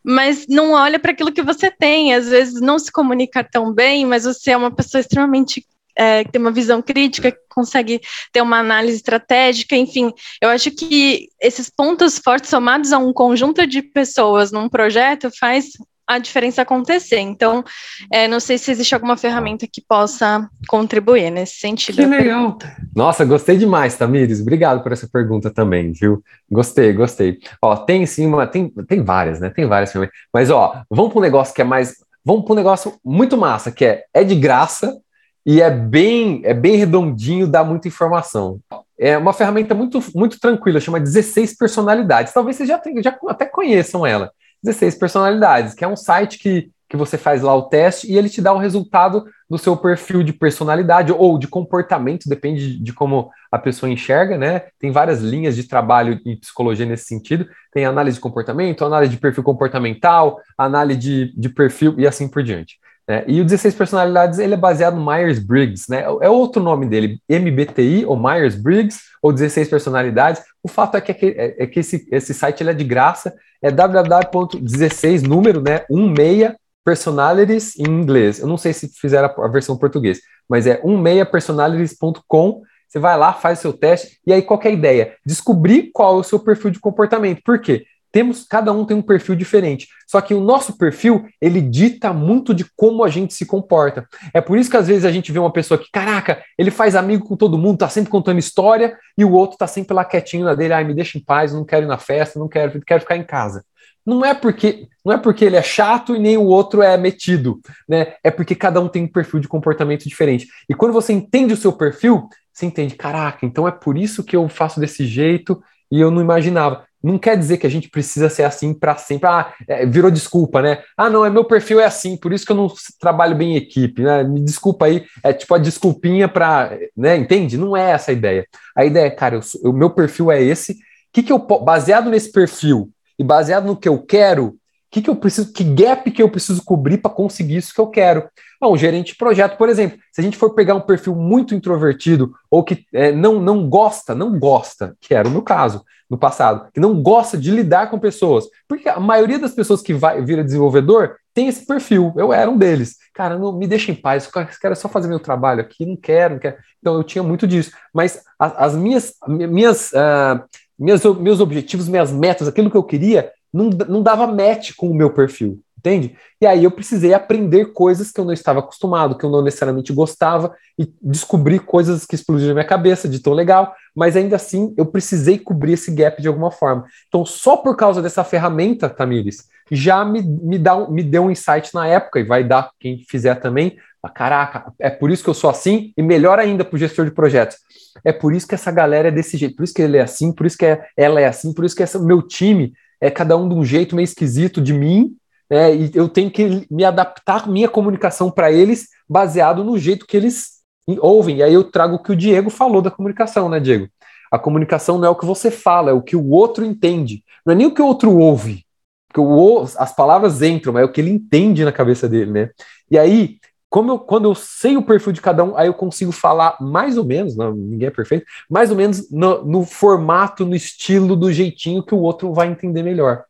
mas 0.03 0.45
não 0.47 0.73
olha 0.73 0.99
para 0.99 1.11
aquilo 1.11 1.31
que 1.31 1.41
você 1.41 1.71
tem, 1.71 2.13
às 2.13 2.29
vezes 2.29 2.61
não 2.61 2.77
se 2.77 2.91
comunica 2.91 3.43
tão 3.43 3.73
bem, 3.73 4.05
mas 4.05 4.23
você 4.23 4.51
é 4.51 4.57
uma 4.57 4.69
pessoa 4.69 5.01
extremamente 5.01 5.65
é, 5.97 6.23
que 6.23 6.31
tem 6.31 6.41
uma 6.41 6.51
visão 6.51 6.81
crítica, 6.81 7.31
que 7.31 7.39
consegue 7.49 8.01
ter 8.31 8.41
uma 8.41 8.59
análise 8.59 8.97
estratégica, 8.97 9.75
enfim, 9.75 10.11
eu 10.41 10.49
acho 10.49 10.69
que 10.71 11.29
esses 11.41 11.69
pontos 11.69 12.19
fortes 12.19 12.49
somados 12.49 12.91
a 12.91 12.97
um 12.97 13.13
conjunto 13.13 13.65
de 13.65 13.81
pessoas 13.81 14.51
num 14.51 14.69
projeto 14.69 15.31
faz 15.39 15.69
a 16.07 16.19
diferença 16.19 16.61
acontecer. 16.61 17.19
Então, 17.19 17.63
é, 18.11 18.27
não 18.27 18.39
sei 18.39 18.57
se 18.57 18.71
existe 18.71 18.93
alguma 18.93 19.17
ferramenta 19.17 19.67
que 19.71 19.81
possa 19.81 20.47
contribuir 20.67 21.31
nesse 21.31 21.55
sentido. 21.55 21.95
Que 21.95 22.05
legal! 22.05 22.57
Nossa, 22.95 23.25
gostei 23.25 23.57
demais, 23.57 23.95
Tamires. 23.95 24.41
Obrigado 24.41 24.83
por 24.83 24.91
essa 24.91 25.07
pergunta 25.07 25.49
também, 25.49 25.91
viu? 25.91 26.23
Gostei, 26.49 26.93
gostei. 26.93 27.39
Ó, 27.61 27.75
tem 27.75 28.05
sim 28.05 28.27
uma, 28.27 28.45
tem, 28.45 28.69
tem 28.87 29.03
várias, 29.03 29.39
né? 29.39 29.49
Tem 29.49 29.65
várias 29.65 29.91
ferramentas. 29.91 30.17
Mas, 30.33 30.49
ó, 30.49 30.83
vamos 30.89 31.11
para 31.11 31.19
um 31.19 31.23
negócio 31.23 31.53
que 31.53 31.61
é 31.61 31.65
mais. 31.65 31.95
Vamos 32.23 32.43
para 32.43 32.53
um 32.53 32.57
negócio 32.57 32.93
muito 33.03 33.37
massa, 33.37 33.71
que 33.71 33.85
é, 33.85 34.03
é 34.13 34.23
de 34.23 34.35
graça 34.35 34.99
e 35.45 35.61
é 35.61 35.69
bem, 35.69 36.41
é 36.43 36.53
bem 36.53 36.75
redondinho, 36.75 37.47
dá 37.47 37.63
muita 37.63 37.87
informação. 37.87 38.59
É 38.97 39.15
uma 39.17 39.33
ferramenta 39.33 39.75
muito, 39.75 40.01
muito 40.15 40.39
tranquila, 40.39 40.79
chama 40.79 40.99
16 40.99 41.55
personalidades. 41.55 42.33
Talvez 42.33 42.55
vocês 42.55 42.69
já, 42.69 42.79
tenham, 42.79 43.03
já 43.03 43.15
até 43.27 43.45
conheçam 43.45 44.05
ela. 44.05 44.31
16 44.65 44.95
personalidades, 44.95 45.73
que 45.73 45.85
é 45.85 45.87
um 45.87 45.95
site 45.95 46.39
que, 46.39 46.69
que 46.89 46.97
você 46.97 47.17
faz 47.17 47.41
lá 47.41 47.55
o 47.55 47.63
teste 47.63 48.11
e 48.11 48.17
ele 48.17 48.29
te 48.29 48.41
dá 48.41 48.51
o 48.51 48.57
resultado 48.57 49.25
do 49.49 49.57
seu 49.57 49.77
perfil 49.77 50.23
de 50.23 50.33
personalidade 50.33 51.11
ou 51.11 51.37
de 51.37 51.47
comportamento, 51.47 52.27
depende 52.27 52.79
de 52.79 52.91
como 52.93 53.29
a 53.51 53.59
pessoa 53.59 53.91
enxerga, 53.91 54.37
né? 54.37 54.63
Tem 54.79 54.91
várias 54.91 55.21
linhas 55.21 55.55
de 55.55 55.67
trabalho 55.67 56.19
em 56.25 56.37
psicologia 56.37 56.85
nesse 56.85 57.05
sentido. 57.05 57.47
Tem 57.71 57.85
análise 57.85 58.15
de 58.15 58.21
comportamento, 58.21 58.83
análise 58.83 59.11
de 59.11 59.19
perfil 59.19 59.43
comportamental, 59.43 60.39
análise 60.57 60.99
de, 60.99 61.39
de 61.39 61.49
perfil 61.49 61.95
e 61.97 62.07
assim 62.07 62.27
por 62.27 62.41
diante. 62.41 62.79
É, 63.07 63.23
e 63.27 63.39
o 63.39 63.45
16 63.45 63.75
personalidades 63.75 64.39
ele 64.39 64.55
é 64.55 64.57
baseado 64.57 64.95
no 64.95 65.05
Myers-Briggs, 65.05 65.85
né? 65.89 66.03
É 66.21 66.29
outro 66.29 66.61
nome 66.61 66.87
dele, 66.87 67.19
MBTI 67.29 68.03
ou 68.05 68.17
Myers-Briggs 68.17 68.99
ou 69.21 69.31
16 69.31 69.69
personalidades. 69.69 70.41
O 70.63 70.67
fato 70.67 70.97
é 70.97 71.01
que, 71.01 71.25
é, 71.25 71.63
é 71.63 71.67
que 71.67 71.81
esse, 71.81 72.07
esse 72.11 72.33
site 72.33 72.61
ele 72.61 72.71
é 72.71 72.73
de 72.73 72.83
graça, 72.83 73.35
é 73.61 73.69
www.16 73.69 75.21
número, 75.21 75.61
né? 75.61 75.85
16 75.87 76.55
personalities 76.83 77.77
em 77.77 77.85
inglês. 77.85 78.39
Eu 78.39 78.47
não 78.47 78.57
sei 78.57 78.73
se 78.73 78.89
fizeram 78.99 79.27
a, 79.27 79.45
a 79.45 79.47
versão 79.49 79.77
português, 79.77 80.19
mas 80.49 80.65
é 80.65 80.81
16personalities.com. 80.81 82.63
Você 82.87 82.99
vai 82.99 83.17
lá, 83.17 83.33
faz 83.33 83.59
seu 83.59 83.73
teste, 83.73 84.19
e 84.25 84.31
aí 84.31 84.41
qual 84.41 84.59
é 84.63 84.67
a 84.67 84.71
ideia? 84.71 85.15
Descobrir 85.25 85.91
qual 85.93 86.17
é 86.17 86.19
o 86.19 86.23
seu 86.23 86.39
perfil 86.39 86.71
de 86.71 86.79
comportamento. 86.79 87.41
Por 87.43 87.59
quê? 87.59 87.85
Temos 88.15 88.45
cada 88.45 88.71
um 88.71 88.85
tem 88.85 88.95
um 88.95 89.01
perfil 89.01 89.35
diferente. 89.35 89.89
Só 90.07 90.21
que 90.21 90.33
o 90.33 90.39
nosso 90.39 90.77
perfil, 90.77 91.25
ele 91.41 91.59
dita 91.59 92.13
muito 92.13 92.53
de 92.53 92.63
como 92.73 93.03
a 93.03 93.09
gente 93.09 93.33
se 93.33 93.45
comporta. 93.45 94.07
É 94.33 94.39
por 94.39 94.57
isso 94.57 94.71
que 94.71 94.77
às 94.77 94.87
vezes 94.87 95.03
a 95.03 95.11
gente 95.11 95.33
vê 95.33 95.37
uma 95.37 95.51
pessoa 95.51 95.77
que, 95.77 95.91
caraca, 95.91 96.41
ele 96.57 96.71
faz 96.71 96.95
amigo 96.95 97.27
com 97.27 97.35
todo 97.35 97.57
mundo, 97.57 97.79
tá 97.79 97.89
sempre 97.89 98.09
contando 98.09 98.39
história, 98.39 98.97
e 99.17 99.25
o 99.25 99.33
outro 99.33 99.57
tá 99.57 99.67
sempre 99.67 99.93
lá 99.93 100.05
quietinho 100.05 100.45
na 100.45 100.55
dele, 100.55 100.71
ai, 100.71 100.85
me 100.85 100.93
deixa 100.93 101.17
em 101.17 101.21
paz, 101.21 101.51
não 101.51 101.65
quero 101.65 101.85
ir 101.85 101.89
na 101.89 101.97
festa, 101.97 102.39
não 102.39 102.47
quero, 102.47 102.81
quero 102.85 103.01
ficar 103.01 103.17
em 103.17 103.23
casa. 103.25 103.65
Não 104.05 104.23
é 104.23 104.33
porque 104.33 104.87
não 105.03 105.11
é 105.11 105.17
porque 105.17 105.43
ele 105.43 105.57
é 105.57 105.61
chato 105.61 106.15
e 106.15 106.19
nem 106.19 106.37
o 106.37 106.45
outro 106.45 106.81
é 106.81 106.95
metido, 106.95 107.59
né? 107.85 108.13
É 108.23 108.31
porque 108.31 108.55
cada 108.55 108.79
um 108.79 108.87
tem 108.87 109.03
um 109.03 109.11
perfil 109.11 109.41
de 109.41 109.49
comportamento 109.49 110.07
diferente. 110.07 110.47
E 110.69 110.73
quando 110.73 110.93
você 110.93 111.11
entende 111.11 111.53
o 111.53 111.57
seu 111.57 111.73
perfil, 111.73 112.29
você 112.53 112.65
entende, 112.65 112.95
caraca, 112.95 113.45
então 113.45 113.67
é 113.67 113.71
por 113.71 113.97
isso 113.97 114.23
que 114.23 114.37
eu 114.37 114.47
faço 114.47 114.79
desse 114.79 115.05
jeito 115.05 115.61
e 115.91 115.99
eu 115.99 116.09
não 116.09 116.21
imaginava 116.21 116.85
não 117.05 117.19
quer 117.19 117.37
dizer 117.37 117.57
que 117.57 117.67
a 117.67 117.69
gente 117.69 117.87
precisa 117.87 118.29
ser 118.29 118.43
assim 118.43 118.73
para 118.73 118.95
sempre. 118.97 119.29
Ah, 119.29 119.53
é, 119.67 119.85
virou 119.85 120.09
desculpa, 120.09 120.61
né? 120.61 120.79
Ah, 120.97 121.09
não, 121.09 121.23
é 121.23 121.29
meu 121.29 121.45
perfil 121.45 121.79
é 121.79 121.85
assim, 121.85 122.17
por 122.17 122.33
isso 122.33 122.45
que 122.45 122.51
eu 122.51 122.55
não 122.55 122.67
trabalho 122.99 123.35
bem 123.35 123.53
em 123.53 123.57
equipe, 123.57 124.01
né? 124.01 124.23
Me 124.23 124.39
desculpa 124.41 124.85
aí, 124.85 125.05
é 125.23 125.31
tipo 125.31 125.53
a 125.53 125.59
desculpinha 125.59 126.27
para, 126.27 126.77
né? 126.97 127.15
Entende? 127.15 127.57
Não 127.57 127.77
é 127.77 127.91
essa 127.91 128.09
a 128.09 128.13
ideia. 128.13 128.47
A 128.75 128.83
ideia 128.85 129.05
é, 129.05 129.11
cara, 129.11 129.39
o 129.63 129.71
meu 129.71 129.91
perfil 129.91 130.31
é 130.31 130.41
esse. 130.41 130.77
Que 131.13 131.21
que 131.21 131.31
eu 131.31 131.37
baseado 131.37 132.09
nesse 132.09 132.31
perfil 132.31 132.89
e 133.17 133.23
baseado 133.23 133.65
no 133.65 133.77
que 133.77 133.87
eu 133.87 133.99
quero, 133.99 134.57
que, 134.89 135.01
que 135.01 135.09
eu 135.09 135.15
preciso, 135.15 135.53
que 135.53 135.63
gap 135.63 136.09
que 136.09 136.23
eu 136.23 136.29
preciso 136.29 136.63
cobrir 136.63 136.97
para 136.97 137.11
conseguir 137.11 137.57
isso 137.57 137.73
que 137.73 137.81
eu 137.81 137.87
quero? 137.87 138.27
Ah, 138.59 138.67
um 138.67 138.77
gerente 138.77 139.11
de 139.11 139.17
projeto, 139.17 139.57
por 139.57 139.69
exemplo, 139.69 139.99
se 140.11 140.21
a 140.21 140.23
gente 140.23 140.37
for 140.37 140.55
pegar 140.55 140.73
um 140.73 140.81
perfil 140.81 141.13
muito 141.15 141.53
introvertido 141.53 142.33
ou 142.49 142.63
que 142.63 142.85
é, 142.93 143.11
não, 143.11 143.39
não 143.39 143.69
gosta, 143.69 144.15
não 144.15 144.39
gosta, 144.39 144.95
que 144.99 145.13
era 145.13 145.27
o 145.27 145.31
meu 145.31 145.43
caso 145.43 145.83
no 146.09 146.17
passado, 146.17 146.67
que 146.73 146.79
não 146.79 147.01
gosta 147.01 147.37
de 147.37 147.51
lidar 147.51 147.89
com 147.89 147.97
pessoas, 147.97 148.45
porque 148.67 148.87
a 148.87 148.99
maioria 148.99 149.39
das 149.39 149.53
pessoas 149.53 149.81
que 149.81 149.93
vai 149.93 150.21
vira 150.23 150.43
desenvolvedor 150.43 151.15
tem 151.33 151.47
esse 151.47 151.65
perfil, 151.65 152.13
eu 152.15 152.31
era 152.31 152.49
um 152.49 152.57
deles. 152.57 152.95
Cara, 153.13 153.37
não 153.37 153.51
me 153.51 153.67
deixa 153.67 153.91
em 153.91 153.95
paz, 153.95 154.29
eu 154.33 154.47
quero 154.61 154.75
só 154.75 154.87
fazer 154.87 155.07
meu 155.07 155.19
trabalho 155.19 155.61
aqui, 155.61 155.85
não 155.85 155.97
quero, 155.97 156.35
não 156.35 156.39
quero. 156.39 156.57
Então 156.79 156.95
eu 156.95 157.03
tinha 157.03 157.23
muito 157.23 157.47
disso, 157.47 157.71
mas 157.93 158.23
as, 158.39 158.53
as 158.57 158.75
minhas, 158.75 159.13
minhas, 159.27 159.91
uh, 159.91 160.43
minhas, 160.77 161.03
meus 161.03 161.39
objetivos, 161.39 161.87
minhas 161.87 162.11
metas, 162.11 162.47
aquilo 162.47 162.71
que 162.71 162.77
eu 162.77 162.83
queria, 162.83 163.31
não, 163.51 163.69
não 163.69 164.03
dava 164.03 164.27
match 164.27 164.73
com 164.75 164.89
o 164.89 164.95
meu 164.95 165.11
perfil, 165.11 165.59
entende? 165.85 166.15
E 166.41 166.47
aí 166.47 166.63
eu 166.63 166.71
precisei 166.71 167.13
aprender 167.13 167.65
coisas 167.73 168.11
que 168.11 168.19
eu 168.19 168.25
não 168.25 168.33
estava 168.33 168.59
acostumado, 168.59 169.15
que 169.15 169.23
eu 169.23 169.29
não 169.29 169.43
necessariamente 169.43 169.93
gostava, 169.93 170.55
e 170.77 170.91
descobrir 171.01 171.59
coisas 171.59 172.05
que 172.05 172.15
explodiram 172.15 172.49
na 172.49 172.55
minha 172.55 172.67
cabeça 172.67 173.07
de 173.07 173.19
tão 173.19 173.33
legal, 173.33 173.73
mas 173.95 174.15
ainda 174.15 174.35
assim 174.35 174.73
eu 174.75 174.85
precisei 174.85 175.37
cobrir 175.37 175.73
esse 175.73 175.91
gap 175.91 176.21
de 176.21 176.27
alguma 176.27 176.51
forma. 176.51 176.85
Então, 177.07 177.23
só 177.23 177.55
por 177.55 177.75
causa 177.75 178.01
dessa 178.01 178.23
ferramenta, 178.23 178.89
Tamires, 178.89 179.45
já 179.71 180.03
me, 180.03 180.21
me, 180.21 180.57
dá, 180.57 180.89
me 180.89 181.03
deu 181.03 181.25
um 181.25 181.31
insight 181.31 181.73
na 181.73 181.87
época, 181.87 182.19
e 182.19 182.23
vai 182.23 182.43
dar 182.43 182.71
quem 182.79 183.03
fizer 183.07 183.35
também. 183.35 183.77
Caraca, 184.13 184.71
é 184.77 184.89
por 184.89 185.09
isso 185.09 185.23
que 185.23 185.29
eu 185.29 185.33
sou 185.33 185.49
assim, 185.49 185.91
e 185.97 186.03
melhor 186.03 186.37
ainda 186.37 186.63
para 186.63 186.75
o 186.75 186.79
gestor 186.79 187.05
de 187.05 187.11
projetos. 187.11 187.57
É 188.03 188.11
por 188.11 188.35
isso 188.35 188.47
que 188.47 188.53
essa 188.53 188.71
galera 188.71 189.07
é 189.07 189.11
desse 189.11 189.35
jeito, 189.35 189.55
por 189.55 189.63
isso 189.63 189.73
que 189.73 189.81
ele 189.81 189.97
é 189.97 190.01
assim, 190.01 190.31
por 190.31 190.45
isso 190.45 190.57
que 190.57 190.65
é, 190.65 190.85
ela 190.95 191.19
é 191.19 191.25
assim, 191.25 191.53
por 191.53 191.65
isso 191.65 191.75
que 191.75 191.81
esse 191.81 191.97
meu 191.97 192.21
time 192.21 192.73
é 193.01 193.09
cada 193.09 193.35
um 193.35 193.47
de 193.49 193.55
um 193.55 193.63
jeito 193.63 193.95
meio 193.95 194.03
esquisito 194.03 194.61
de 194.61 194.73
mim, 194.73 195.15
né, 195.49 195.75
e 195.75 195.91
eu 195.93 196.09
tenho 196.09 196.31
que 196.31 196.65
me 196.69 196.83
adaptar 196.83 197.47
minha 197.47 197.69
comunicação 197.69 198.31
para 198.31 198.51
eles 198.51 198.87
baseado 199.07 199.63
no 199.63 199.77
jeito 199.77 200.05
que 200.05 200.17
eles 200.17 200.55
ouvem. 200.99 201.37
E 201.37 201.43
aí 201.43 201.53
eu 201.53 201.63
trago 201.63 201.95
o 201.95 202.03
que 202.03 202.11
o 202.11 202.15
Diego 202.15 202.49
falou 202.49 202.81
da 202.81 202.91
comunicação, 202.91 203.49
né, 203.49 203.59
Diego? 203.59 203.87
A 204.31 204.39
comunicação 204.39 204.97
não 204.97 205.07
é 205.07 205.09
o 205.09 205.15
que 205.15 205.25
você 205.25 205.49
fala, 205.49 205.91
é 205.91 205.93
o 205.93 206.01
que 206.01 206.15
o 206.15 206.29
outro 206.29 206.65
entende. 206.65 207.23
Não 207.45 207.53
é 207.53 207.55
nem 207.55 207.67
o 207.67 207.73
que 207.73 207.81
o 207.81 207.85
outro 207.85 208.17
ouve, 208.17 208.65
porque 209.07 209.21
o, 209.21 209.61
as 209.77 209.95
palavras 209.95 210.41
entram, 210.41 210.73
mas 210.73 210.81
é 210.83 210.85
o 210.85 210.91
que 210.91 210.99
ele 210.99 211.11
entende 211.11 211.63
na 211.63 211.71
cabeça 211.71 212.09
dele, 212.09 212.31
né? 212.31 212.49
E 212.89 212.97
aí, 212.97 213.37
como 213.69 213.91
eu, 213.91 213.99
quando 213.99 214.25
eu 214.25 214.35
sei 214.35 214.77
o 214.77 214.81
perfil 214.81 215.11
de 215.11 215.21
cada 215.21 215.43
um, 215.43 215.57
aí 215.57 215.67
eu 215.67 215.73
consigo 215.73 216.11
falar 216.11 216.57
mais 216.59 216.97
ou 216.97 217.05
menos, 217.05 217.35
não, 217.35 217.53
ninguém 217.53 217.87
é 217.87 217.91
perfeito, 217.91 218.25
mais 218.49 218.71
ou 218.71 218.77
menos 218.77 219.09
no, 219.11 219.43
no 219.45 219.65
formato, 219.65 220.45
no 220.45 220.55
estilo, 220.55 221.15
do 221.15 221.31
jeitinho 221.31 221.83
que 221.83 221.95
o 221.95 221.99
outro 221.99 222.33
vai 222.33 222.47
entender 222.47 222.83
melhor. 222.83 223.23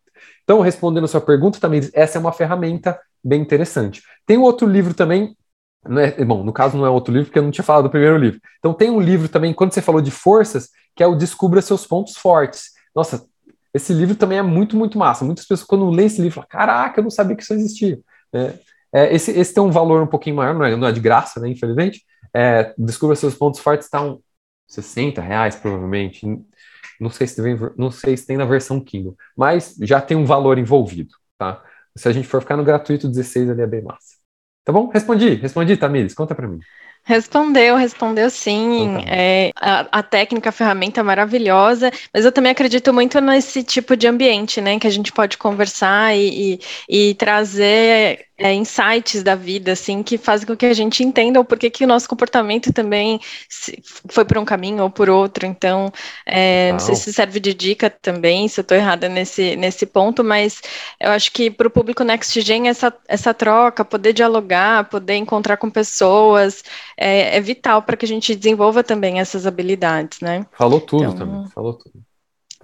Então, 0.45 0.61
respondendo 0.61 1.03
a 1.03 1.07
sua 1.07 1.19
pergunta, 1.19 1.59
também 1.59 1.81
essa 1.93 2.17
é 2.17 2.21
uma 2.21 2.31
ferramenta 2.31 2.97
bem 3.23 3.41
interessante. 3.41 4.01
Tem 4.25 4.37
outro 4.37 4.67
livro 4.67 4.93
também, 4.93 5.35
é, 5.97 6.23
bom, 6.23 6.43
no 6.43 6.53
caso 6.53 6.77
não 6.77 6.85
é 6.85 6.89
outro 6.89 7.11
livro, 7.11 7.27
porque 7.27 7.39
eu 7.39 7.43
não 7.43 7.51
tinha 7.51 7.65
falado 7.65 7.83
do 7.83 7.89
primeiro 7.89 8.17
livro. 8.17 8.39
Então 8.59 8.73
tem 8.73 8.89
um 8.89 9.01
livro 9.01 9.27
também, 9.27 9.53
quando 9.53 9.73
você 9.73 9.81
falou 9.81 10.01
de 10.01 10.11
forças, 10.11 10.69
que 10.95 11.03
é 11.03 11.07
o 11.07 11.15
Descubra 11.15 11.61
Seus 11.61 11.85
Pontos 11.85 12.15
Fortes. 12.15 12.69
Nossa, 12.95 13.25
esse 13.73 13.91
livro 13.91 14.15
também 14.15 14.37
é 14.37 14.41
muito, 14.43 14.77
muito 14.77 14.97
massa. 14.97 15.25
Muitas 15.25 15.45
pessoas, 15.45 15.67
quando 15.67 15.89
lêem 15.89 16.07
esse 16.07 16.21
livro, 16.21 16.35
falam, 16.35 16.47
caraca, 16.47 16.99
eu 16.99 17.03
não 17.03 17.11
sabia 17.11 17.35
que 17.35 17.43
isso 17.43 17.53
existia. 17.53 17.99
É, 18.31 18.53
é, 18.93 19.13
esse, 19.13 19.31
esse 19.31 19.53
tem 19.53 19.61
um 19.61 19.71
valor 19.71 20.01
um 20.01 20.07
pouquinho 20.07 20.37
maior, 20.37 20.53
não 20.53 20.63
é, 20.63 20.75
não 20.75 20.87
é 20.87 20.91
de 20.91 21.01
graça, 21.01 21.41
né, 21.41 21.49
infelizmente. 21.49 22.05
É, 22.33 22.73
descubra 22.77 23.15
seus 23.15 23.35
pontos 23.35 23.59
fortes, 23.59 23.87
está 23.87 24.01
uns 24.01 24.19
60 24.67 25.21
reais, 25.21 25.55
provavelmente. 25.55 26.25
Não 26.99 27.09
sei, 27.09 27.27
se 27.27 27.41
vem, 27.41 27.57
não 27.77 27.91
sei 27.91 28.15
se 28.17 28.25
tem 28.25 28.37
na 28.37 28.45
versão 28.45 28.79
Kindle, 28.79 29.15
mas 29.35 29.75
já 29.81 30.01
tem 30.01 30.15
um 30.17 30.25
valor 30.25 30.57
envolvido, 30.57 31.13
tá? 31.37 31.63
Se 31.95 32.07
a 32.07 32.11
gente 32.11 32.27
for 32.27 32.41
ficar 32.41 32.57
no 32.57 32.63
gratuito 32.63 33.07
16, 33.07 33.49
ali 33.49 33.61
é 33.61 33.67
bem 33.67 33.81
massa. 33.81 34.15
Tá 34.63 34.73
bom? 34.73 34.87
Respondi, 34.89 35.35
respondi, 35.35 35.77
Tamires, 35.77 36.13
conta 36.13 36.33
para 36.33 36.47
mim. 36.47 36.59
Respondeu, 37.07 37.75
respondeu 37.75 38.31
sim. 38.31 38.81
Então, 38.81 39.03
tá. 39.03 39.11
É, 39.11 39.51
a, 39.55 39.99
a, 39.99 40.03
técnica, 40.03 40.49
a 40.49 40.51
ferramenta 40.51 41.01
é 41.01 41.03
maravilhosa, 41.03 41.91
mas 42.11 42.25
eu 42.25 42.31
também 42.31 42.51
acredito 42.51 42.91
muito 42.91 43.21
nesse 43.21 43.63
tipo 43.63 43.95
de 43.95 44.07
ambiente, 44.07 44.59
né? 44.59 44.79
Que 44.79 44.87
a 44.87 44.89
gente 44.89 45.11
pode 45.11 45.37
conversar 45.37 46.17
e, 46.17 46.59
e, 46.89 47.09
e 47.09 47.13
trazer 47.13 48.25
é, 48.37 48.53
insights 48.53 49.23
da 49.23 49.35
vida, 49.35 49.71
assim, 49.71 50.03
que 50.03 50.17
fazem 50.17 50.45
com 50.45 50.55
que 50.55 50.65
a 50.65 50.73
gente 50.73 51.03
entenda 51.03 51.39
o 51.39 51.45
porquê 51.45 51.69
que 51.69 51.83
o 51.83 51.87
nosso 51.87 52.07
comportamento 52.07 52.73
também 52.73 53.19
foi 54.09 54.25
por 54.25 54.37
um 54.37 54.45
caminho 54.45 54.83
ou 54.83 54.89
por 54.89 55.09
outro. 55.09 55.45
Então, 55.45 55.91
é, 56.25 56.71
não 56.73 56.79
sei 56.79 56.95
se 56.95 57.13
serve 57.13 57.39
de 57.39 57.53
dica 57.53 57.89
também, 57.89 58.47
se 58.47 58.59
eu 58.59 58.61
estou 58.61 58.77
errada 58.77 59.07
nesse, 59.07 59.55
nesse 59.55 59.85
ponto, 59.85 60.23
mas 60.23 60.61
eu 60.99 61.11
acho 61.11 61.31
que 61.31 61.49
para 61.49 61.67
o 61.67 61.71
público 61.71 62.03
Next 62.03 62.39
Gen, 62.41 62.67
essa, 62.67 62.93
essa 63.07 63.33
troca, 63.33 63.85
poder 63.85 64.13
dialogar, 64.13 64.89
poder 64.89 65.15
encontrar 65.15 65.57
com 65.57 65.69
pessoas, 65.69 66.63
é, 66.97 67.37
é 67.37 67.41
vital 67.41 67.81
para 67.81 67.95
que 67.95 68.05
a 68.05 68.07
gente 68.07 68.35
desenvolva 68.35 68.83
também 68.83 69.19
essas 69.19 69.47
habilidades, 69.47 70.19
né? 70.19 70.45
Falou 70.57 70.81
tudo 70.81 71.03
então, 71.03 71.15
também, 71.15 71.47
falou 71.49 71.73
tudo. 71.73 72.03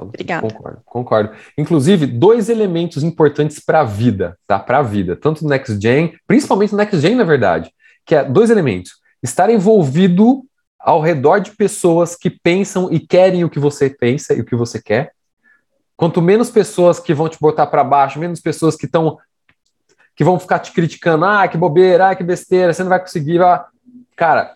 Obrigada. 0.05 0.47
Concordo, 0.47 0.81
concordo. 0.85 1.31
Inclusive, 1.57 2.05
dois 2.05 2.49
elementos 2.49 3.03
importantes 3.03 3.59
para 3.59 3.81
a 3.81 3.83
vida, 3.83 4.37
tá? 4.47 4.59
Para 4.59 4.79
a 4.79 4.83
vida, 4.83 5.15
tanto 5.15 5.43
no 5.43 5.49
Next 5.49 5.79
Gen, 5.81 6.13
principalmente 6.27 6.71
no 6.71 6.77
Next 6.77 6.99
Gen, 6.99 7.15
na 7.15 7.23
verdade, 7.23 7.71
que 8.05 8.15
é 8.15 8.23
dois 8.23 8.49
elementos: 8.49 8.93
estar 9.21 9.49
envolvido 9.49 10.43
ao 10.79 10.99
redor 10.99 11.39
de 11.39 11.51
pessoas 11.51 12.15
que 12.15 12.29
pensam 12.29 12.91
e 12.91 12.99
querem 12.99 13.43
o 13.43 13.49
que 13.49 13.59
você 13.59 13.89
pensa 13.89 14.33
e 14.33 14.41
o 14.41 14.45
que 14.45 14.55
você 14.55 14.81
quer. 14.81 15.11
Quanto 15.95 16.21
menos 16.21 16.49
pessoas 16.49 16.99
que 16.99 17.13
vão 17.13 17.29
te 17.29 17.37
botar 17.39 17.67
para 17.67 17.83
baixo, 17.83 18.19
menos 18.19 18.39
pessoas 18.39 18.75
que 18.75 18.85
estão 18.87 19.17
que 20.15 20.23
vão 20.23 20.39
ficar 20.39 20.59
te 20.59 20.71
criticando, 20.71 21.25
ah, 21.25 21.47
que 21.47 21.57
bobeira, 21.57 22.09
ah, 22.09 22.15
que 22.15 22.23
besteira, 22.23 22.73
você 22.73 22.83
não 22.83 22.89
vai 22.89 22.99
conseguir. 22.99 23.41
Ah. 23.41 23.65
Cara, 24.15 24.55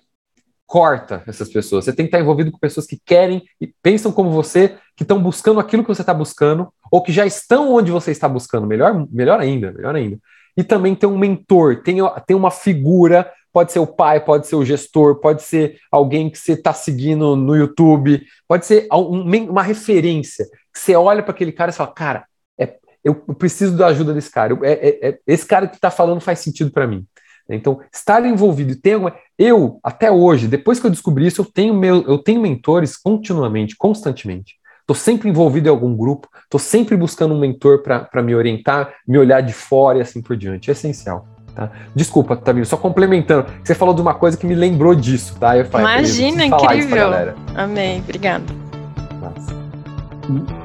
corta 0.66 1.24
essas 1.28 1.50
pessoas. 1.50 1.86
Você 1.86 1.94
tem 1.94 2.06
que 2.06 2.10
estar 2.10 2.20
envolvido 2.20 2.52
com 2.52 2.58
pessoas 2.58 2.86
que 2.86 3.00
querem 3.06 3.44
e 3.62 3.68
pensam 3.82 4.12
como 4.12 4.32
você, 4.32 4.78
que 4.96 5.04
estão 5.04 5.22
buscando 5.22 5.60
aquilo 5.60 5.84
que 5.84 5.90
você 5.90 6.02
está 6.02 6.14
buscando, 6.14 6.70
ou 6.92 7.02
que 7.02 7.12
já 7.12 7.26
estão 7.26 7.74
onde 7.74 7.92
você 7.92 8.12
está 8.12 8.28
buscando. 8.28 8.68
Melhor, 8.68 9.08
melhor 9.12 9.40
ainda, 9.40 9.72
melhor 9.72 9.96
ainda. 9.96 10.18
E 10.58 10.64
também 10.64 10.96
ter 10.96 11.06
um 11.06 11.18
mentor, 11.18 11.82
tem, 11.84 11.98
tem 12.26 12.36
uma 12.36 12.50
figura, 12.50 13.30
pode 13.52 13.72
ser 13.72 13.80
o 13.80 13.88
pai, 13.88 14.20
pode 14.20 14.48
ser 14.48 14.56
o 14.56 14.66
gestor, 14.66 15.20
pode 15.20 15.44
ser 15.44 15.78
alguém 15.92 16.30
que 16.30 16.38
você 16.38 16.54
está 16.54 16.74
seguindo 16.74 17.36
no 17.36 17.56
YouTube, 17.56 18.22
pode 18.48 18.66
ser 18.66 18.88
um, 18.92 19.22
uma 19.50 19.62
referência. 19.62 20.46
Você 20.74 20.96
olha 20.96 21.22
para 21.22 21.32
aquele 21.32 21.52
cara 21.52 21.72
e 21.72 21.74
fala, 21.74 21.92
cara, 21.92 22.26
é, 22.60 22.76
eu, 23.04 23.24
eu 23.28 23.34
preciso 23.34 23.78
da 23.78 23.88
ajuda 23.88 24.14
desse 24.14 24.32
cara. 24.32 24.58
É, 24.64 24.72
é, 24.72 25.10
é, 25.10 25.20
esse 25.28 25.46
cara 25.46 25.68
que 25.68 25.76
está 25.76 25.92
falando 25.92 26.20
faz 26.20 26.40
sentido 26.40 26.72
para 26.72 26.88
mim. 26.88 27.06
Então, 27.50 27.80
estar 27.94 28.26
envolvido 28.26 28.72
e 28.72 28.76
ter 28.76 28.94
alguma... 28.94 29.14
Eu, 29.38 29.80
até 29.84 30.12
hoje, 30.12 30.48
depois 30.48 30.80
que 30.80 30.86
eu 30.86 30.92
descobri 30.92 31.28
isso, 31.28 31.42
eu 31.42 31.46
tenho, 31.46 31.74
meu, 31.74 32.02
eu 32.04 32.18
tenho 32.18 32.42
mentores 32.42 32.98
continuamente, 32.98 33.76
constantemente. 33.76 34.56
Estou 34.82 34.96
sempre 34.96 35.30
envolvido 35.30 35.68
em 35.68 35.72
algum 35.72 35.96
grupo, 35.96 36.28
estou 36.44 36.60
sempre 36.60 36.96
buscando 36.96 37.34
um 37.34 37.40
mentor 37.40 37.82
para 37.82 38.22
me 38.22 38.36
orientar, 38.36 38.94
me 39.08 39.18
olhar 39.18 39.42
de 39.42 39.52
fora 39.52 39.98
e 39.98 40.02
assim 40.02 40.22
por 40.22 40.38
diante. 40.38 40.70
É 40.70 40.74
essencial. 40.74 41.28
Tá? 41.56 41.72
Desculpa, 41.96 42.36
Tamir, 42.36 42.66
só 42.68 42.78
complementando. 42.78 43.48
Você 43.64 43.74
falou 43.74 43.96
de 43.96 44.02
uma 44.02 44.14
coisa 44.14 44.38
que 44.38 44.46
me 44.46 44.54
lembrou 44.54 44.94
disso, 44.94 45.38
tá? 45.40 45.58
Eu 45.58 45.66
falei, 45.66 45.88
Imagina, 45.88 46.46
incrível. 46.46 47.08
Amei, 47.56 48.00
obrigado. 48.00 48.65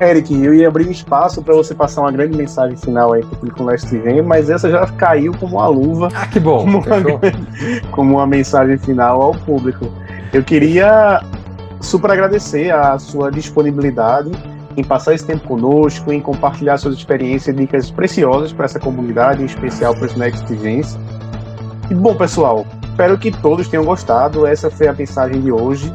Eric, 0.01 0.35
eu 0.43 0.55
ia 0.55 0.69
abrir 0.69 0.91
espaço 0.91 1.43
para 1.43 1.55
você 1.55 1.75
passar 1.75 2.03
uma 2.03 2.13
grande 2.13 2.37
mensagem 2.37 2.77
final 2.77 3.13
aí 3.13 3.21
para 3.21 3.35
o 3.35 3.37
público 3.37 3.63
Last 3.63 3.89
TV, 3.89 4.23
mas 4.23 4.49
essa 4.49 4.71
já 4.71 4.87
caiu 4.87 5.33
como 5.39 5.57
uma 5.57 5.69
luva. 5.69 6.09
Ah, 6.15 6.27
que 6.27 6.41
bom! 6.41 6.65
Como 6.65 6.79
uma, 6.79 7.21
como 7.91 8.15
uma 8.17 8.27
mensagem 8.27 8.79
final 8.79 9.21
ao 9.21 9.33
público. 9.33 9.93
Eu 10.33 10.43
queria 10.43 11.23
super 11.81 12.11
agradecer 12.11 12.71
a 12.73 12.99
sua 12.99 13.31
disponibilidade 13.31 14.31
em 14.77 14.85
passar 14.85 15.15
esse 15.15 15.27
tempo 15.27 15.47
conosco, 15.47 16.13
em 16.13 16.21
compartilhar 16.21 16.79
suas 16.79 16.95
experiências 16.95 17.55
e 17.55 17.59
dicas 17.59 17.91
preciosas 17.91 18.53
para 18.53 18.65
essa 18.65 18.79
comunidade, 18.79 19.43
em 19.43 19.47
especial 19.47 19.95
para 19.95 20.07
os 20.07 20.15
Next 20.15 20.47
Gens. 20.57 20.99
E 21.91 21.95
bom, 21.95 22.15
pessoal, 22.15 22.65
espero 22.85 23.19
que 23.19 23.31
todos 23.31 23.69
tenham 23.69 23.85
gostado. 23.85 24.47
Essa 24.47 24.71
foi 24.71 24.87
a 24.87 24.93
mensagem 24.93 25.41
de 25.41 25.51
hoje. 25.51 25.93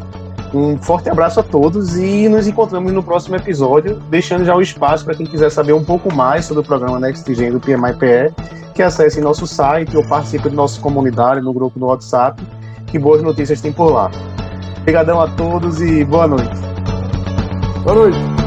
Um 0.56 0.78
forte 0.78 1.10
abraço 1.10 1.42
a 1.42 1.44
todos 1.44 1.98
e 1.98 2.30
nos 2.30 2.48
encontramos 2.48 2.94
no 2.94 3.04
próximo 3.04 3.36
episódio, 3.36 3.98
deixando 4.10 4.46
já 4.46 4.56
o 4.56 4.62
espaço 4.62 5.04
para 5.04 5.14
quem 5.14 5.26
quiser 5.26 5.52
saber 5.52 5.74
um 5.74 5.84
pouco 5.84 6.14
mais 6.16 6.46
sobre 6.46 6.64
o 6.64 6.66
programa 6.66 6.98
Next 6.98 7.34
Gen 7.36 7.52
do 7.52 7.60
PMI-PE, 7.60 8.34
que 8.74 8.82
acesse 8.82 9.20
nosso 9.20 9.46
site 9.46 9.98
ou 9.98 10.08
participe 10.08 10.48
da 10.48 10.56
nossa 10.56 10.80
comunidade 10.80 11.42
no 11.42 11.52
grupo 11.52 11.78
do 11.78 11.88
WhatsApp, 11.88 12.42
que 12.88 12.98
boas 12.98 13.22
notícias 13.22 13.60
tem 13.60 13.74
por 13.74 13.92
lá. 13.92 14.10
Obrigadão 14.80 15.20
a 15.20 15.28
todos 15.28 15.82
e 15.82 16.06
boa 16.06 16.26
noite. 16.26 16.58
Boa 17.84 17.96
noite. 17.96 18.45